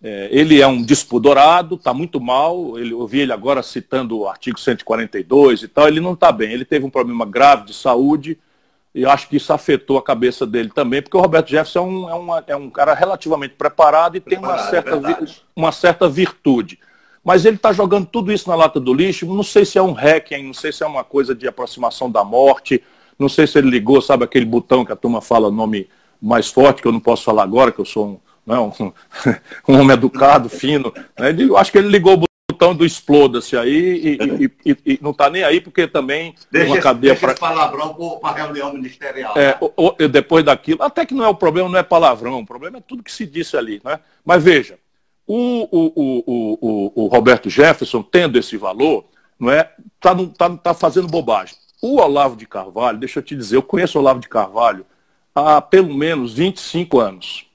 É, 0.00 0.28
ele 0.30 0.62
é 0.62 0.66
um 0.68 0.80
despudorado, 0.80 1.74
está 1.74 1.92
muito 1.92 2.20
mal. 2.20 2.78
Ele, 2.78 2.92
eu 2.92 3.04
vi 3.04 3.18
ele 3.18 3.32
agora 3.32 3.64
citando 3.64 4.16
o 4.16 4.28
artigo 4.28 4.60
142 4.60 5.64
e 5.64 5.68
tal. 5.68 5.88
Ele 5.88 5.98
não 5.98 6.12
está 6.12 6.30
bem. 6.30 6.52
Ele 6.52 6.64
teve 6.64 6.86
um 6.86 6.90
problema 6.90 7.26
grave 7.26 7.64
de 7.64 7.74
saúde 7.74 8.38
e 8.94 9.06
acho 9.06 9.28
que 9.28 9.36
isso 9.36 9.52
afetou 9.52 9.98
a 9.98 10.02
cabeça 10.02 10.46
dele 10.46 10.70
também, 10.74 11.00
porque 11.00 11.16
o 11.16 11.20
Roberto 11.20 11.48
Jefferson 11.48 11.78
é 11.78 11.82
um, 11.82 12.10
é 12.10 12.14
uma, 12.14 12.44
é 12.48 12.56
um 12.56 12.70
cara 12.70 12.92
relativamente 12.94 13.54
preparado 13.54 14.16
e 14.16 14.20
preparado, 14.20 14.56
tem 14.56 14.58
uma 14.58 14.70
certa, 14.70 15.10
é 15.10 15.26
uma 15.54 15.72
certa 15.72 16.08
virtude. 16.08 16.78
Mas 17.22 17.44
ele 17.44 17.56
está 17.56 17.72
jogando 17.72 18.06
tudo 18.06 18.32
isso 18.32 18.48
na 18.48 18.56
lata 18.56 18.80
do 18.80 18.94
lixo. 18.94 19.26
Não 19.26 19.42
sei 19.42 19.64
se 19.64 19.78
é 19.78 19.82
um 19.82 19.92
hacking, 19.92 20.42
não 20.42 20.54
sei 20.54 20.72
se 20.72 20.82
é 20.82 20.86
uma 20.86 21.04
coisa 21.04 21.34
de 21.34 21.46
aproximação 21.46 22.10
da 22.10 22.24
morte. 22.24 22.82
Não 23.18 23.28
sei 23.28 23.46
se 23.46 23.58
ele 23.58 23.68
ligou, 23.68 24.00
sabe, 24.00 24.24
aquele 24.24 24.46
botão 24.46 24.84
que 24.84 24.92
a 24.92 24.96
turma 24.96 25.20
fala 25.20 25.50
nome 25.50 25.88
mais 26.20 26.48
forte, 26.48 26.80
que 26.80 26.88
eu 26.88 26.92
não 26.92 27.00
posso 27.00 27.24
falar 27.24 27.42
agora, 27.42 27.70
que 27.70 27.78
eu 27.78 27.84
sou 27.84 28.06
um, 28.06 28.20
não, 28.46 28.74
é 28.78 28.82
um, 28.82 28.92
um 29.68 29.80
homem 29.80 29.92
educado, 29.92 30.48
fino. 30.48 30.92
Né? 31.18 31.34
Eu 31.38 31.56
acho 31.56 31.70
que 31.70 31.78
ele 31.78 31.88
ligou 31.88 32.14
o 32.14 32.29
botão 32.60 32.74
do 32.74 32.84
exploda-se 32.84 33.56
aí 33.56 33.72
e, 33.72 34.18
e, 34.44 34.70
e, 34.70 34.76
e 34.84 34.98
não 35.00 35.12
está 35.12 35.30
nem 35.30 35.42
aí, 35.42 35.60
porque 35.60 35.88
também 35.88 36.34
deixa 36.52 36.72
uma 36.72 36.80
cadeia 36.80 37.16
para. 37.16 37.34
palavrão 37.34 37.94
para 38.20 38.30
a 38.30 38.44
reunião 38.44 38.74
ministerial. 38.74 39.34
É, 39.36 39.58
depois 40.08 40.44
daquilo, 40.44 40.82
até 40.82 41.06
que 41.06 41.14
não 41.14 41.24
é 41.24 41.28
o 41.28 41.34
problema, 41.34 41.68
não 41.70 41.78
é 41.78 41.82
palavrão, 41.82 42.40
o 42.40 42.46
problema 42.46 42.78
é 42.78 42.82
tudo 42.82 43.02
que 43.02 43.10
se 43.10 43.24
disse 43.24 43.56
ali. 43.56 43.80
Né? 43.82 43.98
Mas 44.22 44.44
veja, 44.44 44.78
o, 45.26 45.68
o, 45.70 46.24
o, 46.26 47.04
o, 47.04 47.06
Roberto 47.06 47.48
Jefferson, 47.48 48.02
tendo 48.02 48.38
esse 48.38 48.56
valor, 48.58 49.06
não 49.38 49.50
é, 49.50 49.70
tá, 49.98 50.14
tá, 50.36 50.50
tá 50.50 50.74
fazendo 50.74 51.08
bobagem. 51.08 51.56
O 51.80 51.96
Olavo 51.98 52.36
de 52.36 52.46
Carvalho, 52.46 52.98
deixa 52.98 53.20
eu 53.20 53.22
te 53.22 53.34
dizer, 53.34 53.56
eu 53.56 53.62
conheço 53.62 53.96
o 53.96 54.02
Olavo 54.02 54.20
de 54.20 54.28
Carvalho 54.28 54.84
há 55.34 55.62
pelo 55.62 55.94
menos 55.94 56.34
25 56.34 57.00
anos. 57.00 57.46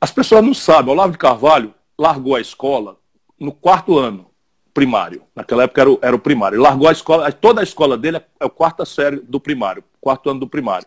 As 0.00 0.10
pessoas 0.10 0.42
não 0.42 0.54
sabem, 0.54 0.88
o 0.88 0.92
Olavo 0.92 1.12
de 1.12 1.18
Carvalho 1.18 1.74
largou 1.98 2.34
a 2.34 2.40
escola 2.40 2.96
no 3.42 3.52
quarto 3.52 3.98
ano 3.98 4.26
primário. 4.72 5.22
Naquela 5.34 5.64
época 5.64 5.80
era 5.80 5.90
o, 5.90 5.98
era 6.00 6.16
o 6.16 6.18
primário. 6.18 6.56
Ele 6.56 6.62
largou 6.62 6.88
a 6.88 6.92
escola, 6.92 7.30
toda 7.32 7.60
a 7.60 7.64
escola 7.64 7.98
dele 7.98 8.18
é, 8.18 8.24
é 8.40 8.46
a 8.46 8.48
quarta 8.48 8.84
série 8.84 9.16
do 9.16 9.40
primário, 9.40 9.82
quarto 10.00 10.30
ano 10.30 10.40
do 10.40 10.46
primário. 10.46 10.86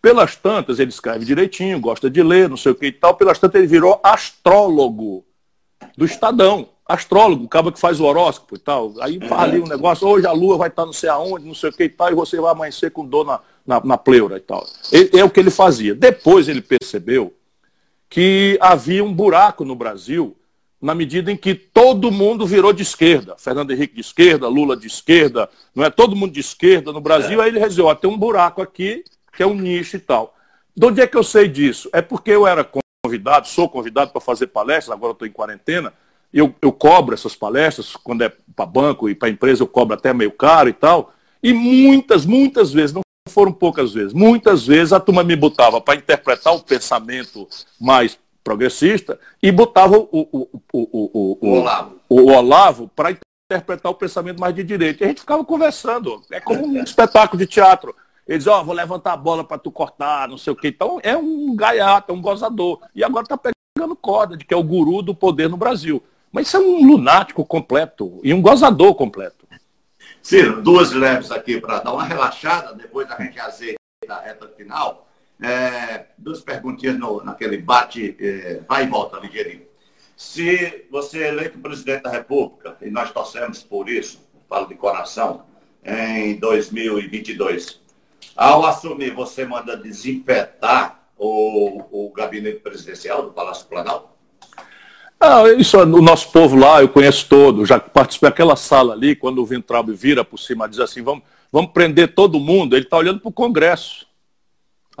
Pelas 0.00 0.34
tantas, 0.34 0.78
ele 0.78 0.88
escreve 0.88 1.26
direitinho, 1.26 1.78
gosta 1.78 2.08
de 2.08 2.22
ler, 2.22 2.48
não 2.48 2.56
sei 2.56 2.72
o 2.72 2.74
que 2.74 2.86
e 2.86 2.92
tal. 2.92 3.14
Pelas 3.14 3.38
tantas, 3.38 3.60
ele 3.60 3.68
virou 3.68 4.00
astrólogo 4.02 5.26
do 5.96 6.06
Estadão, 6.06 6.70
astrólogo, 6.86 7.44
o 7.44 7.48
cara 7.48 7.70
que 7.70 7.78
faz 7.78 8.00
o 8.00 8.04
horóscopo 8.04 8.56
e 8.56 8.58
tal. 8.58 8.94
Aí 9.00 9.20
fala 9.28 9.42
ali 9.42 9.60
um 9.60 9.66
negócio, 9.66 10.08
hoje 10.08 10.26
a 10.26 10.32
lua 10.32 10.56
vai 10.56 10.68
estar 10.68 10.86
não 10.86 10.92
sei 10.94 11.10
aonde, 11.10 11.46
não 11.46 11.54
sei 11.54 11.68
o 11.68 11.72
que 11.72 11.84
e 11.84 11.88
tal, 11.90 12.10
e 12.10 12.14
você 12.14 12.40
vai 12.40 12.50
amanhecer 12.50 12.90
com 12.90 13.04
dor 13.04 13.26
na, 13.26 13.40
na, 13.66 13.80
na 13.84 13.98
pleura 13.98 14.38
e 14.38 14.40
tal. 14.40 14.66
É, 14.90 15.18
é 15.18 15.24
o 15.24 15.28
que 15.28 15.38
ele 15.38 15.50
fazia. 15.50 15.94
Depois 15.94 16.48
ele 16.48 16.62
percebeu 16.62 17.34
que 18.08 18.58
havia 18.60 19.04
um 19.04 19.12
buraco 19.12 19.66
no 19.66 19.76
Brasil 19.76 20.34
na 20.80 20.94
medida 20.94 21.30
em 21.30 21.36
que 21.36 21.54
todo 21.54 22.10
mundo 22.10 22.46
virou 22.46 22.72
de 22.72 22.82
esquerda. 22.82 23.36
Fernando 23.36 23.70
Henrique 23.70 23.94
de 23.94 24.00
esquerda, 24.00 24.48
Lula 24.48 24.76
de 24.76 24.86
esquerda, 24.86 25.48
não 25.74 25.84
é 25.84 25.90
todo 25.90 26.16
mundo 26.16 26.32
de 26.32 26.40
esquerda 26.40 26.92
no 26.92 27.00
Brasil. 27.00 27.40
É. 27.40 27.44
Aí 27.44 27.50
ele 27.50 27.58
resolveu, 27.58 27.94
tem 27.94 28.08
um 28.08 28.16
buraco 28.16 28.62
aqui, 28.62 29.04
que 29.36 29.42
é 29.42 29.46
um 29.46 29.54
nicho 29.54 29.96
e 29.96 30.00
tal. 30.00 30.34
De 30.74 30.86
onde 30.86 31.00
é 31.00 31.06
que 31.06 31.16
eu 31.16 31.24
sei 31.24 31.48
disso? 31.48 31.90
É 31.92 32.00
porque 32.00 32.30
eu 32.30 32.46
era 32.46 32.66
convidado, 33.04 33.48
sou 33.48 33.68
convidado 33.68 34.10
para 34.10 34.20
fazer 34.20 34.46
palestras, 34.46 34.96
agora 34.96 35.12
estou 35.12 35.28
em 35.28 35.32
quarentena, 35.32 35.92
eu, 36.32 36.54
eu 36.62 36.72
cobro 36.72 37.14
essas 37.14 37.34
palestras, 37.34 37.96
quando 37.96 38.22
é 38.22 38.32
para 38.54 38.64
banco 38.64 39.08
e 39.08 39.14
para 39.14 39.28
empresa 39.28 39.62
eu 39.62 39.66
cobro 39.66 39.94
até 39.94 40.12
meio 40.14 40.30
caro 40.30 40.68
e 40.68 40.72
tal, 40.72 41.12
e 41.42 41.52
muitas, 41.52 42.24
muitas 42.24 42.72
vezes, 42.72 42.94
não 42.94 43.02
foram 43.28 43.52
poucas 43.52 43.92
vezes, 43.92 44.12
muitas 44.12 44.66
vezes 44.66 44.92
a 44.92 45.00
turma 45.00 45.22
me 45.22 45.36
botava 45.36 45.80
para 45.80 45.96
interpretar 45.96 46.54
o 46.54 46.60
pensamento 46.60 47.48
mais 47.80 48.18
progressista 48.42 49.18
e 49.42 49.50
botava 49.52 49.98
o, 49.98 50.08
o, 50.12 50.60
o, 50.72 51.38
o, 52.08 52.32
Olavo, 52.32 52.88
para 52.94 53.16
interpretar 53.50 53.90
o 53.90 53.94
pensamento 53.94 54.40
mais 54.40 54.54
de 54.54 54.64
direita. 54.64 55.02
E 55.02 55.04
a 55.04 55.08
gente 55.08 55.20
ficava 55.20 55.44
conversando, 55.44 56.22
é 56.30 56.40
como 56.40 56.66
um 56.66 56.80
espetáculo 56.82 57.38
de 57.38 57.46
teatro. 57.46 57.94
Ele 58.26 58.38
diz, 58.38 58.46
ó, 58.46 58.60
oh, 58.60 58.64
vou 58.64 58.74
levantar 58.74 59.12
a 59.12 59.16
bola 59.16 59.42
para 59.42 59.58
tu 59.58 59.70
cortar, 59.70 60.28
não 60.28 60.38
sei 60.38 60.52
o 60.52 60.56
quê. 60.56 60.68
Então 60.68 61.00
é 61.02 61.16
um 61.16 61.54
gaiato, 61.56 62.12
é 62.12 62.14
um 62.14 62.20
gozador. 62.20 62.80
E 62.94 63.02
agora 63.02 63.24
está 63.24 63.36
pegando 63.36 63.96
corda 63.96 64.36
de 64.36 64.44
que 64.44 64.54
é 64.54 64.56
o 64.56 64.62
guru 64.62 65.02
do 65.02 65.14
poder 65.14 65.48
no 65.48 65.56
Brasil. 65.56 66.02
Mas 66.30 66.46
isso 66.46 66.56
é 66.56 66.60
um 66.60 66.86
lunático 66.86 67.44
completo 67.44 68.20
e 68.22 68.32
um 68.32 68.40
gozador 68.40 68.94
completo. 68.94 69.48
Ciro, 70.22 70.62
duas 70.62 70.92
leves 70.92 71.30
aqui 71.30 71.60
para 71.60 71.80
dar 71.80 71.92
uma 71.92 72.04
relaxada, 72.04 72.74
depois 72.74 73.08
da 73.08 73.16
gente 73.16 73.38
azeita 73.40 73.78
a 74.08 74.20
reta 74.20 74.48
final. 74.56 75.06
É, 75.42 76.06
duas 76.18 76.40
perguntinhas 76.40 76.98
no, 76.98 77.22
naquele 77.24 77.58
bate, 77.58 78.16
é, 78.20 78.60
vai 78.68 78.84
e 78.84 78.86
volta, 78.86 79.18
ligeirinho. 79.18 79.62
Se 80.16 80.86
você 80.90 81.22
é 81.22 81.28
eleito 81.28 81.58
presidente 81.58 82.02
da 82.02 82.10
República, 82.10 82.76
e 82.82 82.90
nós 82.90 83.10
torcemos 83.10 83.62
por 83.62 83.88
isso, 83.88 84.20
falo 84.48 84.66
de 84.66 84.74
coração, 84.74 85.44
em 85.82 86.38
2022, 86.38 87.80
ao 88.36 88.66
assumir, 88.66 89.14
você 89.14 89.46
manda 89.46 89.76
desinfetar 89.76 91.00
o, 91.16 91.82
o 91.90 92.12
gabinete 92.12 92.60
presidencial 92.60 93.22
do 93.22 93.30
Palácio 93.30 93.66
Planalto? 93.66 94.10
Ah, 95.18 95.42
isso, 95.56 95.78
o 95.78 96.02
nosso 96.02 96.30
povo 96.30 96.56
lá, 96.56 96.80
eu 96.80 96.88
conheço 96.88 97.26
todo, 97.28 97.66
já 97.66 97.78
participei 97.78 98.30
daquela 98.30 98.56
sala 98.56 98.94
ali, 98.94 99.14
quando 99.14 99.42
o 99.42 99.46
Vintraub 99.46 99.90
vira 99.90 100.24
por 100.24 100.38
cima, 100.38 100.68
diz 100.68 100.80
assim, 100.80 101.02
vamos, 101.02 101.22
vamos 101.52 101.72
prender 101.72 102.14
todo 102.14 102.40
mundo, 102.40 102.74
ele 102.74 102.84
está 102.84 102.96
olhando 102.96 103.20
para 103.20 103.28
o 103.28 103.32
Congresso. 103.32 104.06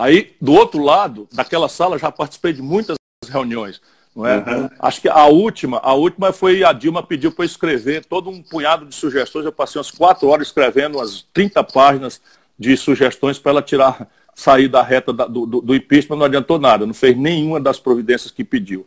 Aí, 0.00 0.34
do 0.40 0.54
outro 0.54 0.82
lado, 0.82 1.28
daquela 1.30 1.68
sala, 1.68 1.98
já 1.98 2.10
participei 2.10 2.54
de 2.54 2.62
muitas 2.62 2.96
reuniões. 3.28 3.82
Não 4.16 4.26
é? 4.26 4.38
Uhum. 4.38 4.70
Acho 4.78 4.98
que 5.02 5.08
a 5.10 5.26
última, 5.26 5.76
a 5.78 5.92
última 5.92 6.32
foi 6.32 6.64
a 6.64 6.72
Dilma 6.72 7.02
pediu 7.02 7.30
para 7.30 7.44
escrever 7.44 8.06
todo 8.06 8.30
um 8.30 8.42
punhado 8.42 8.86
de 8.86 8.94
sugestões. 8.94 9.44
Eu 9.44 9.52
passei 9.52 9.78
umas 9.78 9.90
quatro 9.90 10.26
horas 10.28 10.46
escrevendo 10.46 10.96
umas 10.96 11.26
30 11.34 11.62
páginas 11.64 12.18
de 12.58 12.74
sugestões 12.78 13.38
para 13.38 13.52
ela 13.52 13.62
tirar 13.62 14.08
sair 14.34 14.68
da 14.68 14.82
reta 14.82 15.12
da, 15.12 15.26
do, 15.26 15.44
do 15.44 15.74
impeachment, 15.74 16.16
não 16.16 16.24
adiantou 16.24 16.58
nada, 16.58 16.86
não 16.86 16.94
fez 16.94 17.14
nenhuma 17.14 17.60
das 17.60 17.78
providências 17.78 18.30
que 18.30 18.42
pediu. 18.42 18.86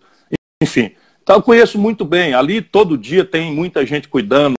Enfim, 0.63 0.95
então 1.21 1.35
eu 1.35 1.43
conheço 1.43 1.77
muito 1.77 2.03
bem. 2.03 2.33
Ali 2.33 2.59
todo 2.59 2.97
dia 2.97 3.23
tem 3.23 3.53
muita 3.53 3.85
gente 3.85 4.07
cuidando 4.07 4.55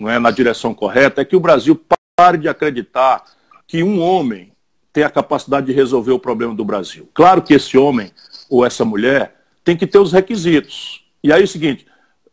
não 0.00 0.10
é, 0.10 0.18
na 0.18 0.32
direção 0.32 0.74
correta. 0.74 1.20
É 1.20 1.24
que 1.24 1.36
o 1.36 1.40
Brasil 1.40 1.80
pare 2.16 2.38
de 2.38 2.48
acreditar 2.48 3.22
que 3.68 3.84
um 3.84 4.00
homem 4.00 4.49
tem 4.92 5.04
a 5.04 5.10
capacidade 5.10 5.66
de 5.66 5.72
resolver 5.72 6.12
o 6.12 6.18
problema 6.18 6.54
do 6.54 6.64
Brasil. 6.64 7.08
Claro 7.14 7.42
que 7.42 7.54
esse 7.54 7.78
homem 7.78 8.10
ou 8.48 8.64
essa 8.64 8.84
mulher 8.84 9.36
tem 9.64 9.76
que 9.76 9.86
ter 9.86 9.98
os 9.98 10.12
requisitos. 10.12 11.04
E 11.22 11.32
aí 11.32 11.40
é 11.40 11.44
o 11.44 11.48
seguinte, 11.48 11.86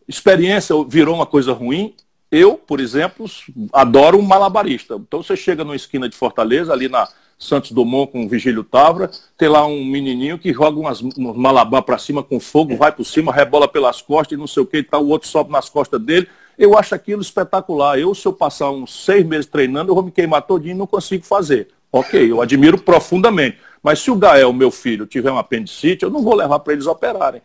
experiência 0.08 0.76
virou 0.88 1.16
uma 1.16 1.26
coisa 1.26 1.54
ruim. 1.54 1.94
Eu, 2.32 2.56
por 2.56 2.80
exemplo, 2.80 3.26
adoro 3.72 4.18
um 4.18 4.22
malabarista. 4.22 4.96
Então 4.96 5.22
você 5.22 5.36
chega 5.36 5.64
numa 5.64 5.76
esquina 5.76 6.10
de 6.10 6.16
Fortaleza, 6.16 6.74
ali 6.74 6.90
na 6.90 7.08
Santos 7.40 7.72
Dumont 7.72 8.12
com 8.12 8.26
o 8.26 8.30
Vigílio 8.30 8.64
Tavra, 8.64 9.12
tem 9.38 9.48
lá 9.48 9.66
um 9.66 9.86
menininho 9.86 10.40
que 10.40 10.52
joga 10.52 10.80
umas, 10.80 11.02
uns 11.02 11.38
malabar 11.38 11.84
para 11.84 11.98
cima 11.98 12.24
com 12.24 12.40
fogo, 12.40 12.76
vai 12.76 12.92
por 12.92 13.06
cima, 13.06 13.32
rebola 13.32 13.68
pelas 13.68 14.02
costas 14.02 14.36
e 14.36 14.40
não 14.40 14.48
sei 14.48 14.64
o 14.64 14.66
que, 14.66 14.78
e 14.78 14.84
tal, 14.84 15.04
o 15.04 15.10
outro 15.10 15.28
sobe 15.28 15.52
nas 15.52 15.70
costas 15.70 16.02
dele. 16.02 16.28
Eu 16.58 16.76
acho 16.76 16.96
aquilo 16.96 17.22
espetacular. 17.22 18.00
Eu, 18.00 18.16
se 18.16 18.28
eu 18.28 18.34
passar 18.34 18.72
uns 18.72 19.06
seis 19.06 19.24
meses 19.24 19.46
treinando, 19.46 19.92
eu 19.92 19.96
vou 19.96 20.04
me 20.04 20.12
queimar 20.12 20.42
todinho 20.42 20.74
e 20.74 20.78
não 20.78 20.88
consigo 20.88 21.24
fazer. 21.24 21.68
Ok, 21.98 22.32
eu 22.32 22.42
admiro 22.42 22.78
profundamente. 22.78 23.58
Mas 23.82 24.00
se 24.00 24.12
o 24.12 24.16
Gael, 24.16 24.54
meu 24.54 24.70
filho, 24.70 25.08
tiver 25.08 25.32
um 25.32 25.38
apendicite, 25.38 26.04
eu 26.04 26.12
não 26.12 26.22
vou 26.22 26.36
levar 26.36 26.60
para 26.60 26.74
eles 26.74 26.86
operarem. 26.86 27.42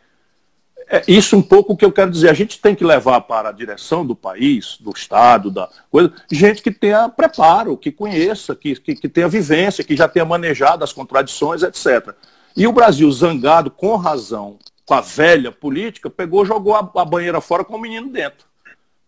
É 0.88 1.03
isso 1.09 1.36
um 1.36 1.42
pouco 1.42 1.74
que 1.74 1.84
eu 1.84 1.90
quero 1.90 2.11
dizer. 2.11 2.28
A 2.28 2.34
gente 2.34 2.61
tem 2.61 2.74
que 2.74 2.84
levar 2.84 3.22
para 3.22 3.48
a 3.48 3.53
direção 3.53 4.05
do 4.05 4.14
país, 4.14 4.76
do 4.78 4.90
Estado, 4.90 5.50
da 5.50 5.70
coisa, 5.90 6.12
gente 6.30 6.61
que 6.61 6.70
tenha 6.70 7.09
preparo, 7.09 7.78
que 7.78 7.90
conheça, 7.90 8.55
que, 8.55 8.74
que, 8.76 8.94
que 8.94 9.09
tenha 9.09 9.26
vivência, 9.26 9.82
que 9.82 9.96
já 9.96 10.07
tenha 10.07 10.24
manejado 10.24 10.84
as 10.84 10.92
contradições, 10.92 11.62
etc. 11.62 12.14
E 12.55 12.66
o 12.66 12.72
Brasil, 12.72 13.11
zangado, 13.11 13.70
com 13.70 13.96
razão, 13.96 14.59
com 14.84 14.92
a 14.92 15.00
velha 15.00 15.50
política, 15.50 16.11
pegou, 16.11 16.44
jogou 16.44 16.74
a, 16.74 16.80
a 16.96 17.05
banheira 17.07 17.40
fora 17.40 17.64
com 17.64 17.76
o 17.76 17.80
menino 17.80 18.11
dentro. 18.11 18.51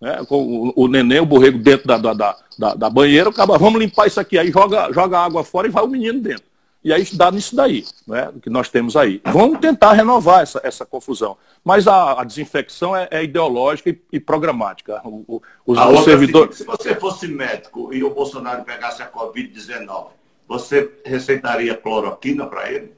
Né? 0.05 0.23
Com 0.29 0.69
o, 0.69 0.73
o 0.77 0.87
neném, 0.87 1.19
o 1.21 1.25
borrego 1.25 1.59
dentro 1.59 1.89
da, 1.89 1.97
da, 1.97 2.37
da, 2.59 2.75
da 2.75 2.91
banheira, 2.91 3.31
acaba, 3.31 3.57
vamos 3.57 3.81
limpar 3.81 4.07
isso 4.07 4.21
aqui. 4.21 4.37
Aí 4.37 4.51
joga, 4.51 4.93
joga 4.93 5.19
água 5.19 5.43
fora 5.43 5.67
e 5.67 5.71
vai 5.71 5.83
o 5.83 5.89
menino 5.89 6.21
dentro. 6.21 6.45
E 6.85 6.93
aí 6.93 7.03
dá 7.15 7.31
nisso 7.31 7.57
daí, 7.57 7.83
né, 8.07 8.31
que 8.43 8.51
nós 8.51 8.69
temos 8.69 8.99
aí. 8.99 9.19
Vamos 9.25 9.61
tentar 9.61 9.95
renovar 9.95 10.43
essa, 10.43 10.61
essa 10.63 10.85
confusão. 10.85 11.39
Mas 11.65 11.89
a, 11.89 12.21
a 12.21 12.25
desinfecção 12.25 12.95
é, 12.95 13.09
é, 13.11 13.25
ideológica 13.25 13.89
e, 13.89 13.99
e 14.13 14.21
programática. 14.21 15.01
O, 15.07 15.25
o, 15.27 15.43
os, 15.65 15.79
os 15.79 16.05
servidores... 16.05 16.59
se 16.59 16.65
você 16.65 16.95
fosse 16.95 17.27
médico 17.27 17.91
e 17.95 18.05
o 18.05 18.11
Bolsonaro 18.11 18.63
pegasse 18.63 19.03
a 19.03 19.11
Covid-19, 19.11 20.09
você 20.47 20.93
receitaria 21.07 21.75
cloroquina 21.75 22.45
para 22.45 22.71
ele? 22.71 22.93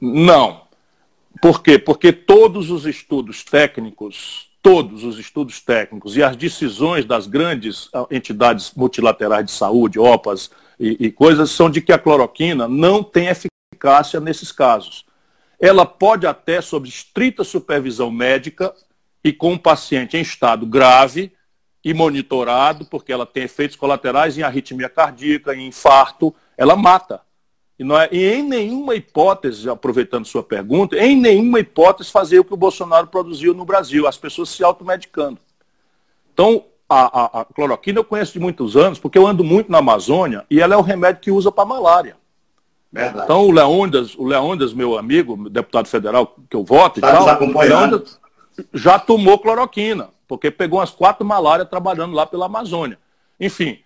Não. 0.00 0.62
Por 1.42 1.62
quê? 1.62 1.78
Porque 1.78 2.10
todos 2.10 2.70
os 2.70 2.86
estudos 2.86 3.44
técnicos, 3.44 4.45
todos 4.66 5.04
os 5.04 5.16
estudos 5.16 5.60
técnicos 5.60 6.16
e 6.16 6.24
as 6.24 6.34
decisões 6.34 7.04
das 7.04 7.28
grandes 7.28 7.88
ah, 7.94 8.04
entidades 8.10 8.72
multilaterais 8.74 9.46
de 9.46 9.52
saúde, 9.52 9.96
OPAS, 9.96 10.50
e, 10.76 11.06
e 11.06 11.12
coisas 11.12 11.52
são 11.52 11.70
de 11.70 11.80
que 11.80 11.92
a 11.92 11.98
cloroquina 12.00 12.66
não 12.66 13.00
tem 13.00 13.28
eficácia 13.28 14.18
nesses 14.18 14.50
casos. 14.50 15.06
Ela 15.60 15.86
pode 15.86 16.26
até, 16.26 16.60
sob 16.60 16.88
estrita 16.88 17.44
supervisão 17.44 18.10
médica 18.10 18.74
e 19.22 19.32
com 19.32 19.52
um 19.52 19.58
paciente 19.58 20.16
em 20.16 20.20
estado 20.22 20.66
grave 20.66 21.32
e 21.84 21.94
monitorado, 21.94 22.86
porque 22.86 23.12
ela 23.12 23.24
tem 23.24 23.44
efeitos 23.44 23.76
colaterais 23.76 24.36
em 24.36 24.42
arritmia 24.42 24.88
cardíaca, 24.88 25.54
em 25.54 25.68
infarto, 25.68 26.34
ela 26.58 26.74
mata. 26.74 27.20
E, 27.78 27.84
é, 27.84 28.08
e 28.10 28.34
em 28.34 28.42
nenhuma 28.42 28.94
hipótese, 28.94 29.68
aproveitando 29.68 30.24
sua 30.24 30.42
pergunta, 30.42 30.96
em 30.96 31.16
nenhuma 31.16 31.60
hipótese 31.60 32.10
fazer 32.10 32.38
o 32.38 32.44
que 32.44 32.54
o 32.54 32.56
Bolsonaro 32.56 33.06
produziu 33.06 33.52
no 33.52 33.64
Brasil, 33.64 34.06
as 34.06 34.16
pessoas 34.16 34.48
se 34.48 34.64
automedicando. 34.64 35.38
Então, 36.32 36.64
a, 36.88 37.38
a, 37.38 37.40
a, 37.40 37.44
cloroquina 37.44 37.98
eu 37.98 38.04
conheço 38.04 38.32
de 38.32 38.40
muitos 38.40 38.76
anos, 38.76 38.98
porque 38.98 39.18
eu 39.18 39.26
ando 39.26 39.42
muito 39.42 39.70
na 39.70 39.78
Amazônia 39.78 40.44
e 40.50 40.60
ela 40.60 40.74
é 40.74 40.78
o 40.78 40.82
remédio 40.82 41.20
que 41.20 41.30
usa 41.30 41.50
para 41.50 41.64
malária. 41.64 42.16
Verdade. 42.92 43.24
Então 43.24 43.46
o 43.46 43.50
Leônidas, 43.50 44.14
o 44.14 44.24
Leônidas, 44.24 44.72
meu 44.72 44.96
amigo, 44.96 45.50
deputado 45.50 45.88
federal 45.88 46.34
que 46.48 46.56
eu 46.56 46.64
voto 46.64 47.00
tá 47.00 47.08
e 47.08 47.12
tal, 47.12 47.24
Leônidas 47.60 48.20
já 48.72 48.98
tomou 48.98 49.38
cloroquina, 49.38 50.08
porque 50.26 50.50
pegou 50.50 50.78
umas 50.78 50.90
quatro 50.90 51.26
malárias 51.26 51.68
trabalhando 51.68 52.14
lá 52.14 52.24
pela 52.24 52.46
Amazônia. 52.46 52.98
Enfim, 53.38 53.80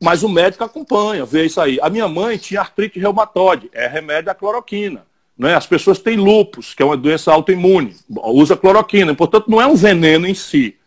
mas 0.00 0.22
o 0.22 0.28
médico 0.28 0.64
acompanha, 0.64 1.24
vê 1.24 1.46
isso 1.46 1.60
aí. 1.60 1.78
A 1.80 1.90
minha 1.90 2.08
mãe 2.08 2.36
tinha 2.36 2.60
artrite 2.60 2.98
reumatoide, 2.98 3.68
é 3.72 3.86
remédio 3.86 4.30
a 4.30 4.34
cloroquina. 4.34 5.06
Né? 5.36 5.54
As 5.54 5.66
pessoas 5.66 5.98
têm 5.98 6.16
lupus, 6.16 6.74
que 6.74 6.82
é 6.82 6.86
uma 6.86 6.96
doença 6.96 7.32
autoimune, 7.32 7.96
usa 8.08 8.56
cloroquina. 8.56 9.14
Portanto, 9.14 9.50
não 9.50 9.60
é 9.60 9.66
um 9.66 9.74
veneno 9.74 10.26
em 10.26 10.34
si 10.34 10.78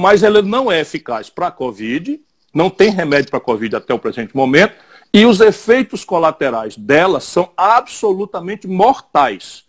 mas 0.00 0.22
ela 0.22 0.40
não 0.40 0.70
é 0.70 0.78
eficaz 0.78 1.28
para 1.28 1.48
a 1.48 1.50
Covid, 1.50 2.20
não 2.54 2.70
tem 2.70 2.88
remédio 2.88 3.30
para 3.30 3.38
a 3.38 3.42
Covid 3.42 3.74
até 3.74 3.92
o 3.92 3.98
presente 3.98 4.36
momento, 4.36 4.76
e 5.12 5.26
os 5.26 5.40
efeitos 5.40 6.04
colaterais 6.04 6.76
dela 6.76 7.18
são 7.18 7.50
absolutamente 7.56 8.68
mortais. 8.68 9.64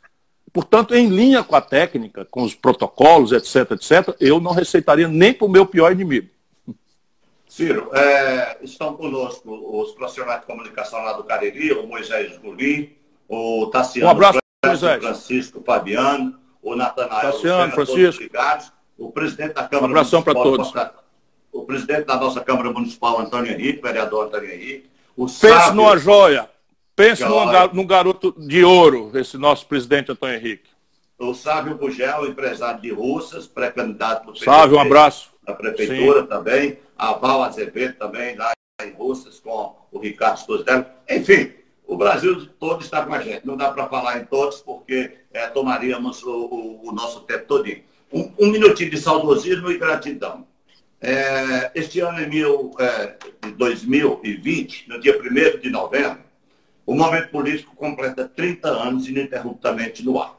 Portanto, 0.53 0.93
em 0.93 1.07
linha 1.07 1.43
com 1.43 1.55
a 1.55 1.61
técnica, 1.61 2.25
com 2.25 2.43
os 2.43 2.53
protocolos, 2.53 3.31
etc., 3.31 3.71
etc., 3.71 4.15
eu 4.19 4.39
não 4.39 4.51
receitaria 4.51 5.07
nem 5.07 5.33
para 5.33 5.47
o 5.47 5.49
meu 5.49 5.65
pior 5.65 5.91
inimigo. 5.91 6.27
Ciro, 7.59 7.89
é, 7.93 8.57
estão 8.61 8.95
conosco 8.95 9.81
os 9.81 9.91
profissionais 9.91 10.41
de 10.41 10.45
comunicação 10.45 11.03
lá 11.03 11.13
do 11.13 11.23
Cariri, 11.23 11.73
o 11.73 11.85
Moisés 11.85 12.37
Gulim, 12.37 12.91
o 13.27 13.67
Tassiano 13.67 14.07
um 14.07 14.11
abraço, 14.11 14.39
Moisés. 14.65 15.03
Francisco 15.03 15.61
Fabiano, 15.65 16.39
o 16.61 16.75
Natanael 16.75 17.31
Tassiano, 17.31 17.71
Francisco. 17.73 18.23
Ligados 18.23 18.71
o 18.97 19.11
presidente 19.11 19.53
da 19.53 19.63
Câmara 19.63 19.87
um 19.87 19.89
abração 19.91 20.21
para 20.21 20.33
todos. 20.33 20.73
O 21.51 21.63
presidente 21.63 22.05
da 22.05 22.17
nossa 22.17 22.41
Câmara 22.41 22.71
Municipal, 22.71 23.19
Antônio 23.19 23.51
Henrique, 23.51 23.81
vereador 23.81 24.27
Antônio 24.27 24.51
Henrique. 24.51 24.89
O 25.15 25.25
Pense 25.25 25.39
sábio, 25.39 25.75
numa 25.75 25.97
joia. 25.97 26.49
Pense 26.95 27.23
numa, 27.23 27.67
num 27.67 27.87
garoto 27.87 28.35
de 28.37 28.63
ouro, 28.63 29.11
esse 29.15 29.37
nosso 29.37 29.65
presidente 29.65 30.11
Antônio 30.11 30.35
Henrique. 30.35 30.69
O 31.17 31.33
Sávio 31.33 31.75
Bugel, 31.75 32.27
empresário 32.27 32.81
de 32.81 32.91
Russas, 32.91 33.47
pré-candidato 33.47 34.31
do 34.31 34.37
Sávio, 34.37 34.77
um 34.77 34.79
abraço. 34.79 35.31
Da 35.45 35.53
Prefeitura 35.53 36.21
Sim. 36.21 36.27
também. 36.27 36.77
A 36.99 37.13
Val 37.13 37.43
Azevedo 37.43 37.95
também, 37.97 38.35
lá 38.35 38.51
em 38.83 38.91
Russas, 38.91 39.39
com 39.39 39.75
o 39.89 39.99
Ricardo 39.99 40.37
Stoselli. 40.39 40.85
Enfim, 41.09 41.53
o 41.87 41.95
Brasil 41.95 42.45
todo 42.59 42.83
está 42.83 43.05
com 43.05 43.13
a 43.13 43.21
gente. 43.21 43.47
Não 43.47 43.55
dá 43.55 43.71
para 43.71 43.87
falar 43.87 44.19
em 44.19 44.25
todos, 44.25 44.57
porque 44.57 45.17
é, 45.31 45.47
tomaríamos 45.47 46.21
o, 46.23 46.29
o, 46.29 46.89
o 46.89 46.91
nosso 46.91 47.21
tempo 47.21 47.45
todinho. 47.45 47.83
Um, 48.11 48.31
um 48.37 48.51
minutinho 48.51 48.91
de 48.91 48.97
saudosismo 48.97 49.71
e 49.71 49.77
gratidão. 49.77 50.45
É, 50.99 51.71
este 51.73 52.01
ano, 52.01 52.21
em 52.21 52.27
mil, 52.27 52.71
é, 52.77 53.15
de 53.45 53.53
2020, 53.53 54.89
no 54.89 54.99
dia 54.99 55.17
1 55.17 55.59
de 55.59 55.69
novembro, 55.69 56.19
o 56.85 56.93
Momento 56.93 57.29
Político 57.29 57.75
completa 57.75 58.27
30 58.27 58.67
anos 58.67 59.07
ininterruptamente 59.07 60.03
no 60.03 60.21
ar. 60.21 60.37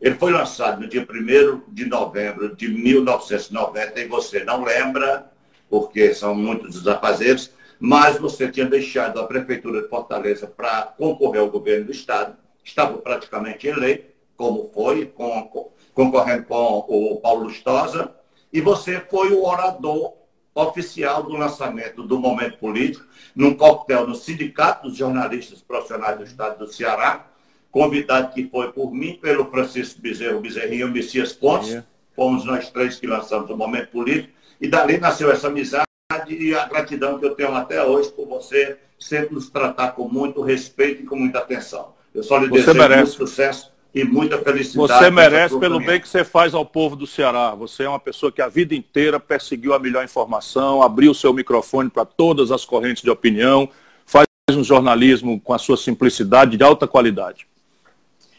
Ele 0.00 0.14
foi 0.14 0.30
lançado 0.30 0.80
no 0.80 0.86
dia 0.86 1.04
1 1.08 1.72
de 1.74 1.86
novembro 1.86 2.54
de 2.54 2.68
1990 2.68 4.00
e 4.00 4.06
você 4.06 4.44
não 4.44 4.62
lembra, 4.62 5.32
porque 5.68 6.14
são 6.14 6.34
muitos 6.34 6.76
os 6.76 6.86
afazeres, 6.86 7.52
mas 7.78 8.18
você 8.18 8.50
tinha 8.50 8.66
deixado 8.66 9.20
a 9.20 9.26
Prefeitura 9.26 9.82
de 9.82 9.88
Fortaleza 9.88 10.46
para 10.46 10.82
concorrer 10.82 11.40
ao 11.40 11.50
governo 11.50 11.86
do 11.86 11.92
Estado, 11.92 12.36
estava 12.64 12.98
praticamente 12.98 13.66
eleito, 13.66 14.06
como 14.36 14.70
foi, 14.72 15.06
com, 15.06 15.70
concorrendo 15.94 16.44
com 16.44 16.78
o 16.78 17.16
Paulo 17.20 17.44
Lustosa, 17.44 18.14
e 18.52 18.60
você 18.60 19.00
foi 19.00 19.32
o 19.32 19.44
orador 19.44 20.14
oficial 20.54 21.22
do 21.22 21.36
lançamento 21.36 22.02
do 22.02 22.18
Momento 22.18 22.58
Político, 22.58 23.04
num 23.34 23.54
coquetel 23.54 24.06
no 24.06 24.14
Sindicato 24.14 24.88
dos 24.88 24.96
Jornalistas 24.96 25.60
Profissionais 25.60 26.16
do 26.16 26.24
Estado 26.24 26.58
do 26.58 26.72
Ceará, 26.72 27.26
convidado 27.70 28.32
que 28.32 28.48
foi 28.48 28.72
por 28.72 28.90
mim, 28.92 29.18
pelo 29.20 29.50
Francisco 29.50 30.00
Bezerro 30.00 30.40
Bezerrinho 30.40 30.88
Messias 30.88 31.34
Pontes, 31.34 31.82
fomos 32.14 32.44
nós 32.46 32.70
três 32.70 32.98
que 32.98 33.06
lançamos 33.06 33.50
o 33.50 33.56
Momento 33.56 33.90
Político, 33.90 34.32
e 34.60 34.68
dali 34.68 34.98
nasceu 34.98 35.30
essa 35.30 35.48
amizade 35.48 35.86
e 36.28 36.54
a 36.54 36.66
gratidão 36.66 37.18
que 37.18 37.24
eu 37.24 37.34
tenho 37.34 37.54
até 37.54 37.82
hoje 37.82 38.10
por 38.10 38.26
você 38.26 38.78
sempre 38.98 39.34
nos 39.34 39.50
tratar 39.50 39.92
com 39.92 40.08
muito 40.08 40.40
respeito 40.40 41.02
e 41.02 41.06
com 41.06 41.16
muita 41.16 41.38
atenção. 41.38 41.94
Eu 42.14 42.22
só 42.22 42.38
lhe 42.38 42.48
você 42.48 42.60
desejo 42.60 42.78
merece. 42.78 43.02
muito 43.02 43.28
sucesso 43.28 43.72
e 43.94 44.04
muita 44.04 44.38
felicidade. 44.38 44.88
Você 44.88 45.10
merece 45.10 45.58
pelo 45.58 45.78
bem 45.78 46.00
que 46.00 46.08
você 46.08 46.24
faz 46.24 46.54
ao 46.54 46.64
povo 46.64 46.96
do 46.96 47.06
Ceará. 47.06 47.54
Você 47.54 47.84
é 47.84 47.88
uma 47.88 48.00
pessoa 48.00 48.32
que 48.32 48.40
a 48.40 48.48
vida 48.48 48.74
inteira 48.74 49.20
perseguiu 49.20 49.74
a 49.74 49.78
melhor 49.78 50.04
informação, 50.04 50.82
abriu 50.82 51.12
o 51.12 51.14
seu 51.14 51.32
microfone 51.32 51.90
para 51.90 52.04
todas 52.04 52.50
as 52.50 52.64
correntes 52.64 53.02
de 53.02 53.10
opinião, 53.10 53.68
faz 54.04 54.26
um 54.50 54.64
jornalismo 54.64 55.40
com 55.40 55.52
a 55.52 55.58
sua 55.58 55.76
simplicidade 55.76 56.56
de 56.56 56.64
alta 56.64 56.86
qualidade. 56.86 57.46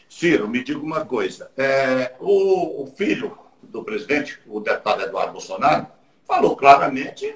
Ciro, 0.08 0.48
me 0.48 0.64
diga 0.64 0.80
uma 0.80 1.04
coisa. 1.04 1.50
É, 1.56 2.14
o, 2.18 2.82
o 2.82 2.86
filho 2.96 3.38
do 3.62 3.84
presidente, 3.84 4.40
o 4.46 4.58
deputado 4.58 5.02
Eduardo 5.02 5.32
Bolsonaro, 5.32 5.86
falou 6.28 6.54
claramente 6.54 7.34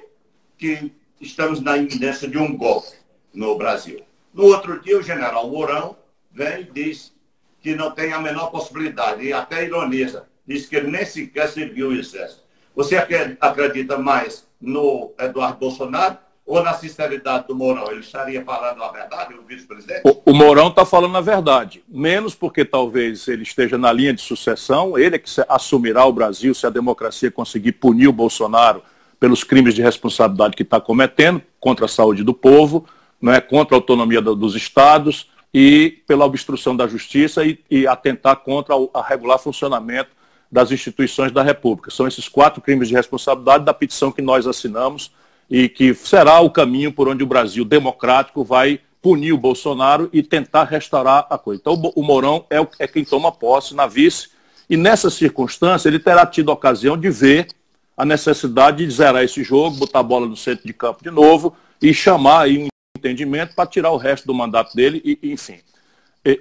que 0.55 0.93
estamos 1.19 1.59
na 1.59 1.75
iminência 1.75 2.27
de 2.27 2.37
um 2.37 2.55
golpe 2.55 2.95
no 3.33 3.57
Brasil. 3.57 4.01
No 4.31 4.45
outro 4.45 4.79
dia, 4.79 4.99
o 4.99 5.03
general 5.03 5.49
Mourão 5.49 5.97
vem 6.31 6.61
e 6.61 6.71
diz 6.71 7.11
que 7.59 7.75
não 7.75 7.91
tem 7.91 8.13
a 8.13 8.19
menor 8.19 8.51
possibilidade, 8.51 9.23
e 9.23 9.33
até 9.33 9.65
ironiza, 9.65 10.27
diz 10.45 10.67
que 10.67 10.75
ele 10.75 10.91
nem 10.91 11.05
sequer 11.05 11.49
serviu 11.49 11.89
o 11.89 11.95
exército. 11.95 12.43
Você 12.75 12.95
acredita 13.39 13.97
mais 13.97 14.47
no 14.61 15.13
Eduardo 15.17 15.57
Bolsonaro 15.57 16.17
ou 16.45 16.61
na 16.61 16.73
sinceridade 16.73 17.47
do 17.47 17.55
Mourão? 17.55 17.89
Ele 17.91 18.01
estaria 18.01 18.43
falando 18.43 18.83
a 18.83 18.91
verdade, 18.91 19.33
o 19.33 19.41
vice-presidente? 19.43 20.01
O, 20.03 20.31
o, 20.31 20.33
Mourão 20.33 20.67
está 20.67 20.85
falando 20.85 21.17
a 21.17 21.21
verdade. 21.21 21.83
Menos 21.87 22.35
porque 22.35 22.65
talvez 22.65 23.27
ele 23.27 23.43
esteja 23.43 23.77
na 23.77 23.91
linha 23.91 24.13
de 24.13 24.21
sucessão, 24.21 24.97
ele 24.97 25.15
é 25.15 25.19
que 25.19 25.29
assumirá 25.47 26.05
o 26.05 26.13
Brasil 26.13 26.53
se 26.53 26.67
a 26.67 26.69
democracia 26.69 27.31
conseguir 27.31 27.73
punir 27.73 28.07
o 28.07 28.13
Bolsonaro 28.13 28.83
pelos 29.19 29.43
crimes 29.43 29.73
de 29.73 29.81
responsabilidade 29.81 30.55
que 30.55 30.63
está 30.63 30.81
cometendo 30.81 31.41
contra 31.59 31.85
a 31.85 31.89
saúde 31.89 32.23
do 32.23 32.33
povo, 32.33 32.85
não 33.21 33.31
é, 33.31 33.39
contra 33.39 33.75
a 33.75 33.77
autonomia 33.77 34.21
do, 34.21 34.35
dos 34.35 34.53
estados 34.53 35.31
e 35.53 36.03
pela 36.05 36.25
obstrução 36.25 36.75
da 36.75 36.87
justiça 36.87 37.45
e, 37.45 37.57
e 37.71 37.87
atentar 37.87 38.37
contra 38.37 38.75
o 38.75 38.89
regular 39.07 39.39
funcionamento 39.39 40.09
das 40.51 40.71
instituições 40.71 41.31
da 41.31 41.41
República. 41.41 41.89
São 41.89 42.05
esses 42.05 42.27
quatro 42.27 42.61
crimes 42.61 42.89
de 42.89 42.95
responsabilidade 42.95 43.63
da 43.63 43.73
petição 43.73 44.11
que 44.11 44.21
nós 44.21 44.45
assinamos 44.45 45.11
e 45.53 45.69
que 45.69 45.93
será 45.93 46.39
o 46.39 46.49
caminho 46.49 46.91
por 46.91 47.07
onde 47.07 47.23
o 47.23 47.27
Brasil 47.27 47.63
democrático 47.63 48.43
vai 48.43 48.79
punir 48.99 49.33
o 49.33 49.37
Bolsonaro 49.37 50.09
e 50.11 50.23
tentar 50.23 50.63
restaurar 50.63 51.27
a 51.29 51.37
coisa. 51.37 51.61
Então, 51.61 51.79
o 51.95 52.01
Mourão 52.01 52.43
é, 52.49 52.57
é 52.79 52.87
quem 52.87 53.05
toma 53.05 53.31
posse 53.31 53.75
na 53.75 53.85
vice, 53.85 54.29
e 54.67 54.75
nessa 54.75 55.11
circunstância 55.11 55.87
ele 55.87 55.99
terá 55.99 56.25
tido 56.25 56.49
a 56.49 56.55
ocasião 56.55 56.97
de 56.97 57.07
ver 57.11 57.49
a 57.95 58.03
necessidade 58.03 58.83
de 58.83 58.91
zerar 58.91 59.23
esse 59.23 59.43
jogo, 59.43 59.77
botar 59.77 59.99
a 59.99 60.03
bola 60.03 60.25
no 60.25 60.35
centro 60.35 60.65
de 60.65 60.73
campo 60.73 61.03
de 61.03 61.11
novo 61.11 61.55
e 61.79 61.93
chamar 61.93 62.45
aí 62.45 62.57
um 62.57 62.67
entendimento 62.97 63.53
para 63.53 63.69
tirar 63.69 63.91
o 63.91 63.97
resto 63.97 64.25
do 64.25 64.33
mandato 64.33 64.75
dele, 64.75 65.03
e, 65.05 65.31
enfim. 65.31 65.59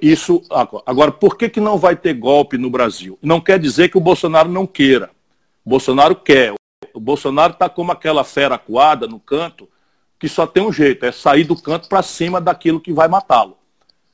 Isso 0.00 0.42
agora, 0.86 1.12
por 1.12 1.36
que, 1.36 1.50
que 1.50 1.60
não 1.60 1.76
vai 1.76 1.96
ter 1.96 2.14
golpe 2.14 2.56
no 2.56 2.70
Brasil? 2.70 3.18
Não 3.20 3.42
quer 3.42 3.58
dizer 3.58 3.90
que 3.90 3.98
o 3.98 4.00
Bolsonaro 4.00 4.48
não 4.48 4.66
queira. 4.66 5.10
O 5.66 5.68
Bolsonaro 5.68 6.16
quer. 6.16 6.54
O 6.94 7.00
Bolsonaro 7.00 7.52
está 7.52 7.68
como 7.68 7.92
aquela 7.92 8.24
fera 8.24 8.58
coada 8.58 9.06
no 9.06 9.18
canto, 9.18 9.68
que 10.18 10.28
só 10.28 10.46
tem 10.46 10.62
um 10.62 10.72
jeito, 10.72 11.04
é 11.04 11.12
sair 11.12 11.44
do 11.44 11.60
canto 11.60 11.88
para 11.88 12.02
cima 12.02 12.40
daquilo 12.40 12.80
que 12.80 12.92
vai 12.92 13.08
matá-lo. 13.08 13.56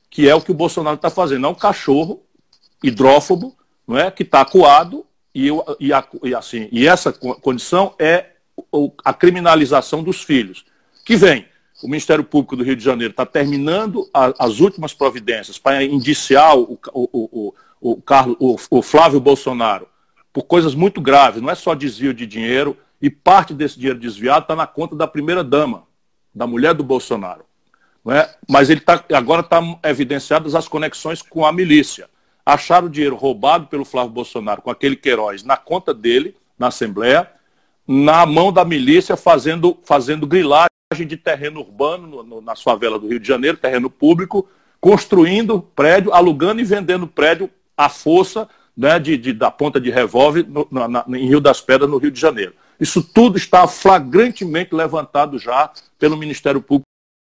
Que 0.09 0.27
é 0.27 0.33
o 0.33 0.41
que 0.41 0.51
o 0.51 0.55
Bolsonaro 0.55 0.95
está 0.95 1.09
fazendo. 1.09 1.45
É 1.45 1.49
um 1.49 1.55
cachorro 1.55 2.21
hidrófobo, 2.83 3.55
não 3.87 3.97
é? 3.97 4.09
que 4.09 4.23
está 4.23 4.41
acuado, 4.41 5.05
e, 5.33 5.49
e, 5.79 5.91
e, 6.23 6.35
assim, 6.35 6.67
e 6.71 6.87
essa 6.87 7.11
condição 7.13 7.93
é 7.99 8.31
a 9.05 9.13
criminalização 9.13 10.03
dos 10.03 10.23
filhos. 10.23 10.65
Que 11.05 11.15
vem 11.15 11.45
o 11.81 11.87
Ministério 11.87 12.23
Público 12.23 12.55
do 12.55 12.63
Rio 12.63 12.75
de 12.75 12.83
Janeiro 12.83 13.11
está 13.11 13.25
terminando 13.25 14.09
a, 14.13 14.33
as 14.37 14.59
últimas 14.59 14.93
providências 14.93 15.57
para 15.57 15.83
indiciar 15.83 16.57
o, 16.57 16.77
o, 16.93 17.09
o, 17.13 17.53
o, 17.79 18.01
Carlos, 18.01 18.37
o, 18.69 18.81
Flávio 18.81 19.19
Bolsonaro 19.19 19.87
por 20.31 20.43
coisas 20.43 20.75
muito 20.75 21.01
graves, 21.01 21.41
não 21.41 21.49
é 21.49 21.55
só 21.55 21.73
desvio 21.73 22.13
de 22.13 22.25
dinheiro, 22.25 22.77
e 23.01 23.09
parte 23.09 23.53
desse 23.53 23.77
dinheiro 23.77 23.99
desviado 23.99 24.43
está 24.43 24.55
na 24.55 24.67
conta 24.67 24.95
da 24.95 25.07
primeira-dama, 25.07 25.83
da 26.33 26.45
mulher 26.45 26.73
do 26.73 26.83
Bolsonaro. 26.83 27.45
Não 28.03 28.13
é? 28.13 28.33
Mas 28.47 28.69
ele 28.69 28.81
tá, 28.81 29.03
agora 29.13 29.41
está 29.41 29.61
evidenciadas 29.83 30.55
as 30.55 30.67
conexões 30.67 31.21
com 31.21 31.45
a 31.45 31.51
milícia. 31.51 32.09
Acharam 32.45 32.87
o 32.87 32.89
dinheiro 32.89 33.15
roubado 33.15 33.67
pelo 33.67 33.85
Flávio 33.85 34.11
Bolsonaro 34.11 34.61
com 34.61 34.71
aquele 34.71 34.95
Queiroz 34.95 35.43
na 35.43 35.57
conta 35.57 35.93
dele, 35.93 36.35
na 36.57 36.67
Assembleia, 36.67 37.29
na 37.87 38.25
mão 38.25 38.51
da 38.51 38.63
milícia, 38.65 39.15
fazendo, 39.15 39.77
fazendo 39.83 40.27
grilagem 40.27 40.69
de 41.07 41.17
terreno 41.17 41.61
urbano 41.61 42.23
no, 42.23 42.41
no, 42.41 42.99
do 42.99 43.07
Rio 43.07 43.19
de 43.19 43.27
Janeiro, 43.27 43.57
terreno 43.57 43.89
público, 43.89 44.47
construindo 44.79 45.61
prédio, 45.61 46.13
alugando 46.13 46.61
e 46.61 46.63
vendendo 46.63 47.07
prédio 47.07 47.49
à 47.77 47.89
força 47.89 48.47
né, 48.79 48.97
de, 48.97 49.17
de, 49.17 49.33
da 49.33 49.51
ponta 49.51 49.77
de 49.77 49.91
revólver 49.91 50.47
em 51.09 51.27
Rio 51.27 51.41
das 51.41 51.59
Pedras, 51.59 51.91
no 51.91 51.97
Rio 51.97 52.09
de 52.09 52.19
Janeiro. 52.19 52.53
Isso 52.79 53.03
tudo 53.03 53.37
está 53.37 53.67
flagrantemente 53.67 54.73
levantado 54.73 55.37
já 55.37 55.69
pelo 55.99 56.15
Ministério 56.15 56.61
Público 56.61 56.85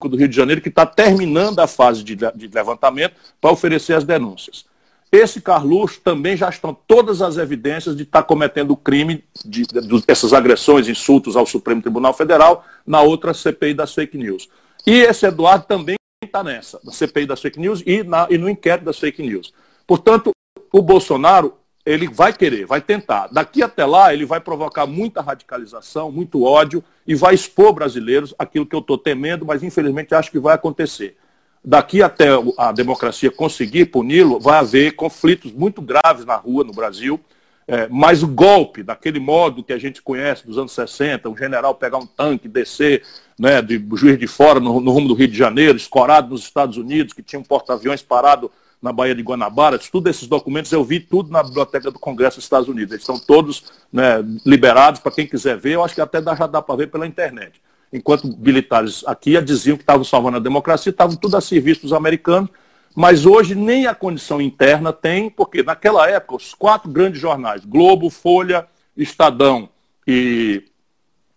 do 0.03 0.19
Rio 0.19 0.29
de 0.29 0.37
Janeiro, 0.37 0.61
que 0.61 0.69
está 0.69 0.85
terminando 0.85 1.59
a 1.61 1.67
fase 1.67 2.05
de, 2.05 2.15
de 2.15 2.47
levantamento 2.49 3.15
para 3.41 3.51
oferecer 3.51 3.95
as 3.95 4.05
denúncias. 4.05 4.67
Esse 5.11 5.41
Carluxo 5.41 6.03
também 6.03 6.37
já 6.37 6.51
estão 6.51 6.77
todas 6.87 7.23
as 7.23 7.39
evidências 7.39 7.97
de 7.97 8.03
estar 8.03 8.21
tá 8.21 8.29
cometendo 8.29 8.73
o 8.73 8.77
crime 8.77 9.25
de, 9.43 9.63
de, 9.63 9.81
de, 9.81 10.05
essas 10.07 10.35
agressões, 10.35 10.89
insultos 10.89 11.37
ao 11.37 11.47
Supremo 11.47 11.81
Tribunal 11.81 12.13
Federal 12.13 12.67
na 12.87 13.01
outra 13.01 13.33
CPI 13.33 13.73
das 13.73 13.95
fake 13.95 14.19
news. 14.19 14.47
E 14.87 14.93
esse 14.93 15.25
Eduardo 15.25 15.65
também 15.65 15.97
está 16.23 16.45
nessa, 16.45 16.79
na 16.85 16.93
CPI 16.93 17.25
das 17.25 17.41
fake 17.41 17.59
news 17.59 17.83
e, 17.87 18.03
na, 18.03 18.27
e 18.29 18.37
no 18.37 18.49
inquérito 18.49 18.85
das 18.85 18.99
fake 18.99 19.23
news. 19.23 19.55
Portanto, 19.87 20.33
o 20.73 20.83
Bolsonaro, 20.83 21.55
ele 21.85 22.09
vai 22.09 22.33
querer, 22.33 22.67
vai 22.67 22.81
tentar. 22.81 23.29
Daqui 23.29 23.63
até 23.63 23.85
lá, 23.85 24.13
ele 24.13 24.25
vai 24.25 24.41
provocar 24.41 24.87
muita 24.87 25.21
radicalização, 25.21 26.13
muito 26.13 26.43
ódio 26.43 26.85
e 27.07 27.15
vai 27.15 27.35
expor 27.35 27.73
brasileiros 27.73 28.35
aquilo 28.39 28.67
que 28.67 28.75
eu 28.75 28.81
estou 28.81 28.99
temendo, 28.99 29.47
mas 29.47 29.63
infelizmente 29.63 30.15
acho 30.15 30.31
que 30.31 30.39
vai 30.39 30.55
acontecer 30.55 31.17
daqui 31.65 32.03
até 32.03 32.29
a 32.57 32.73
democracia 32.73 33.31
conseguir 33.31 33.87
puni-lo, 33.87 34.41
vai 34.41 34.59
haver 34.59 34.93
conflitos 34.93 35.53
muito 35.53 35.83
graves 35.83 36.25
na 36.25 36.37
rua 36.37 36.65
no 36.65 36.73
Brasil. 36.73 37.21
É, 37.69 37.87
mas 37.89 38.23
o 38.23 38.27
golpe, 38.27 38.83
daquele 38.83 39.21
modo 39.21 39.63
que 39.63 39.73
a 39.73 39.79
gente 39.79 40.03
conhece 40.03 40.45
dos 40.45 40.59
anos 40.59 40.73
60, 40.73 41.29
um 41.29 41.37
general 41.37 41.73
pegar 41.75 41.99
um 41.99 42.07
tanque, 42.07 42.49
descer 42.49 43.05
né, 43.39 43.63
de 43.63 43.81
juiz 43.95 44.19
de 44.19 44.27
fora 44.27 44.59
no, 44.59 44.81
no 44.81 44.91
rumo 44.91 45.07
do 45.07 45.15
Rio 45.15 45.29
de 45.29 45.37
Janeiro, 45.37 45.77
escorado 45.77 46.31
nos 46.31 46.43
Estados 46.43 46.77
Unidos, 46.77 47.13
que 47.13 47.23
tinha 47.23 47.39
um 47.39 47.45
porta-aviões 47.45 48.03
parado 48.03 48.51
na 48.81 48.93
Baía 48.93 49.15
de 49.15 49.23
Guanabara, 49.23 49.79
todos 49.79 50.11
esses 50.11 50.29
documentos 50.29 50.73
eu 50.73 50.83
vi 50.83 51.01
tudo 51.01 51.31
na 51.31 51.43
biblioteca 51.43 51.91
do 51.91 51.99
Congresso 51.99 52.37
dos 52.37 52.45
Estados 52.45 52.69
Unidos. 52.69 52.93
Eles 52.93 53.03
estão 53.03 53.19
todos 53.19 53.65
né, 53.93 54.25
liberados 54.47 55.01
para 55.01 55.13
quem 55.13 55.27
quiser 55.27 55.59
ver, 55.59 55.75
eu 55.75 55.85
acho 55.85 55.95
que 55.95 56.01
até 56.01 56.23
já 56.23 56.47
dá 56.47 56.63
para 56.63 56.77
ver 56.77 56.87
pela 56.87 57.07
internet 57.07 57.61
enquanto 57.93 58.29
militares 58.39 59.03
aqui 59.07 59.41
diziam 59.43 59.77
que 59.77 59.83
estavam 59.83 60.05
salvando 60.05 60.37
a 60.37 60.41
democracia, 60.41 60.91
estavam 60.91 61.17
tudo 61.17 61.37
a 61.37 61.41
serviço 61.41 61.83
dos 61.83 61.93
americanos, 61.93 62.51
mas 62.95 63.27
hoje 63.27 63.55
nem 63.55 63.87
a 63.87 63.95
condição 63.95 64.41
interna 64.41 64.93
tem, 64.93 65.31
porque 65.31 65.63
naquela 65.63 66.09
época 66.09 66.37
os 66.37 66.55
quatro 66.55 66.91
grandes 66.91 67.21
jornais, 67.21 67.65
Globo, 67.65 68.11
Folha, 68.11 68.67
Estadão 68.97 69.69
e, 70.07 70.65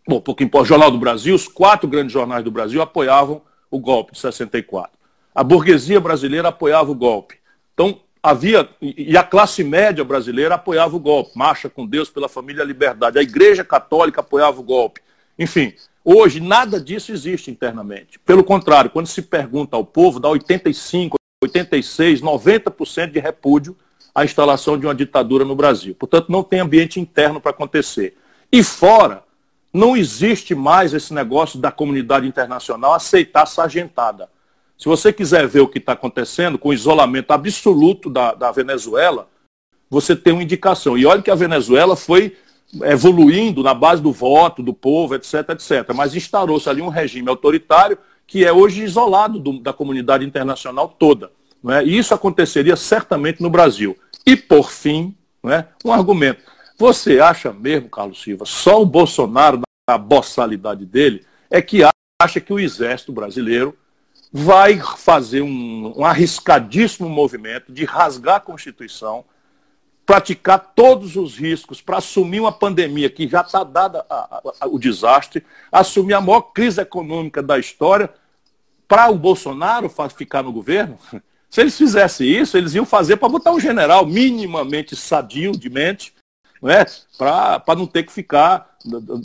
bom, 0.07 0.19
pouco 0.19 0.43
importa, 0.43 0.67
Jornal 0.67 0.91
do 0.91 0.97
Brasil, 0.97 1.35
os 1.35 1.47
quatro 1.47 1.87
grandes 1.87 2.11
jornais 2.11 2.43
do 2.43 2.51
Brasil 2.51 2.81
apoiavam 2.81 3.41
o 3.69 3.79
golpe 3.79 4.13
de 4.13 4.19
64. 4.19 4.91
A 5.33 5.43
burguesia 5.43 5.99
brasileira 5.99 6.49
apoiava 6.49 6.91
o 6.91 6.95
golpe. 6.95 7.37
Então, 7.73 7.99
havia, 8.21 8.69
e 8.81 9.17
a 9.17 9.23
classe 9.23 9.63
média 9.63 10.03
brasileira 10.03 10.55
apoiava 10.55 10.95
o 10.95 10.99
golpe, 10.99 11.31
marcha 11.35 11.69
com 11.69 11.85
Deus 11.85 12.09
pela 12.09 12.29
família 12.29 12.63
e 12.63 12.67
liberdade. 12.67 13.17
A 13.17 13.23
igreja 13.23 13.63
católica 13.63 14.21
apoiava 14.21 14.59
o 14.59 14.63
golpe. 14.63 15.01
Enfim, 15.37 15.73
Hoje, 16.05 16.41
nada 16.41 16.81
disso 16.81 17.13
existe 17.13 17.49
internamente. 17.49 18.19
Pelo 18.19 18.43
contrário, 18.43 18.89
quando 18.89 19.07
se 19.07 19.21
pergunta 19.21 19.77
ao 19.77 19.85
povo, 19.85 20.19
dá 20.19 20.27
85, 20.27 21.15
86, 21.41 22.21
90% 22.21 23.11
de 23.11 23.19
repúdio 23.19 23.77
à 24.13 24.25
instalação 24.25 24.77
de 24.77 24.85
uma 24.85 24.93
ditadura 24.93 25.45
no 25.45 25.55
Brasil. 25.55 25.95
Portanto, 25.95 26.29
não 26.29 26.43
tem 26.43 26.59
ambiente 26.59 26.99
interno 26.99 27.39
para 27.39 27.51
acontecer. 27.51 28.17
E 28.51 28.61
fora, 28.61 29.23
não 29.73 29.95
existe 29.95 30.53
mais 30.53 30.93
esse 30.93 31.13
negócio 31.13 31.57
da 31.57 31.71
comunidade 31.71 32.27
internacional 32.27 32.93
aceitar 32.93 33.45
sargentada. 33.45 34.29
Se 34.77 34.85
você 34.85 35.13
quiser 35.13 35.47
ver 35.47 35.61
o 35.61 35.67
que 35.67 35.77
está 35.77 35.93
acontecendo 35.93 36.57
com 36.57 36.69
o 36.69 36.73
isolamento 36.73 37.31
absoluto 37.31 38.09
da, 38.09 38.33
da 38.33 38.51
Venezuela, 38.51 39.29
você 39.89 40.15
tem 40.15 40.33
uma 40.33 40.43
indicação. 40.43 40.97
E 40.97 41.05
olha 41.05 41.21
que 41.21 41.31
a 41.31 41.35
Venezuela 41.35 41.95
foi 41.95 42.35
evoluindo 42.83 43.61
na 43.61 43.73
base 43.73 44.01
do 44.01 44.11
voto, 44.11 44.63
do 44.63 44.73
povo, 44.73 45.15
etc, 45.15 45.49
etc. 45.49 45.93
Mas 45.95 46.15
instaurou-se 46.15 46.67
ali 46.67 46.81
um 46.81 46.89
regime 46.89 47.29
autoritário 47.29 47.97
que 48.25 48.43
é 48.43 48.51
hoje 48.51 48.83
isolado 48.83 49.39
do, 49.39 49.59
da 49.59 49.71
comunidade 49.71 50.25
internacional 50.25 50.87
toda. 50.87 51.31
É? 51.69 51.83
E 51.83 51.97
isso 51.97 52.13
aconteceria 52.13 52.75
certamente 52.75 53.41
no 53.41 53.49
Brasil. 53.49 53.97
E, 54.25 54.35
por 54.35 54.71
fim, 54.71 55.15
é? 55.45 55.65
um 55.85 55.93
argumento. 55.93 56.41
Você 56.77 57.19
acha 57.19 57.53
mesmo, 57.53 57.89
Carlos 57.89 58.21
Silva, 58.21 58.45
só 58.45 58.81
o 58.81 58.85
Bolsonaro, 58.85 59.61
na 59.87 59.97
boçalidade 59.97 60.85
dele, 60.85 61.25
é 61.49 61.61
que 61.61 61.81
acha 62.21 62.39
que 62.39 62.51
o 62.51 62.59
exército 62.59 63.11
brasileiro 63.11 63.77
vai 64.35 64.79
fazer 64.79 65.43
um, 65.43 65.93
um 65.95 66.03
arriscadíssimo 66.03 67.07
movimento 67.07 67.71
de 67.71 67.85
rasgar 67.85 68.37
a 68.37 68.39
Constituição, 68.39 69.23
praticar 70.07 70.73
todos 70.75 71.15
os 71.15 71.37
riscos 71.37 71.79
para 71.79 71.99
assumir 71.99 72.39
uma 72.39 72.51
pandemia 72.51 73.11
que 73.11 73.27
já 73.27 73.41
está 73.41 73.63
dada 73.63 74.03
a, 74.09 74.41
a, 74.61 74.67
o 74.67 74.79
desastre, 74.79 75.45
assumir 75.71 76.15
a 76.15 76.21
maior 76.21 76.41
crise 76.41 76.81
econômica 76.81 77.43
da 77.43 77.59
história, 77.59 78.09
para 78.87 79.09
o 79.11 79.15
Bolsonaro 79.15 79.91
ficar 80.15 80.41
no 80.41 80.51
governo? 80.51 80.97
Se 81.47 81.61
eles 81.61 81.77
fizessem 81.77 82.27
isso, 82.27 82.57
eles 82.57 82.73
iam 82.73 82.87
fazer 82.87 83.17
para 83.17 83.29
botar 83.29 83.51
um 83.51 83.59
general 83.59 84.03
minimamente 84.07 84.95
sadio 84.95 85.51
de 85.51 85.69
mente, 85.69 86.11
né? 86.63 86.85
para 87.17 87.75
não 87.75 87.85
ter 87.85 88.03
que 88.03 88.11
ficar 88.11 88.73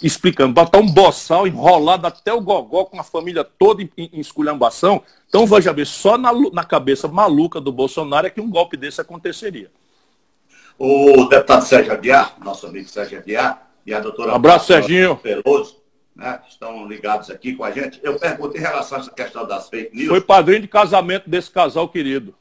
explicando, 0.02 0.52
botar 0.52 0.78
um 0.78 0.86
boçal 0.86 1.46
enrolado 1.46 2.06
até 2.06 2.32
o 2.32 2.40
gogó 2.40 2.84
com 2.84 3.00
a 3.00 3.04
família 3.04 3.44
toda 3.44 3.82
em, 3.82 3.90
em 3.96 4.20
esculhambação. 4.20 5.02
Então, 5.28 5.46
veja 5.46 5.72
bem, 5.72 5.84
só 5.84 6.18
na, 6.18 6.32
na 6.52 6.64
cabeça 6.64 7.08
maluca 7.08 7.60
do 7.60 7.72
Bolsonaro 7.72 8.26
é 8.26 8.30
que 8.30 8.40
um 8.40 8.50
golpe 8.50 8.76
desse 8.76 9.00
aconteceria. 9.00 9.70
O 10.78 11.24
deputado 11.28 11.64
Sérgio 11.64 11.92
Aguiar, 11.92 12.36
nosso 12.42 12.66
amigo 12.66 12.88
Sérgio 12.88 13.18
Aguiar, 13.18 13.68
e 13.84 13.94
a 13.94 14.00
doutora... 14.00 14.34
abraço, 14.34 14.66
Serginho. 14.66 15.16
Peloso, 15.16 15.76
né, 16.14 16.40
estão 16.48 16.86
ligados 16.86 17.30
aqui 17.30 17.54
com 17.54 17.64
a 17.64 17.70
gente. 17.70 17.98
Eu 18.02 18.18
perguntei 18.18 18.60
em 18.60 18.64
relação 18.64 18.98
a 18.98 19.00
essa 19.00 19.10
questão 19.10 19.46
das 19.46 19.68
fake 19.68 19.96
news. 19.96 20.08
Foi 20.08 20.20
padrinho 20.20 20.62
de 20.62 20.68
casamento 20.68 21.28
desse 21.28 21.50
casal 21.50 21.88
querido. 21.88 22.34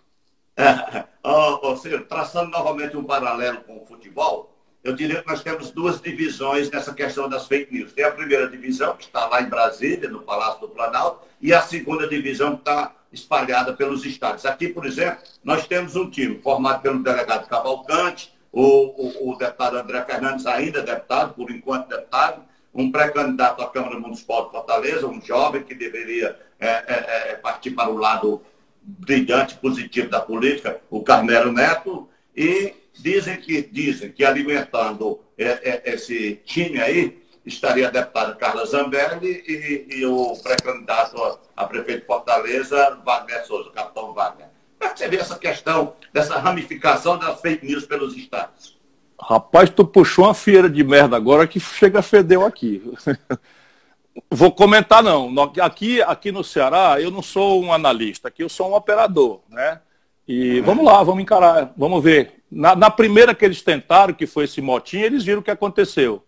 É, 0.55 1.05
oh, 1.23 1.59
oh, 1.63 1.99
traçando 2.07 2.51
novamente 2.51 2.97
um 2.97 3.03
paralelo 3.03 3.61
com 3.61 3.81
o 3.81 3.85
futebol, 3.85 4.56
eu 4.87 4.95
diria 4.95 5.21
que 5.21 5.27
nós 5.27 5.43
temos 5.43 5.69
duas 5.69 5.99
divisões 5.99 6.71
nessa 6.71 6.93
questão 6.93 7.27
das 7.27 7.45
fake 7.45 7.73
news. 7.73 7.91
Tem 7.91 8.05
a 8.05 8.11
primeira 8.11 8.47
divisão, 8.47 8.95
que 8.95 9.03
está 9.03 9.27
lá 9.27 9.41
em 9.41 9.49
Brasília, 9.49 10.09
no 10.09 10.21
Palácio 10.21 10.61
do 10.61 10.69
Planalto, 10.69 11.27
e 11.41 11.53
a 11.53 11.61
segunda 11.61 12.07
divisão 12.07 12.53
que 12.55 12.61
está 12.61 12.95
espalhada 13.11 13.73
pelos 13.73 14.05
estados. 14.05 14.45
Aqui, 14.45 14.69
por 14.69 14.85
exemplo, 14.85 15.19
nós 15.43 15.67
temos 15.67 15.97
um 15.97 16.09
time 16.09 16.39
formado 16.39 16.81
pelo 16.81 17.03
delegado 17.03 17.49
Cavalcante, 17.49 18.33
o, 18.49 18.63
o, 18.63 19.31
o 19.31 19.37
deputado 19.37 19.77
André 19.77 20.05
Fernandes, 20.05 20.45
ainda 20.45 20.81
deputado, 20.81 21.33
por 21.33 21.51
enquanto 21.51 21.89
deputado, 21.89 22.43
um 22.73 22.89
pré-candidato 22.89 23.61
à 23.61 23.69
Câmara 23.69 23.99
Municipal 23.99 24.45
de 24.45 24.51
Fortaleza, 24.51 25.05
um 25.05 25.21
jovem 25.21 25.63
que 25.63 25.75
deveria 25.75 26.39
é, 26.57 26.67
é, 26.67 27.31
é, 27.31 27.35
partir 27.35 27.71
para 27.71 27.89
o 27.89 27.97
lado 27.97 28.41
brilhante, 28.81 29.55
positivo 29.55 30.09
da 30.09 30.21
política, 30.21 30.79
o 30.89 31.03
Carmelo 31.03 31.51
Neto, 31.51 32.07
e 32.33 32.73
dizem 33.01 33.37
que, 33.37 33.61
dizem 33.61 34.11
que 34.11 34.23
alimentando 34.23 35.19
esse 35.37 36.41
time 36.45 36.79
aí, 36.79 37.17
estaria 37.45 37.87
a 37.87 37.91
deputada 37.91 38.35
Carla 38.35 38.65
Zambelli 38.65 39.43
e, 39.47 39.99
e 39.99 40.05
o 40.05 40.35
pré-candidato 40.43 41.21
a, 41.23 41.37
a, 41.55 41.65
prefeito 41.65 42.01
de 42.01 42.05
Fortaleza, 42.05 42.99
Wagner 43.05 43.45
Souza, 43.45 43.69
o 43.69 43.71
capitão 43.71 44.13
Wagner. 44.13 44.47
Como 44.77 44.91
é 44.91 44.93
que 44.93 44.99
você 44.99 45.07
vê 45.07 45.17
essa 45.17 45.37
questão 45.39 45.93
dessa 46.13 46.37
ramificação 46.37 47.17
das 47.17 47.39
fake 47.39 47.65
news 47.65 47.85
pelos 47.85 48.15
estados? 48.15 48.77
Rapaz, 49.19 49.69
tu 49.69 49.85
puxou 49.85 50.25
uma 50.25 50.33
feira 50.33 50.69
de 50.69 50.83
merda 50.83 51.15
agora 51.15 51.47
que 51.47 51.59
chega 51.59 52.01
fedeu 52.01 52.45
aqui. 52.45 52.83
Vou 54.29 54.51
comentar 54.51 55.01
não. 55.01 55.33
Aqui, 55.61 56.01
aqui 56.01 56.31
no 56.31 56.43
Ceará, 56.43 56.99
eu 56.99 57.09
não 57.09 57.21
sou 57.21 57.63
um 57.63 57.71
analista, 57.71 58.27
aqui 58.27 58.43
eu 58.43 58.49
sou 58.49 58.69
um 58.69 58.75
operador, 58.75 59.41
né? 59.49 59.79
E 60.27 60.59
vamos 60.61 60.83
lá, 60.83 61.01
vamos 61.03 61.23
encarar, 61.23 61.73
vamos 61.77 62.03
ver. 62.03 62.36
Na, 62.49 62.75
na 62.75 62.89
primeira 62.89 63.35
que 63.35 63.43
eles 63.43 63.61
tentaram, 63.61 64.13
que 64.13 64.25
foi 64.25 64.45
esse 64.45 64.61
motim, 64.61 64.99
eles 64.99 65.23
viram 65.23 65.41
o 65.41 65.43
que 65.43 65.51
aconteceu. 65.51 66.23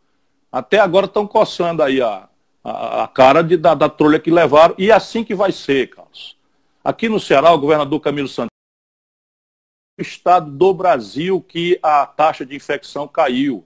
Até 0.52 0.80
agora 0.80 1.06
estão 1.06 1.26
coçando 1.26 1.82
aí 1.82 2.02
a, 2.02 2.28
a, 2.64 3.04
a 3.04 3.08
cara 3.08 3.42
de, 3.42 3.56
da, 3.56 3.74
da 3.74 3.88
trolha 3.90 4.20
que 4.20 4.32
levaram, 4.32 4.76
e 4.78 4.90
é 4.92 4.94
assim 4.94 5.24
que 5.24 5.36
vai 5.36 5.52
ser, 5.52 5.90
Carlos. 5.90 6.38
Aqui 6.84 7.08
no 7.08 7.20
Ceará, 7.20 7.52
o 7.52 7.60
governador 7.60 8.00
Camilo 8.00 8.28
Santos, 8.28 8.50
o 9.98 10.02
estado 10.02 10.50
do 10.50 10.74
Brasil 10.74 11.42
que 11.42 11.78
a 11.84 12.06
taxa 12.06 12.46
de 12.46 12.56
infecção 12.56 13.08
caiu. 13.08 13.66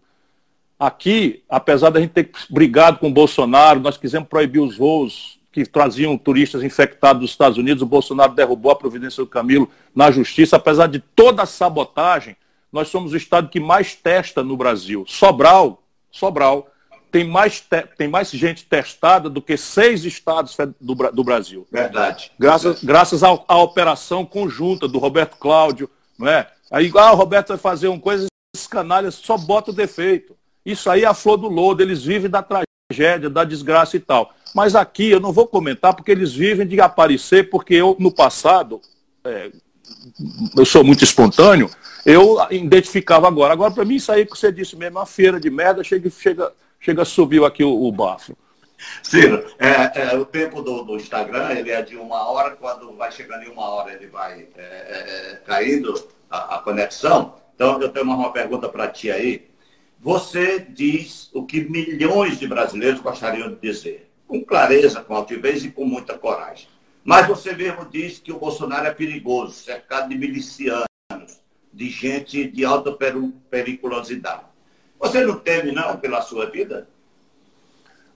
Aqui, 0.80 1.44
apesar 1.48 1.92
da 1.92 2.02
gente 2.02 2.12
ter 2.12 2.32
brigado 2.50 2.98
com 2.98 3.08
o 3.08 3.14
Bolsonaro, 3.14 3.80
nós 3.80 3.98
quisemos 3.98 4.28
proibir 4.28 4.60
os 4.60 4.76
voos 4.76 5.40
que 5.52 5.64
traziam 5.66 6.18
turistas 6.18 6.64
infectados 6.64 7.22
dos 7.22 7.30
Estados 7.30 7.60
Unidos, 7.60 7.84
o 7.84 7.86
Bolsonaro 7.86 8.34
derrubou 8.34 8.72
a 8.72 8.76
providência 8.76 9.24
do 9.24 9.30
Camilo 9.30 9.70
na 9.96 10.10
justiça, 10.10 10.56
apesar 10.56 10.88
de 10.88 11.00
toda 11.00 11.44
a 11.44 11.46
sabotagem, 11.46 12.36
nós 12.74 12.88
somos 12.88 13.14
o 13.14 13.18
estado 13.18 13.50
que 13.50 13.60
mais 13.60 13.94
testa 13.94 14.44
no 14.44 14.58
Brasil. 14.58 15.06
Sobral, 15.08 15.84
Sobral, 16.12 16.68
tem 17.12 17.24
mais, 17.24 17.62
te, 17.62 17.84
tem 17.96 18.08
mais 18.08 18.32
gente 18.32 18.66
testada 18.66 19.30
do 19.30 19.40
que 19.40 19.56
seis 19.56 20.04
estados 20.04 20.58
do, 20.82 20.96
do 20.96 21.24
Brasil. 21.24 21.68
Verdade. 21.72 22.32
Graças, 22.40 22.84
graças 22.84 23.22
à 23.24 23.58
operação 23.58 24.26
conjunta 24.26 24.88
do 24.88 24.98
Roberto 24.98 25.38
Cláudio, 25.38 25.88
não 26.18 26.28
é? 26.28 26.50
Aí, 26.72 26.92
ah, 26.96 27.14
o 27.14 27.16
Roberto 27.16 27.50
vai 27.50 27.58
fazer 27.58 27.88
uma 27.88 28.00
coisa, 28.00 28.26
esses 28.56 28.66
canalhas 28.66 29.14
só 29.14 29.38
bota 29.38 29.70
o 29.70 29.76
defeito. 29.76 30.36
Isso 30.66 30.90
aí 30.90 31.04
é 31.04 31.06
a 31.08 31.14
flor 31.14 31.38
do 31.38 31.48
lodo, 31.48 31.84
eles 31.84 32.04
vivem 32.04 32.32
da 32.32 32.42
tragédia, 32.42 33.30
da 33.30 33.44
desgraça 33.44 33.96
e 33.96 34.00
tal. 34.00 34.34
Mas 34.56 34.76
aqui 34.76 35.12
eu 35.12 35.20
não 35.20 35.32
vou 35.32 35.46
comentar 35.46 35.96
porque 35.96 36.12
eles 36.12 36.34
vivem 36.34 36.66
de 36.66 36.82
aparecer, 36.82 37.52
porque 37.52 37.76
eu, 37.76 37.96
no 38.00 38.12
passado, 38.12 38.82
é, 39.24 39.52
eu 40.58 40.66
sou 40.66 40.84
muito 40.84 41.04
espontâneo, 41.04 41.70
eu 42.06 42.38
identificava 42.52 43.28
agora. 43.28 43.54
Agora, 43.54 43.72
para 43.72 43.86
mim, 43.86 43.96
isso 43.96 44.12
aí 44.12 44.26
que 44.26 44.38
você 44.38 44.52
disse 44.52 44.76
mesmo, 44.76 44.98
uma 44.98 45.06
feira 45.06 45.40
de 45.40 45.50
merda, 45.50 45.84
chega, 45.84 46.10
chega, 46.10 46.52
chega 46.80 47.06
subiu 47.06 47.46
aqui 47.46 47.64
o, 47.64 47.84
o 47.84 47.92
bafo. 47.92 48.36
Ciro, 49.02 49.46
é, 49.58 50.02
é, 50.02 50.18
o 50.18 50.26
tempo 50.26 50.62
do, 50.62 50.84
do, 50.84 50.98
Instagram 50.98 51.52
ele 51.52 51.72
é 51.72 51.82
de 51.82 51.96
uma 51.96 52.30
hora, 52.30 52.52
quando 52.52 52.96
vai 52.98 53.12
chegando 53.12 53.44
em 53.44 53.50
uma 53.50 53.64
hora 53.64 53.94
ele 53.94 54.08
vai 54.08 54.48
é, 54.58 54.62
é, 54.62 55.32
é 55.32 55.36
caindo 55.46 55.94
a, 56.30 56.56
a, 56.56 56.60
conexão. 56.60 57.36
Então 57.56 57.82
eu 57.82 57.90
tenho 57.90 58.06
uma 58.06 58.34
pergunta 58.34 58.68
para 58.68 58.88
ti 58.88 59.10
aí. 59.10 59.48
Você 60.00 60.60
diz 60.60 61.30
o 61.34 61.46
que 61.46 61.62
milhões 61.62 62.38
de 62.38 62.46
brasileiros 62.46 63.00
gostariam 63.00 63.50
de 63.50 63.56
dizer, 63.56 64.12
com 64.28 64.44
clareza, 64.44 65.02
com 65.02 65.16
altivez 65.16 65.64
e 65.64 65.72
com 65.72 65.86
muita 65.86 66.18
coragem. 66.18 66.68
Mas 67.04 67.28
você 67.28 67.54
mesmo 67.54 67.86
diz 67.86 68.20
que 68.20 68.32
o 68.32 68.40
Bolsonaro 68.40 68.88
é 68.88 68.92
perigoso, 68.94 69.54
cercado 69.54 70.10
de 70.10 70.18
milicianos, 70.18 70.88
de 71.72 71.90
gente 71.90 72.48
de 72.48 72.64
alta 72.64 72.96
periculosidade. 73.50 74.44
Você 75.00 75.26
não 75.26 75.38
teme, 75.38 75.72
não, 75.72 75.98
pela 75.98 76.22
sua 76.22 76.50
vida? 76.50 76.88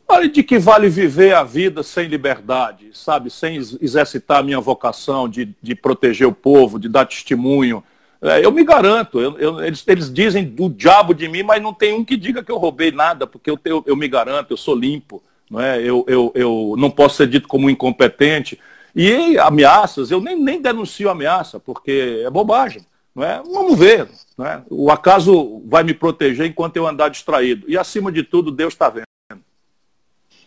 Olha, 0.07 0.29
de 0.29 0.41
que 0.41 0.57
vale 0.57 0.87
viver 0.87 1.35
a 1.35 1.43
vida 1.43 1.83
sem 1.83 2.07
liberdade, 2.07 2.91
sabe? 2.93 3.29
Sem 3.29 3.57
exercitar 3.57 4.39
a 4.39 4.43
minha 4.43 4.59
vocação 4.59 5.27
de, 5.27 5.53
de 5.61 5.75
proteger 5.75 6.25
o 6.25 6.31
povo, 6.31 6.79
de 6.79 6.87
dar 6.87 7.05
testemunho. 7.05 7.83
É, 8.21 8.43
eu 8.43 8.51
me 8.51 8.63
garanto, 8.63 9.19
eu, 9.19 9.37
eu, 9.37 9.61
eles, 9.61 9.83
eles 9.85 10.11
dizem 10.11 10.45
do 10.45 10.69
diabo 10.69 11.13
de 11.13 11.27
mim, 11.27 11.43
mas 11.43 11.61
não 11.61 11.73
tem 11.73 11.93
um 11.93 12.05
que 12.05 12.15
diga 12.15 12.41
que 12.41 12.51
eu 12.51 12.57
roubei 12.57 12.89
nada, 12.89 13.27
porque 13.27 13.51
eu, 13.51 13.59
eu, 13.85 13.95
me 13.97 14.07
garanto, 14.07 14.51
eu 14.51 14.57
sou 14.57 14.73
limpo, 14.73 15.21
não 15.51 15.59
é? 15.59 15.81
eu, 15.81 16.31
eu 16.33 16.75
não 16.77 16.89
posso 16.89 17.17
ser 17.17 17.27
dito 17.27 17.47
como 17.47 17.69
incompetente. 17.69 18.57
E 18.99 19.37
ameaças, 19.37 20.09
eu 20.09 20.19
nem, 20.19 20.35
nem 20.35 20.59
denuncio 20.59 21.07
ameaça, 21.07 21.59
porque 21.59 22.23
é 22.25 22.29
bobagem. 22.31 22.83
Não 23.13 23.23
é? 23.23 23.43
Vamos 23.43 23.77
ver. 23.77 24.09
Não 24.35 24.43
é? 24.43 24.63
O 24.71 24.89
acaso 24.89 25.61
vai 25.67 25.83
me 25.83 25.93
proteger 25.93 26.47
enquanto 26.47 26.77
eu 26.77 26.87
andar 26.87 27.09
distraído. 27.09 27.69
E 27.69 27.77
acima 27.77 28.11
de 28.11 28.23
tudo, 28.23 28.49
Deus 28.49 28.73
está 28.73 28.89
vendo. 28.89 29.05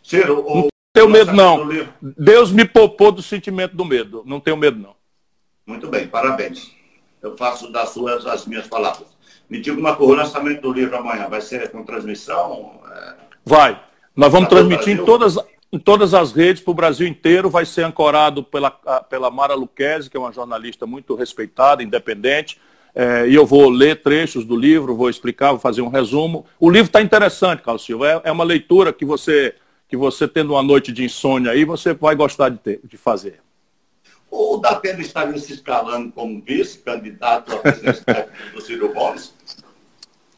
Ciro, 0.03 0.45
o... 0.45 0.57
não 0.63 0.69
tenho 0.93 1.09
medo, 1.09 1.33
não. 1.33 1.69
Deus 2.03 2.51
me 2.51 2.65
poupou 2.65 3.13
do 3.13 3.23
sentimento 3.23 3.77
do 3.77 3.85
medo. 3.85 4.25
Não 4.27 4.41
tenho 4.41 4.57
medo, 4.57 4.81
não. 4.81 4.97
Muito 5.65 5.87
bem, 5.87 6.09
parabéns. 6.09 6.73
Eu 7.23 7.37
faço 7.37 7.71
das 7.71 7.91
suas 7.91 8.27
as 8.27 8.47
minhas 8.47 8.67
palavras. 8.67 9.07
Me 9.49 9.61
diga 9.61 9.79
uma 9.79 9.95
coisa, 9.95 10.13
o 10.13 10.17
lançamento 10.17 10.63
do 10.63 10.73
livro 10.73 10.97
amanhã 10.97 11.29
vai 11.29 11.41
ser 11.41 11.71
com 11.71 11.85
transmissão? 11.85 12.81
É... 12.91 13.15
Vai. 13.45 13.81
Nós 14.17 14.33
vamos 14.33 14.49
transmitir 14.49 15.01
em 15.01 15.05
todas, 15.05 15.37
em 15.73 15.79
todas 15.79 16.15
as 16.15 16.33
redes 16.33 16.63
para 16.63 16.71
o 16.71 16.75
Brasil 16.75 17.07
inteiro. 17.07 17.49
Vai 17.49 17.65
ser 17.65 17.85
ancorado 17.85 18.43
pela, 18.43 18.71
pela 19.09 19.31
Mara 19.31 19.55
Luquezzi, 19.55 20.11
que 20.11 20.17
é 20.17 20.21
uma 20.21 20.33
jornalista 20.33 20.87
muito 20.87 21.15
respeitada, 21.15 21.83
independente. 21.83 22.61
É, 22.95 23.29
e 23.29 23.35
eu 23.35 23.47
vou 23.47 23.69
ler 23.69 24.03
trechos 24.03 24.45
do 24.45 24.57
livro, 24.57 24.97
vou 24.97 25.09
explicar, 25.09 25.51
vou 25.51 25.61
fazer 25.61 25.83
um 25.83 25.89
resumo. 25.89 26.45
O 26.59 26.69
livro 26.69 26.87
está 26.87 27.01
interessante, 27.01 27.63
Carlos 27.63 27.85
Silva. 27.85 28.09
É, 28.09 28.21
é, 28.25 28.33
uma 28.33 28.45
leitura 28.45 28.93
que 28.93 29.05
você, 29.05 29.55
que 29.89 29.97
você, 29.97 30.27
tendo 30.27 30.55
uma 30.55 30.63
noite 30.63 30.93
de 30.93 31.05
insônia 31.05 31.53
aí, 31.53 31.65
você 31.65 31.95
vai 31.95 32.15
gostar 32.15 32.49
de, 32.49 32.59
ter, 32.59 32.81
de 32.83 32.97
fazer. 32.97 33.41
O 34.29 34.59
Datena 34.59 35.01
estaria 35.01 35.39
se 35.39 35.53
escalando 35.53 36.13
como 36.13 36.41
vice-candidato 36.41 37.53
à 37.53 37.59
presidência 37.59 38.29
do 38.55 38.61
Ciro 38.61 38.93
Gomes? 38.93 39.35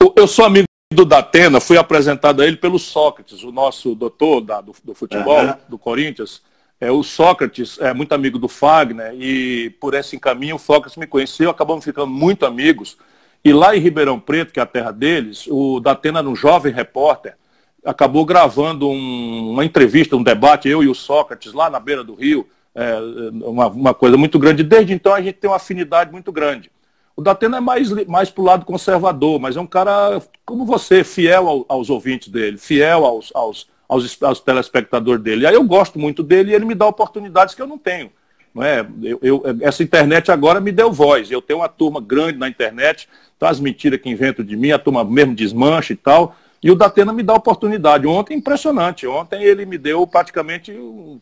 Eu, 0.01 0.15
eu 0.17 0.27
sou 0.27 0.45
amigo 0.45 0.67
do 0.93 1.05
Datena, 1.05 1.61
fui 1.61 1.77
apresentado 1.77 2.43
a 2.43 2.47
ele 2.47 2.57
pelo 2.57 2.79
Sócrates, 2.79 3.43
o 3.43 3.51
nosso 3.51 3.95
doutor 3.95 4.41
da, 4.41 4.61
do, 4.61 4.75
do, 4.85 4.95
futebol, 4.95 5.45
uhum. 5.45 5.55
do 5.69 5.79
Corinthians. 5.79 6.43
É, 6.81 6.91
o 6.91 7.03
Sócrates 7.03 7.79
é 7.81 7.95
muito 7.95 8.13
amigo 8.13 8.39
do 8.39 8.49
Fagner 8.49 9.15
e 9.15 9.71
por 9.81 9.95
esse 9.95 10.19
caminho 10.19 10.57
o 10.57 10.59
Sócrates 10.59 10.97
me 10.97 11.07
conheceu, 11.07 11.51
acabamos 11.51 11.85
ficando 11.85 12.09
muito 12.09 12.45
amigos. 12.45 12.97
E 13.45 13.53
lá 13.53 13.77
em 13.77 13.81
Ribeirão 13.81 14.21
Preto, 14.21 14.53
que 14.53 14.61
é 14.61 14.63
a 14.63 14.67
terra 14.67 14.93
deles, 14.93 15.47
o 15.49 15.81
Datena, 15.81 16.23
um 16.23 16.37
jovem 16.37 16.73
repórter, 16.73 17.37
acabou 17.85 18.25
gravando 18.25 18.89
um, 18.89 19.51
uma 19.51 19.65
entrevista, 19.65 20.17
um 20.17 20.23
debate, 20.23 20.69
eu 20.69 20.83
e 20.83 20.89
o 20.89 20.95
Sócrates, 20.95 21.53
lá 21.53 21.69
na 21.69 21.81
beira 21.81 22.05
do 22.05 22.15
rio, 22.15 22.49
é, 22.75 22.97
uma, 23.45 23.67
uma 23.69 23.95
coisa 23.95 24.17
muito 24.17 24.39
grande. 24.39 24.63
Desde 24.63 24.93
então 24.93 25.13
a 25.15 25.21
gente 25.21 25.35
tem 25.35 25.51
uma 25.51 25.57
afinidade 25.57 26.13
muito 26.13 26.31
grande. 26.31 26.71
O 27.17 27.23
Datena 27.23 27.59
é 27.59 27.61
mais, 27.61 27.91
mais 28.07 28.31
para 28.31 28.43
o 28.43 28.45
lado 28.45 28.65
conservador, 28.65 29.39
mas 29.39 29.57
é 29.57 29.61
um 29.61 29.67
cara 29.67 30.23
como 30.45 30.65
você, 30.65 31.05
fiel 31.05 31.49
ao, 31.49 31.67
aos 31.69 31.91
ouvintes 31.91 32.29
dele, 32.29 32.57
fiel 32.57 33.05
aos, 33.05 33.31
aos, 33.35 33.69
aos, 33.89 34.23
aos 34.23 34.41
telespectadores 34.41 35.23
dele. 35.23 35.47
Aí 35.47 35.55
eu 35.55 35.65
gosto 35.65 35.99
muito 35.99 36.23
dele 36.23 36.53
e 36.53 36.55
ele 36.55 36.65
me 36.65 36.75
dá 36.75 36.87
oportunidades 36.87 37.55
que 37.55 37.61
eu 37.61 37.67
não 37.67 37.79
tenho. 37.79 38.11
Não 38.55 38.63
é? 38.63 38.87
Eu, 39.03 39.19
eu, 39.23 39.43
essa 39.61 39.83
internet 39.83 40.31
agora 40.31 40.61
me 40.61 40.73
deu 40.73 40.93
voz. 40.93 41.31
Eu 41.31 41.41
tenho 41.41 41.61
uma 41.61 41.69
turma 41.69 42.01
grande 42.01 42.39
na 42.39 42.49
internet, 42.49 43.09
traz 43.39 43.59
mentiras 43.59 44.01
que 44.01 44.11
inventam 44.11 44.45
de 44.45 44.57
mim, 44.57 44.73
a 44.73 44.79
turma 44.79 45.05
mesmo 45.05 45.35
desmancha 45.35 45.93
e 45.93 45.97
tal. 45.97 46.37
E 46.63 46.71
o 46.71 46.77
Datena 46.77 47.13
me 47.13 47.23
dá 47.23 47.35
oportunidade. 47.35 48.07
Ontem, 48.07 48.37
impressionante. 48.37 49.07
Ontem 49.07 49.43
ele 49.43 49.67
me 49.67 49.77
deu 49.77 50.07
praticamente 50.07 50.73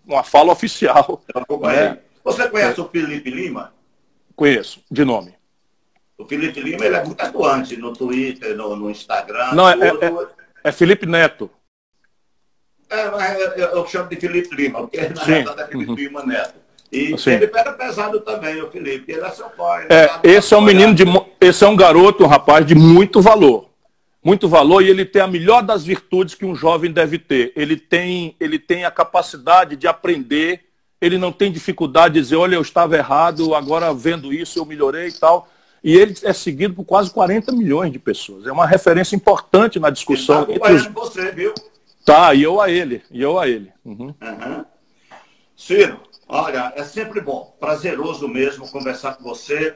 uma 0.06 0.22
fala 0.22 0.52
oficial. 0.52 1.22
Né? 1.62 1.98
Você 2.22 2.48
conhece 2.48 2.78
é. 2.78 2.82
o 2.82 2.88
Felipe 2.88 3.30
Lima? 3.30 3.72
Conheço, 4.36 4.80
de 4.90 5.04
nome. 5.04 5.39
O 6.20 6.26
Felipe 6.26 6.60
Lima 6.60 6.84
ele 6.84 6.96
é 6.96 7.02
muito 7.02 7.18
atuante 7.18 7.78
no 7.78 7.94
Twitter, 7.94 8.54
no, 8.54 8.76
no 8.76 8.90
Instagram. 8.90 9.54
Não, 9.54 9.66
é, 9.66 9.72
é, 9.72 9.88
é, 9.88 10.26
é, 10.64 10.70
Felipe 10.70 11.06
Neto. 11.06 11.50
É, 12.90 13.06
eu, 13.56 13.68
eu, 13.68 13.86
chamo 13.86 14.10
de 14.10 14.16
Felipe 14.16 14.54
Lima, 14.54 14.80
porque 14.80 15.00
na 15.00 15.24
Sim. 15.24 15.32
verdade 15.32 15.62
é 15.62 15.66
Felipe 15.66 15.90
uhum. 15.90 15.96
Lima 15.96 16.22
Neto. 16.26 16.56
E 16.92 17.16
Sim. 17.16 17.30
ele 17.30 17.46
pega 17.46 17.72
pesado 17.72 18.20
também, 18.20 18.60
o 18.60 18.70
Felipe. 18.70 19.10
Ele 19.10 19.24
é 19.24 19.30
seu 19.30 19.48
pai. 19.48 19.86
É, 19.88 20.20
esse 20.22 20.52
é 20.52 20.58
um 20.58 20.60
menino 20.60 20.94
de. 20.94 21.04
Esse 21.40 21.64
é 21.64 21.68
um 21.68 21.76
garoto, 21.76 22.22
um 22.22 22.26
rapaz 22.26 22.66
de 22.66 22.74
muito 22.74 23.22
valor. 23.22 23.70
Muito 24.22 24.46
valor, 24.46 24.82
e 24.82 24.90
ele 24.90 25.06
tem 25.06 25.22
a 25.22 25.26
melhor 25.26 25.62
das 25.62 25.82
virtudes 25.82 26.34
que 26.34 26.44
um 26.44 26.54
jovem 26.54 26.92
deve 26.92 27.18
ter. 27.18 27.50
Ele 27.56 27.78
tem, 27.78 28.36
ele 28.38 28.58
tem 28.58 28.84
a 28.84 28.90
capacidade 28.90 29.74
de 29.74 29.88
aprender, 29.88 30.66
ele 31.00 31.16
não 31.16 31.32
tem 31.32 31.50
dificuldade 31.50 32.14
de 32.14 32.20
dizer, 32.20 32.36
olha, 32.36 32.56
eu 32.56 32.60
estava 32.60 32.98
errado, 32.98 33.54
agora 33.54 33.94
vendo 33.94 34.34
isso 34.34 34.58
eu 34.58 34.66
melhorei 34.66 35.08
e 35.08 35.12
tal. 35.12 35.48
E 35.82 35.96
ele 35.96 36.14
é 36.22 36.32
seguido 36.32 36.74
por 36.74 36.84
quase 36.84 37.10
40 37.10 37.52
milhões 37.52 37.92
de 37.92 37.98
pessoas. 37.98 38.46
É 38.46 38.52
uma 38.52 38.66
referência 38.66 39.16
importante 39.16 39.80
na 39.80 39.90
discussão. 39.90 40.46
Ele 40.48 40.58
tá 40.58 40.72
os... 40.72 40.86
você, 40.86 41.32
viu? 41.32 41.54
Tá, 42.04 42.34
e 42.34 42.42
eu 42.42 42.60
a 42.60 42.70
ele. 42.70 43.02
E 43.10 43.20
eu 43.20 43.38
a 43.38 43.48
ele. 43.48 43.72
Uhum. 43.84 44.14
Uhum. 44.20 44.64
Ciro, 45.56 46.00
olha, 46.28 46.72
é 46.76 46.84
sempre 46.84 47.20
bom, 47.20 47.54
prazeroso 47.58 48.28
mesmo 48.28 48.70
conversar 48.70 49.16
com 49.16 49.24
você. 49.24 49.74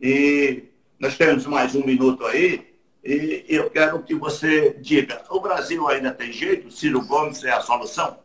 E 0.00 0.64
nós 0.98 1.16
temos 1.16 1.46
mais 1.46 1.74
um 1.74 1.84
minuto 1.84 2.24
aí. 2.26 2.74
E 3.04 3.44
eu 3.48 3.70
quero 3.70 4.02
que 4.02 4.14
você 4.14 4.76
diga: 4.80 5.22
o 5.30 5.40
Brasil 5.40 5.86
ainda 5.88 6.10
tem 6.12 6.32
jeito? 6.32 6.70
Ciro 6.70 7.06
Gomes 7.06 7.44
é 7.44 7.52
a 7.52 7.60
solução? 7.60 8.18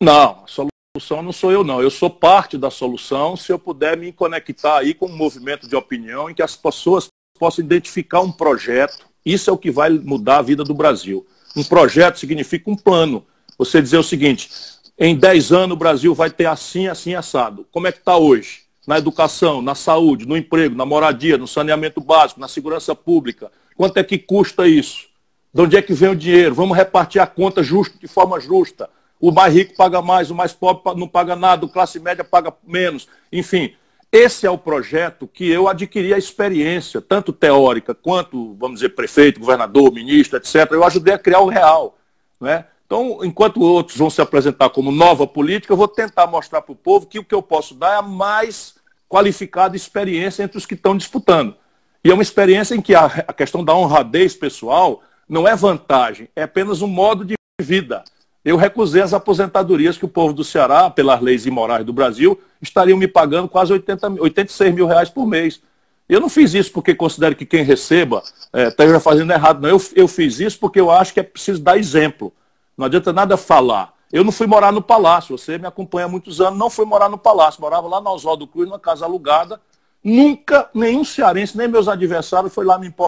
Não, 0.00 0.44
a 0.44 0.46
solução 0.46 0.73
solução 0.96 1.22
não 1.24 1.32
sou 1.32 1.50
eu, 1.50 1.64
não. 1.64 1.82
Eu 1.82 1.90
sou 1.90 2.08
parte 2.08 2.56
da 2.56 2.70
solução 2.70 3.36
se 3.36 3.50
eu 3.50 3.58
puder 3.58 3.96
me 3.96 4.12
conectar 4.12 4.78
aí 4.78 4.94
com 4.94 5.06
um 5.06 5.16
movimento 5.16 5.66
de 5.66 5.74
opinião 5.74 6.30
em 6.30 6.34
que 6.34 6.42
as 6.42 6.54
pessoas 6.54 7.08
possam 7.36 7.64
identificar 7.64 8.20
um 8.20 8.30
projeto. 8.30 9.04
Isso 9.26 9.50
é 9.50 9.52
o 9.52 9.58
que 9.58 9.72
vai 9.72 9.90
mudar 9.90 10.38
a 10.38 10.42
vida 10.42 10.62
do 10.62 10.72
Brasil. 10.72 11.26
Um 11.56 11.64
projeto 11.64 12.20
significa 12.20 12.70
um 12.70 12.76
plano. 12.76 13.26
Você 13.58 13.82
dizer 13.82 13.98
o 13.98 14.04
seguinte, 14.04 14.48
em 14.96 15.16
10 15.16 15.50
anos 15.50 15.74
o 15.74 15.78
Brasil 15.78 16.14
vai 16.14 16.30
ter 16.30 16.46
assim, 16.46 16.86
assim, 16.86 17.16
assado. 17.16 17.66
Como 17.72 17.88
é 17.88 17.92
que 17.92 17.98
está 17.98 18.16
hoje? 18.16 18.60
Na 18.86 18.96
educação, 18.96 19.60
na 19.60 19.74
saúde, 19.74 20.28
no 20.28 20.36
emprego, 20.36 20.76
na 20.76 20.86
moradia, 20.86 21.36
no 21.36 21.48
saneamento 21.48 22.00
básico, 22.00 22.38
na 22.38 22.46
segurança 22.46 22.94
pública. 22.94 23.50
Quanto 23.76 23.96
é 23.96 24.04
que 24.04 24.16
custa 24.16 24.68
isso? 24.68 25.08
De 25.52 25.60
onde 25.60 25.76
é 25.76 25.82
que 25.82 25.92
vem 25.92 26.10
o 26.10 26.16
dinheiro? 26.16 26.54
Vamos 26.54 26.76
repartir 26.76 27.20
a 27.20 27.26
conta 27.26 27.64
justo, 27.64 27.98
de 27.98 28.06
forma 28.06 28.38
justa 28.38 28.88
o 29.26 29.32
mais 29.32 29.54
rico 29.54 29.74
paga 29.74 30.02
mais, 30.02 30.30
o 30.30 30.34
mais 30.34 30.52
pobre 30.52 31.00
não 31.00 31.08
paga 31.08 31.34
nada, 31.34 31.64
o 31.64 31.68
classe 31.68 31.98
média 31.98 32.22
paga 32.22 32.52
menos. 32.62 33.08
Enfim, 33.32 33.74
esse 34.12 34.46
é 34.46 34.50
o 34.50 34.58
projeto 34.58 35.26
que 35.26 35.48
eu 35.48 35.66
adquiri 35.66 36.12
a 36.12 36.18
experiência, 36.18 37.00
tanto 37.00 37.32
teórica 37.32 37.94
quanto, 37.94 38.54
vamos 38.60 38.80
dizer, 38.80 38.90
prefeito, 38.90 39.40
governador, 39.40 39.90
ministro, 39.90 40.36
etc. 40.36 40.70
Eu 40.70 40.84
ajudei 40.84 41.14
a 41.14 41.18
criar 41.18 41.40
o 41.40 41.48
real. 41.48 41.96
Né? 42.38 42.66
Então, 42.84 43.20
enquanto 43.24 43.62
outros 43.62 43.96
vão 43.96 44.10
se 44.10 44.20
apresentar 44.20 44.68
como 44.68 44.92
nova 44.92 45.26
política, 45.26 45.72
eu 45.72 45.78
vou 45.78 45.88
tentar 45.88 46.26
mostrar 46.26 46.60
para 46.60 46.72
o 46.72 46.76
povo 46.76 47.06
que 47.06 47.18
o 47.18 47.24
que 47.24 47.34
eu 47.34 47.40
posso 47.40 47.74
dar 47.74 47.94
é 47.94 47.96
a 47.96 48.02
mais 48.02 48.74
qualificada 49.08 49.74
experiência 49.74 50.42
entre 50.42 50.58
os 50.58 50.66
que 50.66 50.74
estão 50.74 50.94
disputando. 50.94 51.56
E 52.04 52.10
é 52.10 52.12
uma 52.12 52.22
experiência 52.22 52.74
em 52.74 52.82
que 52.82 52.94
a, 52.94 53.06
a 53.06 53.32
questão 53.32 53.64
da 53.64 53.74
honradez 53.74 54.34
pessoal 54.34 55.02
não 55.26 55.48
é 55.48 55.56
vantagem, 55.56 56.28
é 56.36 56.42
apenas 56.42 56.82
um 56.82 56.88
modo 56.88 57.24
de 57.24 57.34
vida 57.58 58.04
eu 58.44 58.56
recusei 58.56 59.00
as 59.00 59.14
aposentadorias 59.14 59.96
que 59.96 60.04
o 60.04 60.08
povo 60.08 60.34
do 60.34 60.44
Ceará, 60.44 60.90
pelas 60.90 61.20
leis 61.20 61.46
imorais 61.46 61.84
do 61.84 61.92
Brasil, 61.92 62.38
estariam 62.60 62.98
me 62.98 63.08
pagando 63.08 63.48
quase 63.48 63.72
80, 63.72 64.20
86 64.20 64.74
mil 64.74 64.86
reais 64.86 65.08
por 65.08 65.26
mês. 65.26 65.62
Eu 66.06 66.20
não 66.20 66.28
fiz 66.28 66.52
isso 66.52 66.70
porque 66.70 66.94
considero 66.94 67.34
que 67.34 67.46
quem 67.46 67.64
receba 67.64 68.22
é, 68.52 68.68
esteja 68.68 69.00
fazendo 69.00 69.32
errado, 69.32 69.62
não. 69.62 69.70
Eu, 69.70 69.80
eu 69.96 70.06
fiz 70.06 70.38
isso 70.38 70.58
porque 70.58 70.78
eu 70.78 70.90
acho 70.90 71.14
que 71.14 71.20
é 71.20 71.22
preciso 71.22 71.62
dar 71.62 71.78
exemplo. 71.78 72.30
Não 72.76 72.84
adianta 72.84 73.12
nada 73.12 73.36
falar. 73.38 73.94
Eu 74.12 74.22
não 74.22 74.30
fui 74.30 74.46
morar 74.46 74.70
no 74.70 74.82
palácio, 74.82 75.36
você 75.36 75.56
me 75.58 75.66
acompanha 75.66 76.04
há 76.06 76.08
muitos 76.08 76.40
anos, 76.40 76.58
não 76.58 76.68
fui 76.68 76.84
morar 76.84 77.08
no 77.08 77.18
palácio, 77.18 77.60
morava 77.60 77.88
lá 77.88 78.00
na 78.00 78.12
Oswaldo 78.12 78.46
Cruz, 78.46 78.68
numa 78.68 78.78
casa 78.78 79.06
alugada. 79.06 79.60
Nunca 80.04 80.68
nenhum 80.74 81.02
cearense, 81.02 81.56
nem 81.56 81.66
meus 81.66 81.88
adversários, 81.88 82.52
foi 82.52 82.64
lá 82.66 82.78
me 82.78 82.86
importar 82.86 83.02